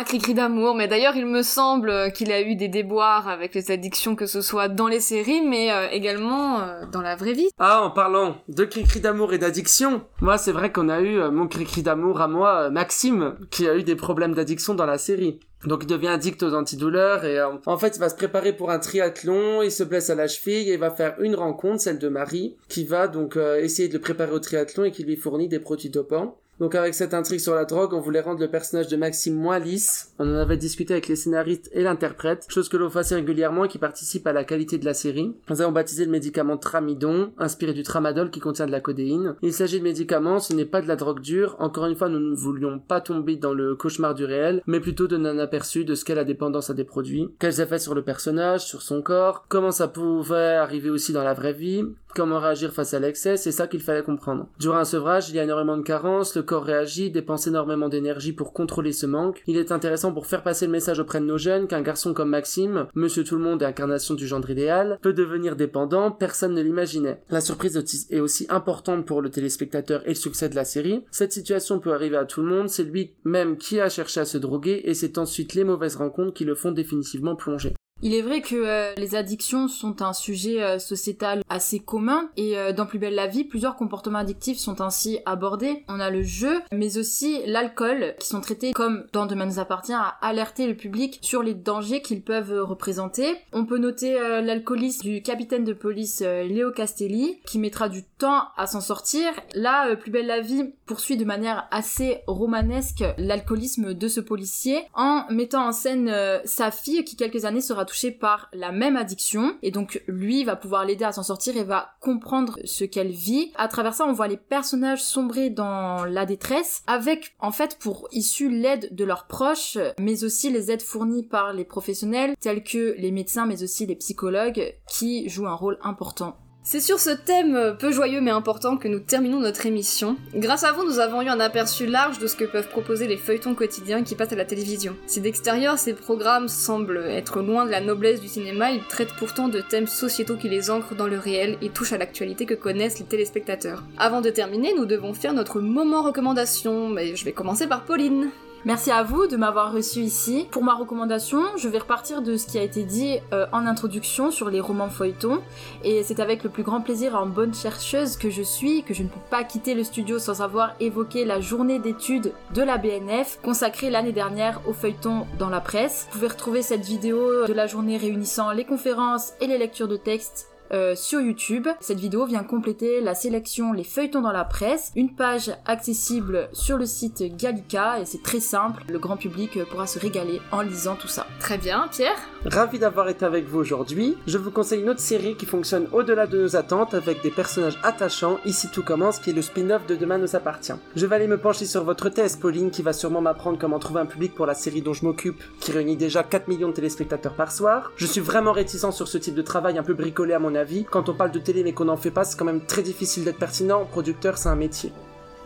Cri-cri 0.04 0.34
d'amour, 0.34 0.74
mais 0.74 0.86
d'ailleurs 0.86 1.16
il 1.16 1.26
me 1.26 1.42
semble 1.42 2.12
qu'il 2.12 2.30
a 2.30 2.40
eu 2.40 2.54
des 2.54 2.68
déboires 2.68 3.28
avec 3.28 3.54
les 3.54 3.70
addictions, 3.70 4.14
que 4.14 4.26
ce 4.26 4.40
soit 4.40 4.68
dans 4.68 4.86
les 4.86 5.00
séries, 5.00 5.42
mais 5.42 5.72
euh, 5.72 5.88
également 5.90 6.60
euh, 6.60 6.86
dans 6.92 7.02
la 7.02 7.16
vraie 7.16 7.32
vie. 7.32 7.48
Ah, 7.58 7.82
en 7.82 7.90
parlant 7.90 8.36
de 8.48 8.64
cri-cri 8.64 9.00
d'amour 9.00 9.32
et 9.32 9.38
d'addiction, 9.38 10.02
moi 10.20 10.38
c'est 10.38 10.52
vrai 10.52 10.70
qu'on 10.70 10.88
a 10.88 11.00
eu 11.00 11.18
euh, 11.18 11.30
mon 11.30 11.48
cri-cri 11.48 11.82
d'amour 11.82 12.20
à 12.20 12.28
moi, 12.28 12.64
euh, 12.64 12.70
Maxime, 12.70 13.34
qui 13.50 13.68
a 13.68 13.76
eu 13.76 13.82
des 13.82 13.96
problèmes 13.96 14.34
d'addiction 14.34 14.74
dans 14.74 14.86
la 14.86 14.98
série. 14.98 15.40
Donc 15.66 15.84
il 15.84 15.86
devient 15.86 16.08
addict 16.08 16.42
aux 16.42 16.54
antidouleurs 16.54 17.24
et 17.24 17.38
euh, 17.38 17.48
en 17.66 17.78
fait 17.78 17.96
il 17.96 18.00
va 18.00 18.08
se 18.08 18.14
préparer 18.14 18.52
pour 18.52 18.70
un 18.70 18.78
triathlon, 18.78 19.62
il 19.62 19.70
se 19.70 19.82
blesse 19.82 20.10
à 20.10 20.14
la 20.14 20.28
cheville 20.28 20.68
et 20.68 20.74
il 20.74 20.78
va 20.78 20.90
faire 20.90 21.14
une 21.20 21.34
rencontre, 21.34 21.80
celle 21.80 21.98
de 21.98 22.08
Marie, 22.08 22.56
qui 22.68 22.84
va 22.84 23.08
donc 23.08 23.36
euh, 23.36 23.60
essayer 23.60 23.88
de 23.88 23.94
le 23.94 24.00
préparer 24.00 24.32
au 24.32 24.40
triathlon 24.40 24.84
et 24.84 24.90
qui 24.90 25.04
lui 25.04 25.16
fournit 25.16 25.48
des 25.48 25.58
produits 25.58 25.88
dopants. 25.88 26.36
Donc 26.60 26.74
avec 26.74 26.94
cette 26.94 27.14
intrigue 27.14 27.40
sur 27.40 27.54
la 27.54 27.64
drogue, 27.64 27.94
on 27.94 28.00
voulait 28.00 28.20
rendre 28.20 28.40
le 28.40 28.50
personnage 28.50 28.88
de 28.88 28.96
Maxime 28.96 29.34
moins 29.34 29.58
lisse. 29.58 30.12
On 30.18 30.28
en 30.28 30.38
avait 30.38 30.56
discuté 30.56 30.94
avec 30.94 31.08
les 31.08 31.16
scénaristes 31.16 31.68
et 31.72 31.82
l'interprète, 31.82 32.46
chose 32.48 32.68
que 32.68 32.76
l'on 32.76 32.90
fait 32.90 33.00
assez 33.00 33.14
régulièrement 33.14 33.64
et 33.64 33.68
qui 33.68 33.78
participe 33.78 34.26
à 34.26 34.32
la 34.32 34.44
qualité 34.44 34.78
de 34.78 34.84
la 34.84 34.94
série. 34.94 35.34
Nous 35.50 35.60
avons 35.60 35.72
baptisé 35.72 36.04
le 36.04 36.10
médicament 36.10 36.56
Tramidon, 36.56 37.32
inspiré 37.38 37.72
du 37.72 37.82
tramadol 37.82 38.30
qui 38.30 38.40
contient 38.40 38.66
de 38.66 38.72
la 38.72 38.80
codéine. 38.80 39.34
Il 39.42 39.52
s'agit 39.52 39.78
de 39.78 39.84
médicaments, 39.84 40.38
ce 40.38 40.52
n'est 40.52 40.64
pas 40.64 40.80
de 40.80 40.88
la 40.88 40.96
drogue 40.96 41.20
dure. 41.20 41.56
Encore 41.58 41.86
une 41.86 41.96
fois, 41.96 42.08
nous 42.08 42.20
ne 42.20 42.34
voulions 42.34 42.78
pas 42.78 43.00
tomber 43.00 43.36
dans 43.36 43.52
le 43.52 43.74
cauchemar 43.74 44.14
du 44.14 44.24
réel, 44.24 44.62
mais 44.66 44.80
plutôt 44.80 45.08
donner 45.08 45.28
un 45.28 45.38
aperçu 45.38 45.84
de 45.84 45.94
ce 45.94 46.04
qu'est 46.04 46.14
la 46.14 46.24
dépendance 46.24 46.70
à 46.70 46.74
des 46.74 46.84
produits, 46.84 47.28
quels 47.38 47.60
effets 47.60 47.78
sur 47.78 47.94
le 47.94 48.02
personnage, 48.02 48.64
sur 48.64 48.82
son 48.82 49.02
corps, 49.02 49.44
comment 49.48 49.72
ça 49.72 49.88
pouvait 49.88 50.54
arriver 50.54 50.90
aussi 50.90 51.12
dans 51.12 51.24
la 51.24 51.34
vraie 51.34 51.52
vie, 51.52 51.84
comment 52.14 52.38
réagir 52.38 52.72
face 52.72 52.94
à 52.94 53.00
l'excès, 53.00 53.36
c'est 53.36 53.52
ça 53.52 53.66
qu'il 53.66 53.80
fallait 53.80 54.02
comprendre. 54.02 54.48
Durant 54.58 54.78
un 54.78 54.84
sevrage, 54.84 55.28
il 55.28 55.36
y 55.36 55.38
a 55.38 55.44
énormément 55.44 55.76
de 55.76 55.82
carences, 55.82 56.36
le 56.36 56.42
corps 56.42 56.64
réagit, 56.64 57.10
dépense 57.10 57.46
énormément 57.46 57.88
d'énergie 57.88 58.32
pour 58.32 58.52
contrôler 58.52 58.92
ce 58.92 59.06
manque. 59.06 59.42
Il 59.46 59.56
est 59.56 59.72
intéressant 59.72 60.12
pour 60.12 60.26
faire 60.26 60.42
passer 60.42 60.66
le 60.66 60.72
message 60.72 60.98
auprès 61.00 61.20
de 61.20 61.26
nos 61.26 61.38
jeunes 61.38 61.66
qu'un 61.66 61.82
garçon 61.82 62.14
comme 62.14 62.30
Maxime, 62.30 62.86
monsieur 62.94 63.24
tout 63.24 63.36
le 63.36 63.42
monde 63.42 63.62
et 63.62 63.66
incarnation 63.66 64.14
du 64.14 64.26
genre 64.26 64.48
idéal, 64.48 64.98
peut 65.02 65.12
devenir 65.12 65.56
dépendant, 65.56 66.10
personne 66.10 66.54
ne 66.54 66.62
l'imaginait. 66.62 67.22
La 67.30 67.40
surprise 67.40 67.76
est 68.10 68.20
aussi 68.20 68.46
importante 68.48 69.06
pour 69.06 69.22
le 69.22 69.30
téléspectateur 69.30 70.02
et 70.04 70.10
le 70.10 70.14
succès 70.14 70.48
de 70.48 70.54
la 70.54 70.64
série. 70.64 71.02
Cette 71.10 71.32
situation 71.32 71.78
peut 71.78 71.92
arriver 71.92 72.16
à 72.16 72.24
tout 72.24 72.42
le 72.42 72.48
monde, 72.48 72.68
c'est 72.68 72.84
lui 72.84 73.14
même 73.24 73.56
qui 73.56 73.80
a 73.80 73.88
cherché 73.88 74.20
à 74.20 74.24
se 74.24 74.38
droguer 74.38 74.82
et 74.84 74.94
c'est 74.94 75.18
ensuite 75.18 75.54
les 75.54 75.64
mauvaises 75.64 75.96
rencontres 75.96 76.34
qui 76.34 76.44
le 76.44 76.54
font 76.54 76.72
définitivement 76.72 77.36
plonger. 77.36 77.74
Il 78.06 78.12
est 78.12 78.20
vrai 78.20 78.42
que 78.42 78.54
euh, 78.54 78.92
les 78.98 79.14
addictions 79.14 79.66
sont 79.66 80.02
un 80.02 80.12
sujet 80.12 80.62
euh, 80.62 80.78
sociétal 80.78 81.42
assez 81.48 81.78
commun 81.78 82.28
et 82.36 82.58
euh, 82.58 82.74
dans 82.74 82.84
Plus 82.84 82.98
belle 82.98 83.14
la 83.14 83.28
vie, 83.28 83.44
plusieurs 83.44 83.76
comportements 83.76 84.18
addictifs 84.18 84.58
sont 84.58 84.82
ainsi 84.82 85.20
abordés. 85.24 85.84
On 85.88 86.00
a 86.00 86.10
le 86.10 86.22
jeu, 86.22 86.60
mais 86.70 86.98
aussi 86.98 87.40
l'alcool, 87.46 88.14
qui 88.20 88.28
sont 88.28 88.42
traités 88.42 88.72
comme 88.74 89.06
dans 89.14 89.24
Demain 89.24 89.46
nous 89.46 89.58
appartient 89.58 89.94
à 89.94 90.18
alerter 90.20 90.66
le 90.66 90.76
public 90.76 91.18
sur 91.22 91.42
les 91.42 91.54
dangers 91.54 92.02
qu'ils 92.02 92.20
peuvent 92.20 92.52
représenter. 92.60 93.36
On 93.54 93.64
peut 93.64 93.78
noter 93.78 94.12
l'alcoolisme 94.42 95.08
du 95.08 95.22
capitaine 95.22 95.64
de 95.64 95.72
police 95.72 96.20
Léo 96.20 96.72
Castelli, 96.72 97.40
qui 97.46 97.58
mettra 97.58 97.88
du 97.88 98.02
temps 98.04 98.48
à 98.58 98.66
s'en 98.66 98.82
sortir. 98.82 99.32
Là, 99.54 99.96
Plus 99.96 100.10
belle 100.10 100.26
la 100.26 100.40
vie 100.40 100.74
poursuit 100.84 101.16
de 101.16 101.24
manière 101.24 101.66
assez 101.70 102.18
romanesque 102.26 103.04
l'alcoolisme 103.16 103.94
de 103.94 104.08
ce 104.08 104.20
policier 104.20 104.82
en 104.92 105.24
mettant 105.30 105.66
en 105.66 105.72
scène 105.72 106.14
sa 106.44 106.70
fille 106.70 107.04
qui 107.04 107.16
quelques 107.16 107.46
années 107.46 107.62
sera 107.62 107.86
touchée 107.86 107.93
par 108.10 108.48
la 108.52 108.72
même 108.72 108.96
addiction 108.96 109.56
et 109.62 109.70
donc 109.70 110.02
lui 110.06 110.44
va 110.44 110.56
pouvoir 110.56 110.84
l'aider 110.84 111.04
à 111.04 111.12
s'en 111.12 111.22
sortir 111.22 111.56
et 111.56 111.64
va 111.64 111.90
comprendre 112.00 112.58
ce 112.64 112.84
qu'elle 112.84 113.10
vit. 113.10 113.52
À 113.56 113.68
travers 113.68 113.94
ça, 113.94 114.06
on 114.06 114.12
voit 114.12 114.28
les 114.28 114.36
personnages 114.36 115.02
sombrer 115.02 115.50
dans 115.50 116.04
la 116.04 116.26
détresse 116.26 116.82
avec 116.86 117.34
en 117.38 117.52
fait 117.52 117.78
pour 117.78 118.08
issue 118.12 118.50
l'aide 118.50 118.94
de 118.94 119.04
leurs 119.04 119.26
proches 119.26 119.78
mais 119.98 120.24
aussi 120.24 120.50
les 120.50 120.70
aides 120.70 120.82
fournies 120.82 121.22
par 121.22 121.52
les 121.52 121.64
professionnels 121.64 122.34
tels 122.40 122.62
que 122.62 122.94
les 122.98 123.10
médecins 123.10 123.46
mais 123.46 123.62
aussi 123.62 123.86
les 123.86 123.96
psychologues 123.96 124.74
qui 124.88 125.28
jouent 125.28 125.46
un 125.46 125.54
rôle 125.54 125.78
important 125.82 126.36
C'est 126.66 126.80
sur 126.80 126.98
ce 126.98 127.10
thème 127.10 127.76
peu 127.78 127.92
joyeux 127.92 128.22
mais 128.22 128.30
important 128.30 128.78
que 128.78 128.88
nous 128.88 128.98
terminons 128.98 129.38
notre 129.38 129.66
émission. 129.66 130.16
Grâce 130.34 130.64
à 130.64 130.72
vous, 130.72 130.82
nous 130.82 130.98
avons 130.98 131.20
eu 131.20 131.28
un 131.28 131.38
aperçu 131.38 131.84
large 131.84 132.18
de 132.18 132.26
ce 132.26 132.36
que 132.36 132.46
peuvent 132.46 132.70
proposer 132.70 133.06
les 133.06 133.18
feuilletons 133.18 133.54
quotidiens 133.54 134.02
qui 134.02 134.14
passent 134.14 134.32
à 134.32 134.36
la 134.36 134.46
télévision. 134.46 134.96
Si 135.06 135.20
d'extérieur 135.20 135.78
ces 135.78 135.92
programmes 135.92 136.48
semblent 136.48 137.04
être 137.06 137.42
loin 137.42 137.66
de 137.66 137.70
la 137.70 137.82
noblesse 137.82 138.22
du 138.22 138.28
cinéma, 138.28 138.70
ils 138.70 138.82
traitent 138.82 139.14
pourtant 139.18 139.48
de 139.48 139.60
thèmes 139.60 139.86
sociétaux 139.86 140.36
qui 140.36 140.48
les 140.48 140.70
ancrent 140.70 140.94
dans 140.94 141.06
le 141.06 141.18
réel 141.18 141.58
et 141.60 141.68
touchent 141.68 141.92
à 141.92 141.98
l'actualité 141.98 142.46
que 142.46 142.54
connaissent 142.54 142.98
les 142.98 143.04
téléspectateurs. 143.04 143.82
Avant 143.98 144.22
de 144.22 144.30
terminer, 144.30 144.72
nous 144.74 144.86
devons 144.86 145.12
faire 145.12 145.34
notre 145.34 145.60
moment 145.60 146.02
recommandation, 146.02 146.88
mais 146.88 147.14
je 147.14 147.26
vais 147.26 147.32
commencer 147.32 147.66
par 147.66 147.84
Pauline. 147.84 148.30
Merci 148.66 148.90
à 148.90 149.02
vous 149.02 149.26
de 149.26 149.36
m'avoir 149.36 149.74
reçu 149.74 150.00
ici. 150.00 150.48
Pour 150.50 150.64
ma 150.64 150.74
recommandation, 150.74 151.42
je 151.58 151.68
vais 151.68 151.76
repartir 151.76 152.22
de 152.22 152.38
ce 152.38 152.46
qui 152.46 152.58
a 152.58 152.62
été 152.62 152.84
dit 152.84 153.18
euh, 153.34 153.44
en 153.52 153.66
introduction 153.66 154.30
sur 154.30 154.48
les 154.48 154.62
romans 154.62 154.88
feuilletons. 154.88 155.42
Et 155.82 156.02
c'est 156.02 156.18
avec 156.18 156.42
le 156.42 156.48
plus 156.48 156.62
grand 156.62 156.80
plaisir 156.80 157.14
en 157.14 157.26
bonne 157.26 157.52
chercheuse 157.52 158.16
que 158.16 158.30
je 158.30 158.40
suis 158.40 158.82
que 158.82 158.94
je 158.94 159.02
ne 159.02 159.08
peux 159.08 159.20
pas 159.28 159.44
quitter 159.44 159.74
le 159.74 159.84
studio 159.84 160.18
sans 160.18 160.40
avoir 160.40 160.74
évoqué 160.80 161.26
la 161.26 161.42
journée 161.42 161.78
d'études 161.78 162.32
de 162.54 162.62
la 162.62 162.78
BNF 162.78 163.38
consacrée 163.42 163.90
l'année 163.90 164.12
dernière 164.12 164.62
aux 164.66 164.72
feuilletons 164.72 165.26
dans 165.38 165.50
la 165.50 165.60
presse. 165.60 166.06
Vous 166.06 166.14
pouvez 166.14 166.28
retrouver 166.28 166.62
cette 166.62 166.86
vidéo 166.86 167.46
de 167.46 167.52
la 167.52 167.66
journée 167.66 167.98
réunissant 167.98 168.50
les 168.52 168.64
conférences 168.64 169.34
et 169.42 169.46
les 169.46 169.58
lectures 169.58 169.88
de 169.88 169.98
textes 169.98 170.53
euh, 170.72 170.94
sur 170.94 171.20
YouTube. 171.20 171.68
Cette 171.80 171.98
vidéo 172.00 172.26
vient 172.26 172.42
compléter 172.42 173.00
la 173.00 173.14
sélection 173.14 173.72
Les 173.72 173.84
feuilletons 173.84 174.22
dans 174.22 174.32
la 174.32 174.44
presse, 174.44 174.92
une 174.96 175.14
page 175.14 175.50
accessible 175.66 176.48
sur 176.52 176.76
le 176.76 176.86
site 176.86 177.36
Gallica 177.36 178.00
et 178.00 178.04
c'est 178.04 178.22
très 178.22 178.40
simple, 178.40 178.82
le 178.88 178.98
grand 178.98 179.16
public 179.16 179.62
pourra 179.64 179.86
se 179.86 179.98
régaler 179.98 180.40
en 180.52 180.62
lisant 180.62 180.96
tout 180.96 181.08
ça. 181.08 181.26
Très 181.38 181.58
bien, 181.58 181.88
Pierre 181.90 182.33
Ravi 182.46 182.78
d'avoir 182.78 183.08
été 183.08 183.24
avec 183.24 183.48
vous 183.48 183.58
aujourd'hui. 183.58 184.18
Je 184.26 184.36
vous 184.36 184.50
conseille 184.50 184.82
une 184.82 184.90
autre 184.90 185.00
série 185.00 185.34
qui 185.34 185.46
fonctionne 185.46 185.88
au-delà 185.92 186.26
de 186.26 186.42
nos 186.42 186.56
attentes 186.56 186.92
avec 186.92 187.22
des 187.22 187.30
personnages 187.30 187.78
attachants. 187.82 188.38
Ici 188.44 188.68
tout 188.70 188.82
commence, 188.82 189.18
qui 189.18 189.30
est 189.30 189.34
le 189.34 189.40
spin-off 189.40 189.86
de 189.86 189.96
Demain 189.96 190.18
nous 190.18 190.36
appartient. 190.36 190.74
Je 190.94 191.06
vais 191.06 191.16
aller 191.16 191.26
me 191.26 191.38
pencher 191.38 191.64
sur 191.64 191.84
votre 191.84 192.10
thèse, 192.10 192.36
Pauline, 192.36 192.70
qui 192.70 192.82
va 192.82 192.92
sûrement 192.92 193.22
m'apprendre 193.22 193.58
comment 193.58 193.78
trouver 193.78 194.00
un 194.00 194.06
public 194.06 194.34
pour 194.34 194.44
la 194.44 194.54
série 194.54 194.82
dont 194.82 194.92
je 194.92 195.06
m'occupe, 195.06 195.42
qui 195.58 195.72
réunit 195.72 195.96
déjà 195.96 196.22
4 196.22 196.48
millions 196.48 196.68
de 196.68 196.74
téléspectateurs 196.74 197.34
par 197.34 197.50
soir. 197.50 197.92
Je 197.96 198.04
suis 198.04 198.20
vraiment 198.20 198.52
réticent 198.52 198.90
sur 198.90 199.08
ce 199.08 199.16
type 199.16 199.34
de 199.34 199.42
travail 199.42 199.78
un 199.78 199.82
peu 199.82 199.94
bricolé 199.94 200.34
à 200.34 200.38
mon 200.38 200.54
avis. 200.54 200.84
Quand 200.84 201.08
on 201.08 201.14
parle 201.14 201.32
de 201.32 201.38
télé 201.38 201.64
mais 201.64 201.72
qu'on 201.72 201.86
n'en 201.86 201.96
fait 201.96 202.10
pas, 202.10 202.24
c'est 202.24 202.38
quand 202.38 202.44
même 202.44 202.66
très 202.66 202.82
difficile 202.82 203.24
d'être 203.24 203.38
pertinent. 203.38 203.86
Producteur, 203.86 204.36
c'est 204.36 204.50
un 204.50 204.56
métier. 204.56 204.92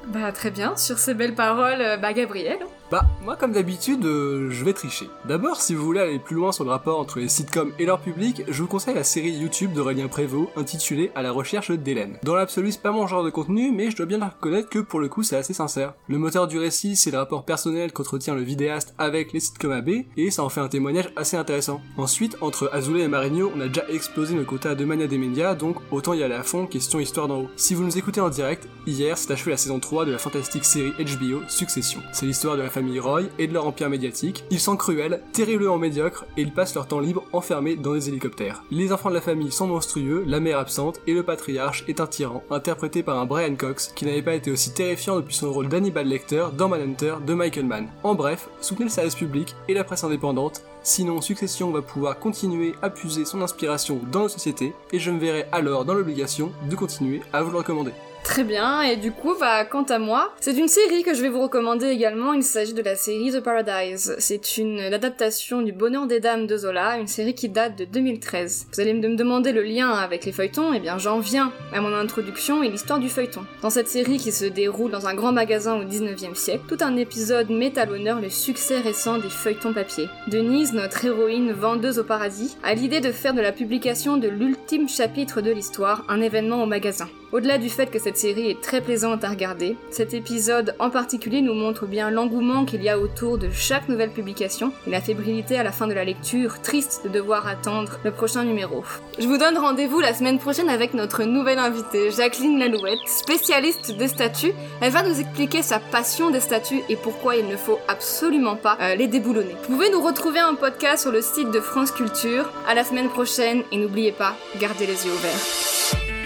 Bah 0.09 0.33
très 0.33 0.51
bien, 0.51 0.75
sur 0.77 0.99
ces 0.99 1.13
belles 1.13 1.35
paroles, 1.35 1.81
euh, 1.83 1.97
bah 1.99 2.15
Gabriel. 2.15 2.59
Bah, 2.91 3.05
moi 3.23 3.37
comme 3.37 3.53
d'habitude, 3.53 4.03
euh, 4.07 4.49
je 4.51 4.65
vais 4.65 4.73
tricher. 4.73 5.11
D'abord, 5.27 5.61
si 5.61 5.75
vous 5.75 5.85
voulez 5.85 6.01
aller 6.01 6.19
plus 6.19 6.37
loin 6.37 6.53
sur 6.53 6.65
le 6.65 6.71
rapport 6.71 6.99
entre 6.99 7.19
les 7.19 7.29
sitcoms 7.29 7.73
et 7.79 7.85
leur 7.85 8.01
public, 8.01 8.45
je 8.49 8.63
vous 8.63 8.69
conseille 8.69 8.95
la 8.95 9.05
série 9.05 9.33
YouTube 9.33 9.75
d'Aurélien 9.75 10.09
Prévost 10.09 10.49
intitulée 10.57 11.13
À 11.15 11.21
la 11.21 11.31
recherche 11.31 11.71
d'Hélène. 11.71 12.17
Dans 12.23 12.35
l'absolu, 12.35 12.73
c'est 12.73 12.81
pas 12.81 12.91
mon 12.91 13.07
genre 13.07 13.23
de 13.23 13.29
contenu, 13.29 13.71
mais 13.71 13.91
je 13.91 13.97
dois 13.99 14.07
bien 14.07 14.25
reconnaître 14.25 14.71
que 14.71 14.79
pour 14.79 15.01
le 15.01 15.11
coup, 15.11 15.23
c'est 15.23 15.37
assez 15.37 15.53
sincère. 15.53 15.93
Le 16.09 16.17
moteur 16.17 16.47
du 16.47 16.59
récit, 16.59 16.97
c'est 16.97 17.11
le 17.11 17.19
rapport 17.19 17.45
personnel 17.45 17.93
qu'entretient 17.93 18.35
le 18.35 18.41
vidéaste 18.41 18.95
avec 18.97 19.35
les 19.35 19.41
sitcoms 19.41 19.73
AB, 19.73 19.91
et 20.17 20.31
ça 20.31 20.43
en 20.43 20.49
fait 20.49 20.63
un 20.63 20.69
témoignage 20.69 21.13
assez 21.17 21.37
intéressant. 21.37 21.83
Ensuite, 21.99 22.39
entre 22.41 22.71
Azoulay 22.73 23.03
et 23.03 23.09
Marigno, 23.09 23.53
on 23.55 23.61
a 23.61 23.69
déjà 23.69 23.85
explosé 23.91 24.35
nos 24.35 24.45
quotas 24.45 24.75
de 24.75 24.87
mania 24.87 25.07
des 25.07 25.19
médias, 25.19 25.55
donc 25.55 25.77
autant 25.91 26.15
y 26.15 26.23
aller 26.23 26.35
à 26.35 26.43
fond, 26.43 26.67
question 26.67 27.01
histoire 27.01 27.29
d'en 27.29 27.41
haut. 27.41 27.51
Si 27.57 27.75
vous 27.75 27.85
nous 27.85 27.99
écoutez 27.99 28.23
en 28.23 28.31
direct, 28.31 28.67
hier 28.87 29.19
s'est 29.19 29.31
achevée 29.31 29.51
la 29.51 29.59
saison 29.59 29.79
3 29.79 29.98
de 30.05 30.13
la 30.13 30.19
fantastique 30.19 30.65
série 30.65 30.93
HBO 30.99 31.43
Succession. 31.49 32.01
C'est 32.13 32.27
l'histoire 32.27 32.57
de 32.57 32.63
la 32.63 32.71
famille 32.71 33.01
Roy 33.01 33.23
et 33.39 33.47
de 33.47 33.55
leur 33.55 33.67
empire 33.67 33.91
médiatique. 33.91 34.45
Ils 34.51 34.61
sont 34.61 34.77
cruels, 34.77 35.21
terriblement 35.33 35.79
médiocres, 35.79 36.25
et 36.37 36.43
ils 36.43 36.53
passent 36.53 36.75
leur 36.75 36.87
temps 36.87 37.01
libre 37.01 37.25
enfermés 37.33 37.77
dans 37.77 37.95
des 37.95 38.09
hélicoptères. 38.09 38.63
Les 38.71 38.93
enfants 38.93 39.11
de 39.11 39.15
la 39.15 39.21
famille 39.21 39.53
sont 39.53 39.67
monstrueux, 39.67 40.25
la 40.27 40.41
mère 40.41 40.59
absente, 40.59 41.01
et 41.07 41.15
le 41.15 41.23
patriarche 41.23 41.85
est 41.89 42.01
un 42.01 42.07
tyran, 42.07 42.43
interprété 42.51 43.03
par 43.03 43.19
un 43.19 43.27
Brian 43.27 43.55
Cox, 43.57 43.93
qui 43.95 44.05
n'avait 44.05 44.23
pas 44.23 44.35
été 44.35 44.51
aussi 44.51 44.73
terrifiant 44.73 45.17
depuis 45.17 45.35
son 45.35 45.53
rôle 45.53 45.69
d'Hannibal 45.69 46.07
Lecter 46.07 46.47
dans 46.57 46.69
Manhunter 46.69 47.15
de 47.27 47.35
Michael 47.35 47.67
Mann. 47.67 47.89
En 48.03 48.15
bref, 48.15 48.49
soutenez 48.61 48.87
le 48.87 48.91
service 48.91 49.15
public 49.15 49.55
et 49.69 49.75
la 49.75 49.85
presse 49.85 50.05
indépendante, 50.05 50.63
Sinon, 50.89 51.21
Succession 51.21 51.71
va 51.71 51.83
pouvoir 51.83 52.19
continuer 52.19 52.75
à 52.81 52.89
puiser 52.89 53.27
son 53.27 53.43
inspiration 53.43 54.01
dans 54.11 54.21
nos 54.21 54.29
sociétés, 54.29 54.73
et 54.91 54.99
je 54.99 55.11
me 55.11 55.19
verrai 55.19 55.47
alors 55.53 55.85
dans 55.85 55.93
l'obligation 55.93 56.51
de 56.71 56.77
continuer 56.77 57.21
à 57.33 57.43
vous 57.43 57.51
le 57.51 57.59
recommander. 57.59 57.93
Très 58.25 58.45
bien, 58.45 58.83
et 58.83 58.97
du 58.97 59.11
coup, 59.11 59.35
bah, 59.41 59.65
quant 59.65 59.85
à 59.85 59.99
moi, 59.99 60.33
c'est 60.41 60.57
une 60.57 60.69
série 60.69 61.03
que 61.03 61.15
je 61.15 61.23
vais 61.23 61.29
vous 61.29 61.41
recommander 61.41 61.87
également, 61.87 62.35
il 62.35 62.43
s'agit 62.43 62.75
de 62.75 62.83
la 62.83 62.95
série 62.95 63.33
The 63.33 63.41
Paradise. 63.41 64.15
C'est 64.19 64.59
une 64.59 64.81
adaptation 64.81 65.63
du 65.63 65.73
Bonheur 65.73 66.07
des 66.07 66.21
Dames 66.21 66.47
de 66.47 66.57
Zola, 66.57 66.99
une 66.99 67.07
série 67.07 67.35
qui 67.35 67.49
date 67.49 67.77
de 67.77 67.85
2013. 67.85 68.69
Vous 68.73 68.81
allez 68.81 68.93
me 68.95 69.17
demander 69.17 69.53
le 69.53 69.63
lien 69.63 69.91
avec 69.91 70.25
les 70.25 70.33
feuilletons, 70.33 70.73
et 70.73 70.81
bien 70.81 70.99
j'en 70.99 71.19
viens 71.19 71.53
à 71.73 71.81
mon 71.81 71.95
introduction 71.95 72.63
et 72.63 72.69
l'histoire 72.69 72.99
du 72.99 73.09
feuilleton. 73.09 73.45
Dans 73.63 73.71
cette 73.71 73.89
série 73.89 74.19
qui 74.19 74.31
se 74.31 74.45
déroule 74.45 74.91
dans 74.91 75.09
un 75.09 75.15
grand 75.15 75.33
magasin 75.33 75.77
au 75.77 75.85
19e 75.85 76.35
siècle, 76.35 76.65
tout 76.69 76.79
un 76.81 76.97
épisode 76.97 77.51
met 77.51 77.79
à 77.79 77.87
l'honneur 77.87 78.21
le 78.21 78.31
succès 78.31 78.79
récent 78.79 79.19
des 79.19 79.31
feuilletons 79.31 79.73
papier. 79.73 80.09
Denise, 80.29 80.73
notre 80.75 81.05
héroïne 81.05 81.53
vendeuse 81.53 81.99
au 81.99 82.05
paradis, 82.05 82.57
a 82.63 82.75
l'idée 82.75 83.01
de 83.01 83.11
faire 83.11 83.35
de 83.35 83.41
la 83.41 83.53
publication 83.53 84.17
de 84.17 84.29
l'ultime 84.29 84.89
chapitre 84.89 85.41
de 85.41 85.51
l'histoire 85.51 86.05
un 86.09 86.21
événement 86.21 86.63
au 86.63 86.67
magasin. 86.67 87.09
Au-delà 87.31 87.59
du 87.59 87.69
fait 87.69 87.91
que 87.91 87.99
cette 87.99 88.17
série 88.17 88.49
est 88.49 88.63
très 88.63 88.81
plaisante 88.81 89.23
à 89.23 89.29
regarder, 89.29 89.77
cet 89.91 90.15
épisode 90.15 90.75
en 90.79 90.89
particulier 90.89 91.43
nous 91.43 91.53
montre 91.53 91.85
bien 91.85 92.11
l'engouement 92.11 92.65
qu'il 92.65 92.83
y 92.83 92.89
a 92.89 92.99
autour 92.99 93.37
de 93.37 93.51
chaque 93.51 93.91
nouvelle 93.91 94.13
publication 94.13 94.73
et 94.87 94.91
la 94.91 95.03
fébrilité 95.03 95.59
à 95.59 95.63
la 95.63 95.71
fin 95.71 95.87
de 95.87 95.93
la 95.93 96.05
lecture, 96.05 96.63
triste 96.63 97.03
de 97.05 97.11
devoir 97.11 97.47
attendre 97.47 97.99
le 98.03 98.13
prochain 98.13 98.45
numéro. 98.45 98.83
Je 99.19 99.27
vous 99.27 99.37
donne 99.37 99.59
rendez-vous 99.59 100.01
la 100.01 100.15
semaine 100.15 100.39
prochaine 100.39 100.71
avec 100.71 100.95
notre 100.95 101.25
nouvelle 101.25 101.59
invitée, 101.59 102.11
Jacqueline 102.11 102.59
Lalouette, 102.59 103.07
spécialiste 103.07 103.95
des 103.99 104.09
statues. 104.09 104.55
Elle 104.81 104.93
va 104.93 105.03
nous 105.03 105.21
expliquer 105.21 105.61
sa 105.61 105.81
passion 105.81 106.31
des 106.31 106.41
statues 106.41 106.81
et 106.89 106.97
pourquoi 106.97 107.37
il 107.37 107.47
ne 107.47 107.57
faut 107.57 107.79
absolument 107.89 108.57
pas 108.57 108.79
euh, 108.81 108.95
les 108.95 109.07
déboulonner. 109.07 109.55
Vous 109.69 109.75
pouvez 109.75 109.91
nous 109.91 110.01
retrouver 110.01 110.41
un 110.41 110.55
podcast 110.55 111.03
sur 111.03 111.13
le 111.13 111.21
site 111.21 111.51
de 111.51 111.61
France 111.61 111.91
Culture. 111.91 112.51
À 112.67 112.75
la 112.75 112.85
semaine 112.85 113.11
prochaine 113.11 113.65
et 113.71 113.77
n'oubliez 113.77 114.13
pas, 114.13 114.35
gardez 114.59 114.87
les 114.87 115.07
yeux 115.07 115.13
ouverts. 115.13 116.18